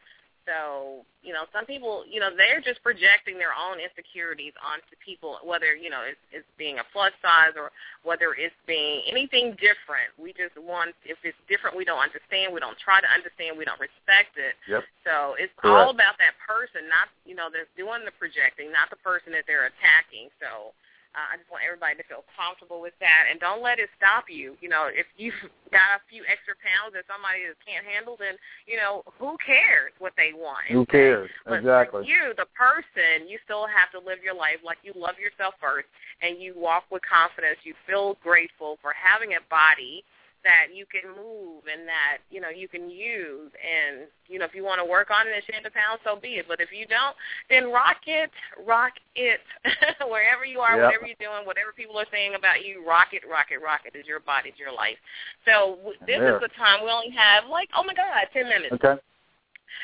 So, 0.45 1.01
you 1.25 1.33
know, 1.33 1.49
some 1.49 1.65
people, 1.65 2.05
you 2.05 2.21
know, 2.21 2.29
they're 2.29 2.61
just 2.61 2.85
projecting 2.85 3.41
their 3.41 3.49
own 3.49 3.81
insecurities 3.81 4.53
onto 4.61 4.93
people, 5.01 5.41
whether, 5.41 5.73
you 5.73 5.89
know, 5.89 6.05
it's, 6.05 6.21
it's 6.29 6.45
being 6.53 6.77
a 6.77 6.85
plus 6.93 7.17
size 7.17 7.57
or 7.57 7.73
whether 8.05 8.37
it's 8.37 8.53
being 8.69 9.01
anything 9.09 9.57
different. 9.57 10.13
We 10.21 10.37
just 10.37 10.53
want, 10.53 10.93
if 11.01 11.17
it's 11.25 11.37
different, 11.49 11.73
we 11.73 11.81
don't 11.81 11.97
understand. 11.97 12.53
We 12.53 12.61
don't 12.61 12.77
try 12.77 13.01
to 13.01 13.09
understand. 13.09 13.57
We 13.57 13.65
don't 13.65 13.81
respect 13.81 14.37
it. 14.37 14.53
Yep. 14.69 14.85
So 15.01 15.33
it's 15.41 15.53
Correct. 15.57 15.73
all 15.73 15.89
about 15.89 16.21
that 16.21 16.37
person, 16.37 16.85
not, 16.93 17.09
you 17.25 17.33
know, 17.33 17.49
that's 17.49 17.69
doing 17.73 18.05
the 18.05 18.13
projecting, 18.13 18.69
not 18.69 18.93
the 18.93 19.01
person 19.01 19.33
that 19.33 19.49
they're 19.49 19.65
attacking. 19.65 20.29
So, 20.37 20.77
uh, 21.15 21.31
I 21.31 21.39
just 21.39 21.47
want 21.47 21.63
everybody 21.63 21.95
to 21.95 22.05
feel 22.05 22.27
comfortable 22.35 22.83
with 22.83 22.93
that, 22.99 23.31
and 23.31 23.39
don't 23.39 23.63
let 23.63 23.79
it 23.79 23.87
stop 23.95 24.27
you. 24.27 24.59
You 24.59 24.67
know, 24.67 24.91
if 24.91 25.07
you've 25.15 25.39
got 25.71 25.97
a 25.97 26.03
few 26.11 26.27
extra 26.27 26.59
pounds 26.59 26.91
that 26.91 27.07
somebody 27.07 27.47
can't 27.63 27.87
handle, 27.87 28.19
then 28.19 28.35
you 28.67 28.75
know 28.75 29.07
who 29.15 29.39
cares 29.39 29.95
what 30.03 30.11
they 30.19 30.35
want. 30.35 30.67
Who 30.67 30.83
cares? 30.85 31.31
But 31.47 31.63
exactly. 31.63 32.03
For 32.03 32.07
you, 32.11 32.35
the 32.35 32.51
person, 32.51 33.31
you 33.31 33.39
still 33.47 33.65
have 33.65 33.89
to 33.95 33.99
live 34.03 34.19
your 34.19 34.35
life 34.35 34.59
like 34.59 34.83
you 34.83 34.91
love 34.91 35.15
yourself 35.15 35.55
first, 35.63 35.87
and 36.19 36.37
you 36.37 36.51
walk 36.53 36.85
with 36.91 37.01
confidence. 37.07 37.63
You 37.63 37.73
feel 37.87 38.19
grateful 38.19 38.77
for 38.83 38.91
having 38.91 39.39
a 39.39 39.41
body 39.47 40.03
that 40.45 40.69
you 40.71 40.85
can 40.85 41.09
move 41.09 41.65
and 41.65 41.89
that 41.89 42.21
you 42.29 42.39
know 42.39 42.53
you 42.53 42.69
can 42.69 42.87
use 42.87 43.49
and 43.57 44.05
you 44.29 44.37
know 44.37 44.45
if 44.45 44.53
you 44.53 44.63
want 44.63 44.79
to 44.79 44.85
work 44.85 45.09
on 45.09 45.27
it 45.27 45.33
and 45.33 45.43
shed 45.43 45.65
the 45.65 45.73
pounds 45.73 45.99
so 46.05 46.15
be 46.21 46.37
it 46.37 46.45
but 46.47 46.61
if 46.61 46.69
you 46.71 46.85
don't 46.85 47.17
then 47.49 47.73
rock 47.73 47.97
it 48.05 48.29
rock 48.61 48.93
it 49.17 49.41
wherever 50.07 50.45
you 50.45 50.61
are 50.61 50.77
yep. 50.77 50.85
whatever 50.85 51.05
you're 51.09 51.19
doing 51.19 51.41
whatever 51.49 51.73
people 51.73 51.97
are 51.97 52.05
saying 52.13 52.37
about 52.37 52.63
you 52.63 52.85
rock 52.85 53.09
it 53.11 53.25
rock 53.25 53.49
it 53.49 53.57
rock 53.57 53.81
it 53.89 53.97
is 53.97 54.05
your 54.05 54.21
body 54.21 54.53
it's 54.53 54.61
your 54.61 54.71
life 54.71 55.01
so 55.49 55.81
this 56.05 56.21
there. 56.21 56.37
is 56.37 56.41
the 56.41 56.53
time 56.53 56.85
we 56.85 56.89
only 56.93 57.09
have 57.09 57.49
like 57.49 57.67
oh 57.75 57.83
my 57.83 57.97
god 57.97 58.29
ten 58.31 58.45
minutes 58.45 58.71
okay 58.71 59.01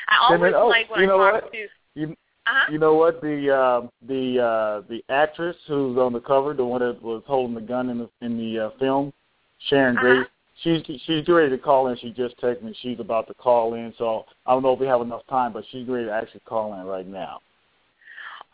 i 0.08 0.14
always 0.22 0.54
oh, 0.54 0.70
like 0.70 0.88
when 0.88 1.02
you 1.02 1.06
i 1.06 1.08
know 1.10 1.18
talk 1.18 1.42
what? 1.42 1.52
to 1.52 1.58
you 1.94 2.16
uh-huh. 2.44 2.72
You 2.72 2.78
know 2.80 2.94
what? 2.94 3.20
The 3.20 3.54
uh, 3.54 3.86
the 4.08 4.42
uh, 4.42 4.88
the 4.88 5.00
actress 5.08 5.54
who's 5.68 5.96
on 5.96 6.12
the 6.12 6.18
cover, 6.18 6.54
the 6.54 6.64
one 6.64 6.80
that 6.80 7.00
was 7.00 7.22
holding 7.24 7.54
the 7.54 7.60
gun 7.60 7.88
in 7.88 7.98
the 7.98 8.10
in 8.20 8.36
the 8.36 8.66
uh, 8.66 8.70
film, 8.80 9.12
Sharon 9.68 9.96
Uh-huh. 9.96 10.06
Grace. 10.06 10.28
She's 10.62 10.82
she's 11.06 11.26
ready 11.28 11.50
to 11.50 11.58
call 11.58 11.88
in. 11.88 11.98
She 11.98 12.10
just 12.10 12.38
texted 12.40 12.62
me. 12.62 12.74
She's 12.82 13.00
about 13.00 13.26
to 13.28 13.34
call 13.34 13.74
in. 13.74 13.92
So 13.98 14.24
I 14.46 14.52
don't 14.52 14.62
know 14.62 14.72
if 14.74 14.80
we 14.80 14.86
have 14.86 15.00
enough 15.00 15.26
time, 15.28 15.52
but 15.52 15.64
she's 15.72 15.88
ready 15.88 16.06
to 16.06 16.12
actually 16.12 16.42
call 16.46 16.74
in 16.80 16.86
right 16.86 17.06
now. 17.06 17.40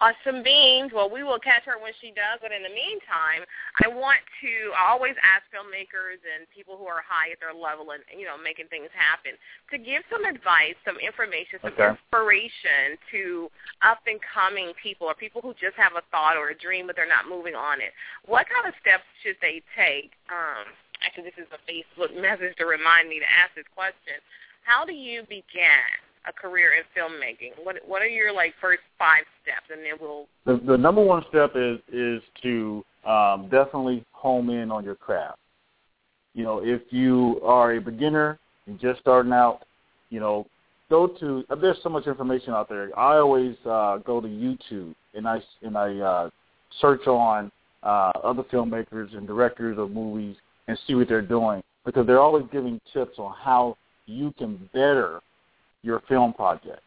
Awesome 0.00 0.46
beans. 0.46 0.92
Well, 0.94 1.10
we 1.10 1.26
will 1.26 1.42
catch 1.42 1.66
her 1.66 1.74
when 1.74 1.90
she 2.00 2.14
does. 2.14 2.38
But 2.40 2.54
in 2.54 2.62
the 2.62 2.70
meantime, 2.70 3.42
I 3.82 3.90
want 3.90 4.22
to 4.40 4.70
I 4.78 4.94
always 4.94 5.18
ask 5.26 5.42
filmmakers 5.50 6.22
and 6.22 6.46
people 6.54 6.78
who 6.78 6.86
are 6.86 7.02
high 7.02 7.34
at 7.34 7.42
their 7.42 7.52
level 7.52 7.90
and 7.90 8.00
you 8.14 8.24
know 8.24 8.38
making 8.38 8.70
things 8.70 8.94
happen 8.94 9.34
to 9.74 9.76
give 9.76 10.06
some 10.06 10.22
advice, 10.22 10.78
some 10.86 11.02
information, 11.02 11.58
some 11.66 11.74
Okay. 11.74 11.98
inspiration 11.98 12.94
to 13.10 13.50
up 13.82 13.98
and 14.06 14.22
coming 14.22 14.70
people 14.80 15.10
or 15.10 15.18
people 15.18 15.42
who 15.42 15.50
just 15.58 15.74
have 15.74 15.98
a 15.98 16.02
thought 16.14 16.38
or 16.38 16.54
a 16.54 16.56
dream 16.56 16.86
but 16.86 16.94
they're 16.94 17.10
not 17.10 17.26
moving 17.26 17.58
on 17.58 17.82
it. 17.82 17.90
What 18.24 18.46
kind 18.46 18.70
of 18.70 18.78
steps 18.80 19.04
should 19.26 19.36
they 19.42 19.66
take? 19.74 20.14
Um, 20.30 20.70
actually, 21.04 21.24
this 21.24 21.38
is 21.38 21.46
a 21.52 21.60
Facebook 21.70 22.14
message 22.20 22.56
to 22.58 22.66
remind 22.66 23.08
me 23.08 23.18
to 23.18 23.26
ask 23.26 23.54
this 23.54 23.66
question. 23.74 24.20
How 24.64 24.84
do 24.84 24.92
you 24.92 25.22
begin 25.22 25.88
a 26.28 26.32
career 26.32 26.72
in 26.74 26.84
filmmaking? 26.96 27.52
What 27.62 27.76
What 27.86 28.02
are 28.02 28.08
your 28.08 28.32
like 28.32 28.54
first 28.60 28.80
five 28.98 29.24
steps, 29.42 29.66
and 29.70 29.80
then 29.80 29.94
we'll. 30.00 30.26
The 30.44 30.64
the 30.64 30.76
number 30.76 31.02
one 31.02 31.24
step 31.28 31.52
is 31.54 31.78
is 31.92 32.22
to 32.42 32.84
um, 33.06 33.48
definitely 33.50 34.04
home 34.12 34.50
in 34.50 34.70
on 34.70 34.84
your 34.84 34.94
craft. 34.94 35.38
You 36.34 36.44
know, 36.44 36.60
if 36.62 36.82
you 36.90 37.40
are 37.42 37.74
a 37.74 37.80
beginner 37.80 38.38
and 38.66 38.78
just 38.78 39.00
starting 39.00 39.32
out, 39.32 39.62
you 40.10 40.20
know, 40.20 40.46
go 40.90 41.06
to. 41.06 41.44
There's 41.60 41.78
so 41.82 41.88
much 41.88 42.06
information 42.06 42.52
out 42.52 42.68
there. 42.68 42.96
I 42.98 43.16
always 43.16 43.56
uh, 43.64 43.98
go 43.98 44.20
to 44.20 44.28
YouTube 44.28 44.94
and 45.14 45.26
I 45.26 45.42
and 45.62 45.76
I 45.76 45.96
uh, 45.98 46.30
search 46.80 47.06
on 47.06 47.50
uh, 47.82 48.12
other 48.22 48.42
filmmakers 48.44 49.16
and 49.16 49.26
directors 49.26 49.78
of 49.78 49.90
movies 49.90 50.36
and 50.68 50.78
see 50.86 50.94
what 50.94 51.08
they're 51.08 51.22
doing 51.22 51.62
because 51.84 52.06
they're 52.06 52.20
always 52.20 52.44
giving 52.52 52.80
tips 52.92 53.18
on 53.18 53.34
how 53.42 53.76
you 54.06 54.32
can 54.38 54.68
better 54.72 55.20
your 55.82 56.02
film 56.08 56.32
project. 56.32 56.82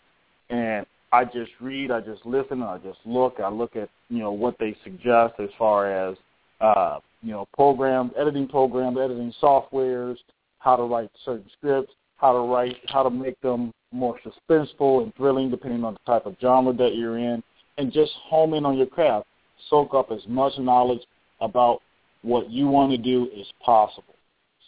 And 0.49 0.85
I 1.11 1.25
just 1.25 1.51
read, 1.59 1.91
I 1.91 1.99
just 1.99 2.25
listen, 2.25 2.61
I 2.61 2.77
just 2.77 2.99
look. 3.05 3.39
I 3.43 3.49
look 3.49 3.75
at 3.75 3.89
you 4.09 4.19
know 4.19 4.31
what 4.31 4.57
they 4.59 4.75
suggest 4.83 5.33
as 5.39 5.49
far 5.57 5.91
as 5.91 6.17
uh, 6.61 6.99
you 7.21 7.31
know 7.31 7.47
programs, 7.53 8.11
editing 8.17 8.47
programs, 8.47 8.97
editing 8.97 9.33
softwares, 9.41 10.17
how 10.59 10.75
to 10.75 10.83
write 10.83 11.09
certain 11.25 11.49
scripts, 11.57 11.91
how 12.17 12.31
to 12.33 12.39
write, 12.39 12.77
how 12.87 13.03
to 13.03 13.09
make 13.09 13.39
them 13.41 13.73
more 13.91 14.17
suspenseful 14.25 15.03
and 15.03 15.13
thrilling 15.15 15.49
depending 15.49 15.83
on 15.83 15.93
the 15.93 16.11
type 16.11 16.25
of 16.25 16.35
genre 16.39 16.73
that 16.73 16.95
you're 16.95 17.17
in, 17.17 17.43
and 17.77 17.91
just 17.91 18.11
home 18.23 18.53
in 18.53 18.65
on 18.65 18.77
your 18.77 18.87
craft. 18.87 19.27
Soak 19.69 19.93
up 19.93 20.11
as 20.11 20.21
much 20.27 20.53
knowledge 20.57 21.01
about 21.39 21.81
what 22.21 22.49
you 22.49 22.67
want 22.67 22.91
to 22.91 22.97
do 22.97 23.29
is 23.35 23.47
possible. 23.63 24.15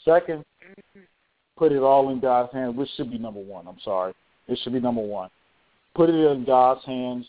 Second, 0.06 0.44
mm-hmm. 0.64 1.02
put 1.58 1.72
it 1.72 1.82
all 1.82 2.10
in 2.10 2.20
God's 2.20 2.52
hands, 2.54 2.76
which 2.76 2.90
should 2.96 3.12
be 3.12 3.18
number 3.18 3.40
one. 3.40 3.68
I'm 3.68 3.80
sorry. 3.84 4.14
It 4.48 4.60
should 4.64 4.74
be 4.74 4.80
number 4.80 5.02
one. 5.02 5.30
Put 5.96 6.10
it 6.10 6.16
in 6.16 6.44
God's 6.44 6.84
hands. 6.86 7.26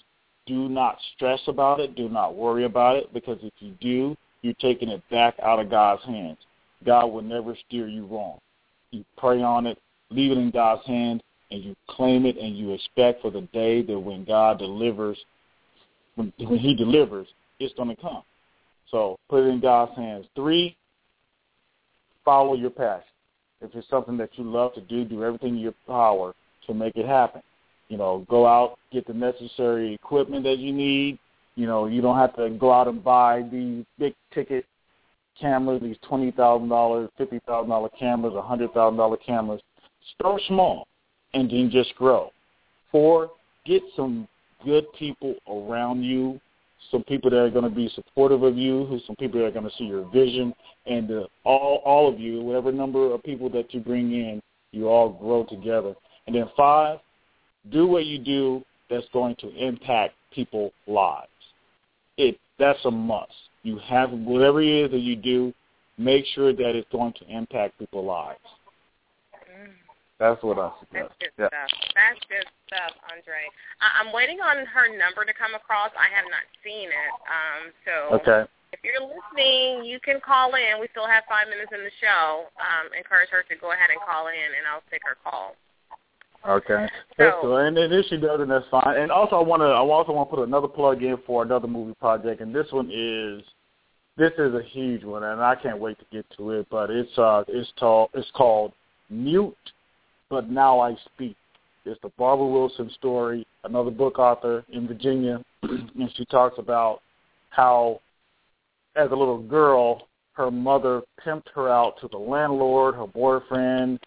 Do 0.47 0.69
not 0.69 0.99
stress 1.15 1.41
about 1.47 1.81
it. 1.81 1.95
Do 1.95 2.09
not 2.09 2.35
worry 2.35 2.65
about 2.65 2.97
it 2.97 3.13
because 3.13 3.39
if 3.43 3.53
you 3.61 3.75
do, 3.81 4.17
you're 4.43 4.55
taking 4.55 4.89
it 4.89 5.03
back 5.11 5.35
out 5.43 5.59
of 5.59 5.71
God's 5.71 6.05
hands. 6.05 6.39
God 6.85 7.07
will 7.07 7.23
never 7.23 7.57
steer 7.67 7.89
you 7.89 8.07
wrong. 8.07 8.39
You 8.91 9.05
pray 9.17 9.43
on 9.43 9.67
it, 9.67 9.79
leave 10.11 10.33
it 10.33 10.39
in 10.39 10.51
God's 10.51 10.85
hands, 10.87 11.23
and 11.51 11.63
you 11.63 11.75
claim 11.89 12.27
it 12.27 12.37
and 12.37 12.57
you 12.57 12.73
expect 12.73 13.23
for 13.23 13.31
the 13.31 13.43
day 13.53 13.83
that 13.83 13.99
when 13.99 14.25
God 14.25 14.59
delivers, 14.59 15.19
when, 16.17 16.33
when 16.39 16.59
he 16.59 16.75
delivers, 16.75 17.27
it's 17.59 17.75
going 17.75 17.89
to 17.89 18.01
come. 18.01 18.23
So 18.91 19.19
put 19.29 19.45
it 19.45 19.49
in 19.49 19.61
God's 19.61 19.95
hands. 19.97 20.27
Three, 20.35 20.77
follow 22.25 22.55
your 22.55 22.71
passion. 22.71 23.05
If 23.61 23.75
it's 23.75 23.89
something 23.89 24.17
that 24.19 24.31
you 24.37 24.45
love 24.45 24.75
to 24.75 24.81
do, 24.83 25.05
do 25.05 25.25
everything 25.25 25.57
in 25.57 25.61
your 25.61 25.75
power 25.87 26.35
to 26.67 26.75
make 26.75 26.97
it 26.97 27.07
happen. 27.07 27.43
You 27.89 27.97
know, 27.97 28.27
go 28.29 28.47
out, 28.47 28.79
get 28.93 29.07
the 29.07 29.15
necessary 29.15 29.95
equipment 29.95 30.45
that 30.45 30.59
you 30.59 30.73
need. 30.73 31.19
You 31.57 31.67
know, 31.67 31.87
you 31.87 32.03
don't 32.03 32.17
have 32.17 32.35
to 32.37 32.51
go 32.51 32.73
out 32.73 32.89
and 32.89 33.03
buy 33.03 33.43
these 33.51 33.85
big 33.99 34.15
ticket 34.33 34.65
cameras, 35.41 35.83
these 35.83 35.97
twenty 36.07 36.31
thousand 36.31 36.69
dollars, 36.69 37.11
fifty 37.17 37.41
thousand 37.47 37.71
dollar 37.71 37.89
cameras, 37.99 38.35
a 38.35 38.43
hundred 38.43 38.73
thousand 38.73 38.97
dollar 38.97 39.17
cameras. 39.17 39.61
Start 40.15 40.41
small 40.49 40.87
and 41.33 41.51
then 41.51 41.71
just 41.71 41.95
grow. 41.97 42.31
Four, 42.91 43.31
get 43.67 43.83
some 43.97 44.29
good 44.65 44.87
people 44.99 45.35
around 45.49 46.03
you, 46.03 46.41
some 46.91 47.03
people 47.05 47.31
that 47.31 47.39
are 47.39 47.51
going 47.51 47.65
to 47.65 47.71
be 47.71 47.91
supportive 47.95 48.43
of 48.43 48.57
you, 48.57 48.85
who 48.87 49.01
some 49.07 49.17
people 49.17 49.41
that 49.41 49.47
are 49.47 49.51
going 49.51 49.65
to 49.65 49.77
see 49.77 49.85
your 49.85 50.09
vision, 50.11 50.55
and 50.87 51.11
uh, 51.11 51.25
all 51.45 51.83
all 51.85 52.09
of 52.13 52.19
you, 52.21 52.41
whatever 52.41 52.73
number 52.73 53.13
of 53.13 53.23
people 53.23 53.49
that 53.51 53.73
you 53.73 53.81
bring 53.81 54.13
in, 54.13 54.43
you 54.73 54.89
all 54.89 55.09
grow 55.09 55.45
together. 55.45 55.95
And 56.27 56.35
then 56.35 56.49
five, 56.57 56.99
do 57.71 57.87
what 57.87 58.05
you 58.07 58.19
do 58.19 58.65
that's 58.91 59.07
going 59.13 59.37
to 59.37 59.49
impact 59.57 60.15
people's 60.33 60.73
lives. 60.87 61.29
It 62.17 62.39
that's 62.59 62.85
a 62.85 62.91
must. 62.91 63.33
You 63.63 63.79
have 63.79 64.11
whatever 64.11 64.63
it 64.63 64.69
is 64.69 64.91
that 64.91 65.01
you 65.01 65.17
do, 65.17 65.53
make 65.99 66.25
sure 66.35 66.53
that 66.53 66.77
it's 66.77 66.89
going 66.93 67.15
to 67.15 67.27
impact 67.29 67.79
people's 67.79 68.07
lives. 68.07 68.41
That's 70.19 70.43
what 70.43 70.59
I 70.59 70.71
suggest. 70.81 70.93
That's 70.93 71.15
good 71.19 71.33
Yeah. 71.39 71.49
stuff. 71.49 71.93
That's 71.95 72.21
good 72.29 72.47
stuff, 72.67 72.93
Andre. 73.11 73.51
I- 73.81 74.01
I'm 74.01 74.13
waiting 74.13 74.41
on 74.41 74.65
her 74.65 74.89
number 74.89 75.25
to 75.25 75.35
come 75.35 75.55
across. 75.55 75.91
I 75.99 76.09
have 76.09 76.25
not 76.31 76.43
seen 76.63 76.89
it. 76.89 77.13
Um, 77.29 77.73
so 77.85 77.93
Okay. 78.17 78.47
if 78.73 78.85
you're 78.85 79.01
listening, 79.01 79.85
you 79.85 79.99
can 80.01 80.21
call 80.21 80.55
in. 80.55 80.79
We 80.79 80.89
still 80.89 81.07
have 81.07 81.25
five 81.27 81.49
minutes 81.49 81.73
in 81.73 81.83
the 81.83 81.91
show. 82.01 82.51
Um, 82.59 82.93
encourage 82.95 83.31
her 83.31 83.43
to 83.43 83.55
go 83.57 83.73
ahead 83.73 83.91
and 83.91 84.01
call 84.01 84.29
in, 84.29 84.55
and 84.55 84.67
I'll 84.67 84.83
take 84.91 85.05
her 85.05 85.17
call. 85.25 85.57
Okay. 86.47 86.89
So- 87.17 87.41
cool. 87.41 87.57
And 87.57 87.77
then 87.77 87.93
if 87.93 88.07
she 88.07 88.17
doesn't, 88.19 88.49
that's 88.49 88.69
fine. 88.69 88.97
And 88.97 89.11
also, 89.11 89.37
I 89.37 89.43
want 89.43 89.63
to, 89.63 89.67
I 89.67 89.79
also 89.79 90.13
want 90.13 90.31
to 90.31 90.37
put 90.37 90.47
another 90.47 90.69
plug 90.69 91.03
in 91.03 91.17
for 91.19 91.43
another 91.43 91.67
movie 91.67 91.95
project, 91.95 92.41
and 92.41 92.55
this 92.55 92.71
one 92.71 92.91
is, 92.93 93.43
this 94.17 94.33
is 94.39 94.55
a 94.55 94.63
huge 94.63 95.03
one, 95.05 95.25
and 95.25 95.43
I 95.43 95.57
can't 95.57 95.79
wait 95.79 95.99
to 95.99 96.05
get 96.13 96.29
to 96.37 96.53
it. 96.53 96.69
But 96.71 96.91
it's, 96.91 97.19
uh, 97.19 97.45
it's 97.49 97.73
called, 97.79 98.11
it's 98.13 98.31
called 98.33 98.73
Mute, 99.09 99.57
but 100.31 100.51
Now 100.51 100.81
I 100.81 100.97
Speak. 101.15 101.37
It's 101.85 102.01
the 102.03 102.11
Barbara 102.17 102.47
Wilson 102.47 102.91
story, 102.95 103.47
another 103.65 103.91
book 103.91 104.19
author 104.19 104.65
in 104.73 104.89
Virginia, 104.89 105.43
and 105.63 106.11
she 106.17 106.25
talks 106.27 106.59
about 106.59 107.01
how, 107.51 108.01
as 108.97 109.11
a 109.11 109.15
little 109.15 109.43
girl, 109.43 110.09
her 110.33 110.51
mother 110.51 111.03
pimped 111.25 111.49
her 111.55 111.69
out 111.69 112.01
to 112.01 112.09
the 112.09 112.17
landlord, 112.17 112.95
her 112.95 113.07
boyfriend, 113.07 114.01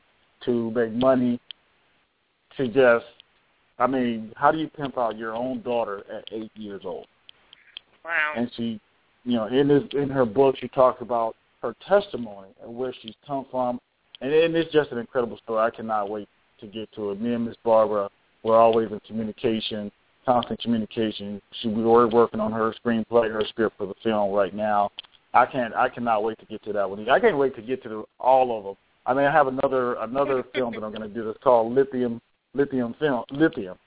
to 0.46 0.72
make 0.72 0.92
money 0.92 1.40
to 2.58 2.68
just, 2.68 3.06
I 3.80 3.88
mean, 3.88 4.34
how 4.36 4.52
do 4.52 4.58
you 4.58 4.68
pimp 4.70 4.98
out 4.98 5.18
your 5.18 5.36
own 5.36 5.62
daughter 5.62 6.04
at 6.12 6.26
eight 6.32 6.52
years 6.56 6.82
old? 6.84 7.06
Wow. 8.04 8.34
And 8.36 8.52
she, 8.56 8.80
you 9.24 9.34
know, 9.34 9.48
in 9.48 9.68
this 9.68 9.84
in 9.94 10.10
her 10.10 10.26
book, 10.26 10.56
she 10.60 10.68
talks 10.70 11.02
about 11.02 11.36
her 11.62 11.76
testimony 11.88 12.50
and 12.64 12.76
where 12.76 12.94
she's 13.02 13.16
come 13.26 13.46
from, 13.52 13.80
and, 14.22 14.32
and 14.32 14.56
it's 14.56 14.72
just 14.72 14.92
an 14.92 14.98
incredible 14.98 15.38
story. 15.44 15.62
I 15.64 15.70
cannot 15.70 16.10
wait 16.10 16.28
to 16.60 16.68
get 16.68 16.92
to 16.94 17.12
it. 17.12 17.22
Me 17.22 17.34
and 17.34 17.46
Miss 17.46 17.56
Barbara 17.64 18.10
we're 18.44 18.58
always 18.58 18.90
in 18.92 19.00
communication, 19.02 19.92
constant 20.26 20.60
communication. 20.62 21.42
She 21.62 21.68
we're 21.68 22.08
working 22.08 22.40
on 22.40 22.52
her 22.52 22.74
screenplay, 22.84 23.32
her 23.32 23.44
script 23.50 23.78
for 23.78 23.88
the 23.88 23.94
film 24.04 24.32
right 24.32 24.54
now. 24.54 24.92
I 25.34 25.46
can't 25.46 25.74
I 25.76 25.90
cannot 25.90 26.24
wait 26.24 26.40
to 26.40 26.46
get 26.46 26.64
to 26.64 26.74
that 26.74 26.90
one. 26.90 27.08
I 27.10 27.20
can't 27.20 27.38
wait 27.38 27.56
to 27.56 27.62
get 27.62 27.84
to 27.84 27.90
the, 27.90 28.04
all 28.20 28.58
of 28.58 28.64
them. 28.64 28.76
I 29.06 29.14
mean, 29.14 29.26
I 29.26 29.32
have 29.32 29.48
another 29.48 29.96
another 29.96 30.44
film 30.54 30.74
that 30.74 30.84
I'm 30.84 30.94
going 30.94 31.08
to 31.08 31.14
do 31.14 31.26
that's 31.26 31.44
called 31.44 31.74
Lithium 31.74 32.22
Lithium 32.54 32.96
Film 33.00 33.24
Lithium. 33.32 33.78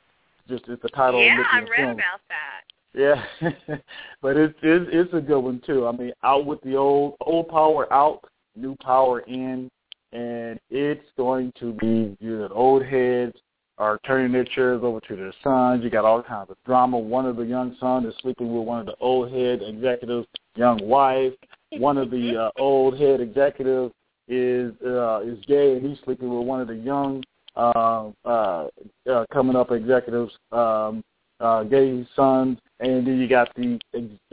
Just 0.48 0.64
it's 0.68 0.82
the 0.82 0.88
title. 0.90 1.20
Of 1.20 1.24
the 1.24 1.26
Yeah, 1.26 1.40
of 1.40 1.46
I 1.52 1.60
read 1.60 1.76
film. 1.76 1.90
about 1.92 2.20
that. 2.28 2.62
Yeah, 2.92 3.22
but 4.20 4.36
it's, 4.36 4.54
it's 4.62 4.90
it's 4.92 5.14
a 5.14 5.20
good 5.20 5.38
one 5.40 5.62
too. 5.64 5.86
I 5.86 5.92
mean, 5.92 6.12
out 6.24 6.44
with 6.44 6.60
the 6.62 6.74
old 6.76 7.14
old 7.20 7.48
power 7.48 7.90
out, 7.92 8.24
new 8.56 8.74
power 8.82 9.20
in, 9.20 9.70
and 10.12 10.58
it's 10.70 11.06
going 11.16 11.52
to 11.60 11.72
be 11.74 12.16
good. 12.20 12.50
Old 12.52 12.84
heads 12.84 13.36
are 13.78 13.98
turning 14.06 14.32
their 14.32 14.44
chairs 14.44 14.80
over 14.82 15.00
to 15.00 15.16
their 15.16 15.32
sons. 15.42 15.82
You 15.82 15.90
got 15.90 16.04
all 16.04 16.22
kinds 16.22 16.50
of 16.50 16.56
drama. 16.66 16.98
One 16.98 17.26
of 17.26 17.36
the 17.36 17.44
young 17.44 17.76
sons 17.80 18.06
is 18.06 18.14
sleeping 18.20 18.54
with 18.54 18.66
one 18.66 18.80
of 18.80 18.86
the 18.86 18.96
old 19.00 19.32
head 19.32 19.62
executives' 19.62 20.26
young 20.56 20.86
wife. 20.86 21.32
One 21.72 21.96
of 21.96 22.10
the 22.10 22.36
uh, 22.36 22.50
old 22.60 22.98
head 22.98 23.20
executives 23.20 23.94
is 24.28 24.72
uh, 24.84 25.20
is 25.24 25.38
gay, 25.46 25.76
and 25.76 25.86
he's 25.86 25.98
sleeping 26.04 26.36
with 26.36 26.46
one 26.46 26.60
of 26.60 26.68
the 26.68 26.76
young 26.76 27.24
uh, 27.56 28.10
uh, 28.24 28.68
uh, 29.10 29.24
coming 29.32 29.56
up 29.56 29.70
executives' 29.70 30.32
um, 30.52 31.02
uh, 31.40 31.62
gay 31.64 32.06
sons. 32.14 32.58
And 32.80 33.06
then 33.06 33.18
you 33.18 33.28
got 33.28 33.54
the 33.54 33.78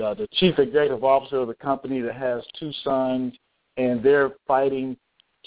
uh, 0.04 0.14
the 0.14 0.28
chief 0.34 0.60
executive 0.60 1.04
officer 1.04 1.38
of 1.38 1.48
the 1.48 1.56
company 1.56 2.02
that 2.02 2.16
has 2.16 2.44
two 2.60 2.72
sons, 2.84 3.34
and 3.78 4.04
they're 4.04 4.32
fighting 4.46 4.98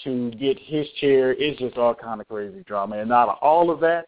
to 0.03 0.31
get 0.31 0.57
his 0.59 0.87
chair. 0.99 1.33
It's 1.33 1.59
just 1.59 1.77
all 1.77 1.93
kind 1.95 2.21
of 2.21 2.27
crazy 2.27 2.63
drama. 2.65 2.97
And 2.97 3.11
out 3.11 3.29
of 3.29 3.37
all 3.41 3.69
of 3.71 3.79
that, 3.81 4.07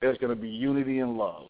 there's 0.00 0.18
going 0.18 0.34
to 0.34 0.40
be 0.40 0.48
unity 0.48 1.00
and 1.00 1.16
love. 1.16 1.48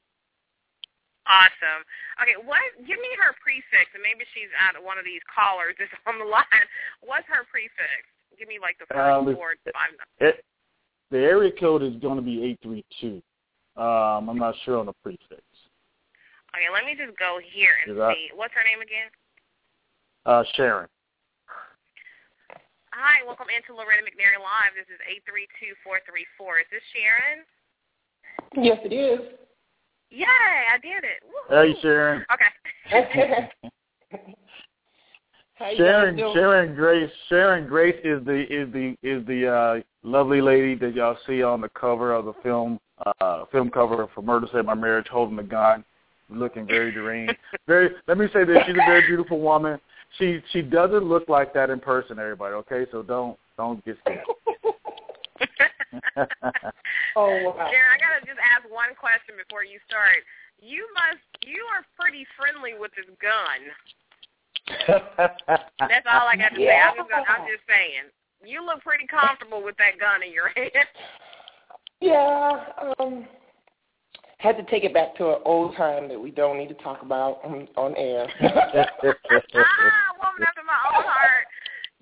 Awesome. 1.27 1.83
Okay, 2.23 2.39
what? 2.47 2.63
Give 2.87 3.03
me 3.03 3.11
her 3.19 3.35
prefix, 3.43 3.91
and 3.95 4.03
maybe 4.03 4.23
she's 4.31 4.51
out 4.63 4.79
one 4.79 4.97
of 4.97 5.05
these 5.05 5.23
callers 5.27 5.75
is 5.83 5.91
on 6.07 6.23
the 6.23 6.25
line. 6.25 6.67
What's 7.03 7.27
her 7.27 7.43
prefix? 7.51 8.07
Give 8.39 8.47
me 8.47 8.59
like 8.63 8.79
the 8.79 8.87
first 8.87 9.01
Um, 9.01 9.35
four, 9.35 9.59
five. 9.75 9.91
It, 10.21 10.45
the 11.11 11.19
area 11.19 11.51
code 11.59 11.83
is 11.83 11.97
going 11.97 12.17
to 12.17 12.23
be 12.23 12.45
eight 12.45 12.61
three 12.63 12.85
two. 13.01 13.21
Um, 13.77 14.31
I'm 14.31 14.39
not 14.39 14.55
sure 14.65 14.79
on 14.79 14.87
the 14.87 14.95
prefix. 15.03 15.43
Okay, 16.55 16.71
let 16.73 16.87
me 16.87 16.95
just 16.95 17.19
go 17.19 17.41
here 17.43 17.75
and 17.87 17.97
see. 18.15 18.31
What's 18.35 18.55
her 18.55 18.63
name 18.63 18.81
again? 18.81 19.11
Uh, 20.25 20.45
Sharon. 20.55 20.89
Hi, 22.99 23.21
welcome 23.27 23.49
into 23.55 23.77
Loretta 23.77 24.01
McNary 24.01 24.41
Live. 24.41 24.73
This 24.73 24.89
is 24.89 24.99
eight 25.05 25.21
three 25.29 25.47
two 25.61 25.77
four 25.85 26.01
three 26.09 26.25
four. 26.39 26.61
Is 26.61 26.65
this 26.73 26.81
Sharon? 26.97 27.45
Yes, 28.57 28.79
it 28.87 28.95
is. 28.95 29.21
Yay, 30.09 30.25
I 30.25 30.79
did 30.81 31.05
it. 31.05 31.21
Hey, 31.51 31.75
Woohoo. 31.75 31.83
Sharon. 31.83 32.25
Okay. 32.33 33.51
Sharon. 35.77 36.17
Sharon 36.33 36.75
Grace, 36.75 37.11
Sharon 37.29 37.69
Grace 37.69 38.01
is 38.03 38.25
the 38.25 38.47
is 38.49 38.73
the 38.73 38.97
is 39.03 39.27
the 39.27 39.47
uh, 39.47 39.83
lovely 40.03 40.41
lady 40.41 40.75
that 40.77 40.95
y'all 40.95 41.19
see 41.27 41.43
on 41.43 41.61
the 41.61 41.69
cover 41.69 42.15
of 42.15 42.25
the 42.25 42.33
film 42.43 42.81
uh, 43.21 43.45
film 43.53 43.69
cover 43.69 44.09
for 44.15 44.23
Murder 44.23 44.47
Saved 44.55 44.65
My 44.65 44.75
Marriage, 44.75 45.09
holding 45.09 45.37
the 45.37 45.43
gun, 45.43 45.85
looking 46.31 46.67
very 46.67 46.93
deranged. 46.93 47.37
very. 47.67 47.91
Let 48.09 48.17
me 48.17 48.29
say 48.33 48.45
this: 48.45 48.57
she's 48.67 48.75
a 48.75 48.89
very 48.89 49.07
beautiful 49.07 49.39
woman. 49.39 49.79
She 50.19 50.41
she 50.53 50.63
doesn't 50.63 51.05
look 51.05 51.29
like 51.29 51.53
that 51.55 51.71
in 51.71 51.81
person, 51.81 52.19
everybody. 52.19 52.55
Okay, 52.55 52.87
so 52.91 53.03
don't 53.03 53.39
don't 53.57 53.85
get 53.85 53.97
scared. 54.01 54.25
oh 57.17 57.33
wow. 57.45 57.69
Sharon, 57.71 57.93
I 57.93 57.99
gotta 58.01 58.25
just 58.25 58.41
ask 58.41 58.65
one 58.73 58.95
question 58.99 59.37
before 59.37 59.65
you 59.65 59.79
start. 59.87 60.25
You 60.61 60.89
must, 60.95 61.21
you 61.45 61.61
are 61.77 61.85
pretty 62.01 62.27
friendly 62.37 62.73
with 62.79 62.91
this 62.97 63.05
gun. 63.21 63.61
That's 65.79 66.07
all 66.11 66.27
I 66.27 66.37
got 66.37 66.51
to 66.51 66.57
say. 66.57 66.73
I'm 66.73 66.97
just, 66.97 67.11
gonna, 67.11 67.25
I'm 67.29 67.47
just 67.47 67.63
saying. 67.69 68.09
You 68.45 68.65
look 68.65 68.81
pretty 68.83 69.07
comfortable 69.07 69.63
with 69.63 69.77
that 69.77 69.99
gun 70.01 70.23
in 70.23 70.33
your 70.33 70.49
hand. 70.57 70.89
Yeah, 72.01 72.65
um, 72.99 73.27
had 74.39 74.57
to 74.57 74.65
take 74.65 74.85
it 74.85 74.93
back 74.93 75.17
to 75.17 75.31
an 75.31 75.41
old 75.45 75.77
time 75.77 76.09
that 76.09 76.21
we 76.21 76.31
don't 76.31 76.59
need 76.59 76.69
to 76.69 76.75
talk 76.75 77.03
about 77.03 77.41
on, 77.45 77.69
on 77.77 77.95
air. 77.97 78.29
ah, 78.43 78.87
woman 80.21 80.45
after 80.45 80.63
my 80.65 80.77
own 80.93 81.05
heart. 81.05 81.47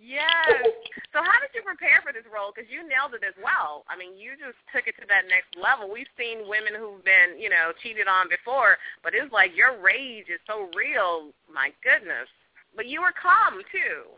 Yes. 0.04 0.68
So 1.14 1.22
how 1.22 1.38
did 1.40 1.54
you 1.54 1.62
prepare 1.62 2.02
for 2.02 2.12
this 2.12 2.26
role? 2.28 2.52
Because 2.54 2.68
you 2.68 2.82
nailed 2.82 3.14
it 3.14 3.24
as 3.24 3.32
well. 3.38 3.86
I 3.88 3.96
mean, 3.96 4.18
you 4.18 4.34
just 4.36 4.58
took 4.74 4.84
it 4.90 4.98
to 5.00 5.06
that 5.08 5.30
next 5.30 5.54
level. 5.56 5.88
We've 5.88 6.10
seen 6.18 6.44
women 6.50 6.74
who've 6.76 7.02
been, 7.06 7.38
you 7.38 7.48
know, 7.48 7.72
cheated 7.80 8.10
on 8.10 8.28
before, 8.28 8.76
but 9.06 9.14
it's 9.14 9.32
like 9.32 9.56
your 9.56 9.80
rage 9.80 10.28
is 10.28 10.42
so 10.44 10.68
real. 10.76 11.30
My 11.48 11.70
goodness. 11.86 12.28
But 12.76 12.90
you 12.90 13.00
were 13.00 13.14
calm 13.14 13.62
too. 13.70 14.10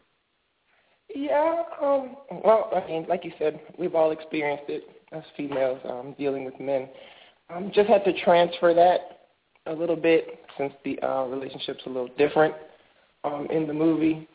yeah, 1.14 1.62
um, 1.78 2.16
well, 2.42 2.72
I 2.74 2.80
mean, 2.88 3.06
like 3.06 3.24
you 3.24 3.32
said, 3.38 3.60
we've 3.78 3.94
all 3.94 4.10
experienced 4.10 4.66
it 4.72 4.88
as 5.12 5.22
females 5.36 5.78
um, 5.84 6.16
dealing 6.18 6.44
with 6.44 6.58
men. 6.58 6.88
Um, 7.54 7.70
just 7.74 7.88
had 7.88 8.04
to 8.04 8.12
transfer 8.24 8.74
that 8.74 9.28
a 9.66 9.72
little 9.72 9.96
bit 9.96 10.40
since 10.58 10.72
the 10.84 10.98
uh, 11.00 11.24
relationship's 11.24 11.82
a 11.86 11.88
little 11.88 12.08
different 12.18 12.54
um, 13.24 13.46
in 13.50 13.66
the 13.66 13.72
movie. 13.72 14.28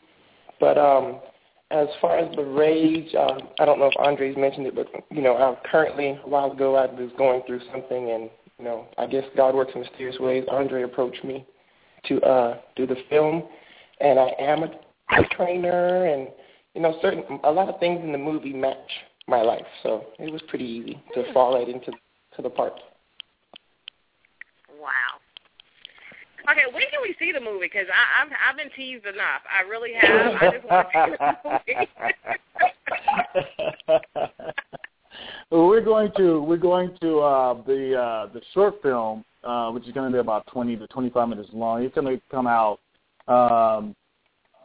But 0.60 0.78
um, 0.78 1.20
as 1.70 1.88
far 2.00 2.18
as 2.18 2.34
the 2.36 2.44
rage, 2.44 3.14
um, 3.14 3.48
I 3.58 3.64
don't 3.64 3.78
know 3.78 3.86
if 3.86 3.98
Andre's 3.98 4.36
mentioned 4.36 4.66
it, 4.66 4.74
but 4.74 4.86
you 5.10 5.22
know, 5.22 5.36
I 5.36 5.68
currently 5.68 6.18
a 6.24 6.28
while 6.28 6.52
ago 6.52 6.76
I 6.76 6.86
was 6.86 7.10
going 7.18 7.42
through 7.46 7.60
something, 7.72 8.10
and 8.10 8.30
you 8.58 8.64
know, 8.64 8.86
I 8.98 9.06
guess 9.06 9.24
God 9.36 9.54
works 9.54 9.72
in 9.74 9.80
mysterious 9.80 10.18
ways. 10.18 10.44
Andre 10.50 10.82
approached 10.82 11.24
me 11.24 11.46
to 12.06 12.20
uh, 12.22 12.58
do 12.76 12.86
the 12.86 12.96
film, 13.08 13.44
and 14.00 14.18
I 14.18 14.32
am 14.38 14.62
a 14.62 14.70
trainer, 15.36 16.06
and 16.06 16.28
you 16.74 16.82
know, 16.82 16.98
certain 17.02 17.24
a 17.44 17.50
lot 17.50 17.68
of 17.68 17.80
things 17.80 18.00
in 18.02 18.12
the 18.12 18.18
movie 18.18 18.52
match 18.52 18.76
my 19.28 19.42
life, 19.42 19.66
so 19.82 20.06
it 20.18 20.32
was 20.32 20.42
pretty 20.48 20.64
easy 20.64 21.02
to 21.14 21.32
fall 21.32 21.54
right 21.54 21.68
into 21.68 21.90
to 22.36 22.42
the 22.42 22.50
part. 22.50 22.74
Wow. 24.80 25.20
Okay, 26.50 26.62
when 26.72 26.82
can 26.90 27.00
we 27.02 27.14
see 27.18 27.32
the 27.32 27.40
movie? 27.40 27.66
Because 27.66 27.86
I've 27.90 28.30
I've 28.48 28.56
been 28.56 28.70
teased 28.74 29.06
enough. 29.06 29.42
I 29.50 29.62
really 29.68 29.92
have. 29.94 30.34
I 30.40 30.50
just 30.50 30.64
want 30.68 30.88
to 30.92 31.60
see 31.66 31.74
the 31.74 31.86
movie. 33.86 34.32
well, 35.50 35.68
we're 35.68 35.80
going 35.84 36.10
to 36.16 36.42
we're 36.42 36.56
going 36.56 36.96
to 37.00 37.20
uh, 37.20 37.54
the 37.62 37.96
uh, 37.96 38.32
the 38.32 38.40
short 38.54 38.82
film, 38.82 39.24
uh, 39.44 39.70
which 39.70 39.86
is 39.86 39.92
going 39.92 40.10
to 40.10 40.16
be 40.16 40.20
about 40.20 40.46
twenty 40.48 40.76
to 40.76 40.86
twenty 40.88 41.10
five 41.10 41.28
minutes 41.28 41.50
long. 41.52 41.82
It's 41.82 41.94
going 41.94 42.06
to 42.06 42.20
come 42.30 42.46
out. 42.46 42.80
Um, 43.28 43.94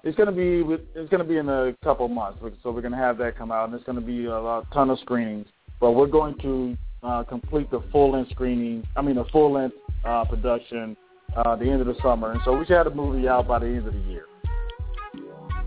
it's 0.03 0.15
going 0.15 0.27
to 0.27 0.35
be 0.35 0.63
with, 0.63 0.81
it's 0.95 1.09
going 1.09 1.21
to 1.21 1.27
be 1.27 1.37
in 1.37 1.49
a 1.49 1.75
couple 1.83 2.07
months, 2.07 2.39
so 2.63 2.71
we're 2.71 2.81
going 2.81 2.93
to 2.93 2.97
have 2.97 3.17
that 3.17 3.37
come 3.37 3.51
out, 3.51 3.65
and 3.65 3.75
it's 3.75 3.83
going 3.83 3.99
to 3.99 4.05
be 4.05 4.25
a, 4.25 4.39
lot, 4.39 4.65
ton 4.71 4.89
of 4.89 4.99
screenings. 4.99 5.47
But 5.81 5.91
we're 5.91 6.07
going 6.07 6.37
to 6.39 6.77
uh, 7.03 7.23
complete 7.23 7.69
the 7.71 7.83
full 7.91 8.13
length 8.13 8.31
screening. 8.31 8.87
I 8.95 9.01
mean, 9.01 9.15
the 9.15 9.25
full 9.25 9.51
length 9.51 9.75
uh, 10.05 10.23
production 10.25 10.95
uh, 11.35 11.55
the 11.55 11.69
end 11.69 11.81
of 11.81 11.87
the 11.87 11.95
summer, 12.01 12.31
and 12.31 12.41
so 12.45 12.57
we 12.57 12.65
should 12.65 12.77
have 12.77 12.85
the 12.85 12.95
movie 12.95 13.27
out 13.27 13.47
by 13.47 13.59
the 13.59 13.67
end 13.67 13.87
of 13.87 13.93
the 13.93 13.99
year. 13.99 14.25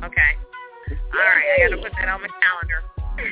Okay. 0.03 0.33
All 0.89 1.21
right, 1.21 1.45
I 1.55 1.69
got 1.69 1.77
to 1.77 1.83
put 1.83 1.93
that 1.93 2.09
on 2.09 2.23
my 2.23 2.33
calendar. 2.41 2.81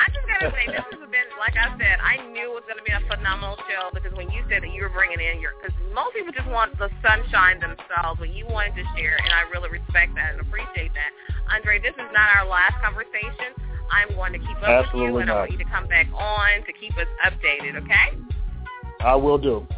I 0.00 0.08
just 0.16 0.24
got 0.24 0.40
to 0.40 0.50
say, 0.56 0.64
this 0.72 0.80
has 0.80 1.04
been, 1.12 1.28
like 1.36 1.54
I 1.60 1.76
said, 1.76 2.00
I 2.00 2.24
knew 2.32 2.50
it 2.50 2.56
was 2.56 2.64
going 2.64 2.80
to 2.80 2.86
be 2.88 2.92
a 2.92 3.04
phenomenal 3.04 3.60
show 3.68 3.92
because 3.92 4.16
when 4.16 4.32
you 4.32 4.40
said 4.48 4.64
that 4.64 4.72
you 4.72 4.80
were 4.80 4.92
bringing 4.92 5.20
in 5.20 5.44
your, 5.44 5.52
because 5.60 5.76
most 5.92 6.16
people 6.16 6.32
just 6.32 6.48
want 6.48 6.72
the 6.80 6.88
sunshine 7.04 7.60
themselves, 7.60 8.16
but 8.16 8.32
you 8.32 8.48
wanted 8.48 8.80
to 8.80 8.84
share, 8.96 9.20
and 9.20 9.28
I 9.28 9.44
really 9.52 9.68
respect 9.68 10.16
that 10.16 10.32
and 10.36 10.40
appreciate 10.40 10.96
that. 10.96 11.12
Andre, 11.52 11.78
this 11.84 11.92
is 12.00 12.08
not 12.16 12.32
our 12.32 12.48
last 12.48 12.80
conversation. 12.80 13.52
I'm 13.92 14.16
going 14.16 14.32
to 14.32 14.40
keep 14.40 14.56
up 14.64 14.88
Absolutely 14.88 15.20
with 15.20 15.28
you, 15.28 15.28
and 15.28 15.30
I 15.30 15.34
not. 15.34 15.40
want 15.48 15.52
you 15.52 15.60
to 15.60 15.68
come 15.68 15.86
back 15.86 16.08
on 16.16 16.64
to 16.64 16.72
keep 16.72 16.96
us 16.96 17.10
updated, 17.20 17.76
okay? 17.84 18.16
I 19.04 19.16
will 19.16 19.38
do. 19.38 19.68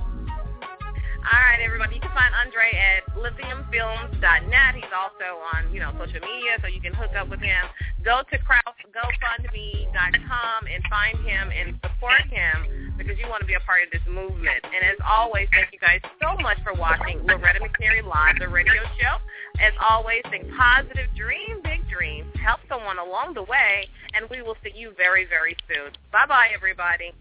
All 1.22 1.38
right, 1.38 1.62
everybody. 1.62 1.94
You 1.94 2.02
can 2.02 2.10
find 2.10 2.34
Andre 2.34 2.66
at 2.74 3.06
lithiumfilms.net. 3.14 4.74
He's 4.74 4.90
also 4.90 5.38
on, 5.54 5.70
you 5.72 5.78
know, 5.78 5.94
social 5.94 6.18
media, 6.18 6.58
so 6.58 6.66
you 6.66 6.82
can 6.82 6.92
hook 6.92 7.14
up 7.14 7.30
with 7.30 7.38
him. 7.38 7.62
Go 8.02 8.26
to 8.26 8.38
crowd, 8.42 8.74
GoFundMe.com 8.90 10.60
and 10.66 10.82
find 10.90 11.16
him 11.22 11.54
and 11.54 11.78
support 11.78 12.26
him 12.26 12.98
because 12.98 13.14
you 13.22 13.30
want 13.30 13.40
to 13.40 13.46
be 13.46 13.54
a 13.54 13.62
part 13.62 13.86
of 13.86 13.90
this 13.94 14.02
movement. 14.10 14.66
And 14.66 14.82
as 14.82 14.98
always, 15.06 15.46
thank 15.54 15.70
you 15.70 15.78
guys 15.78 16.02
so 16.18 16.34
much 16.42 16.58
for 16.66 16.74
watching 16.74 17.22
Loretta 17.22 17.62
McNary 17.62 18.02
Live, 18.02 18.42
the 18.42 18.48
radio 18.48 18.82
show. 18.98 19.22
As 19.62 19.72
always, 19.78 20.22
think 20.28 20.50
positive, 20.58 21.06
dream 21.14 21.62
big 21.62 21.86
dreams, 21.88 22.26
help 22.42 22.60
someone 22.68 22.98
along 22.98 23.34
the 23.34 23.44
way, 23.44 23.86
and 24.14 24.26
we 24.28 24.42
will 24.42 24.56
see 24.64 24.74
you 24.74 24.90
very, 24.98 25.24
very 25.24 25.54
soon. 25.70 25.94
Bye-bye, 26.10 26.50
everybody. 26.54 27.14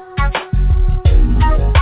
Yeah. 0.00 1.79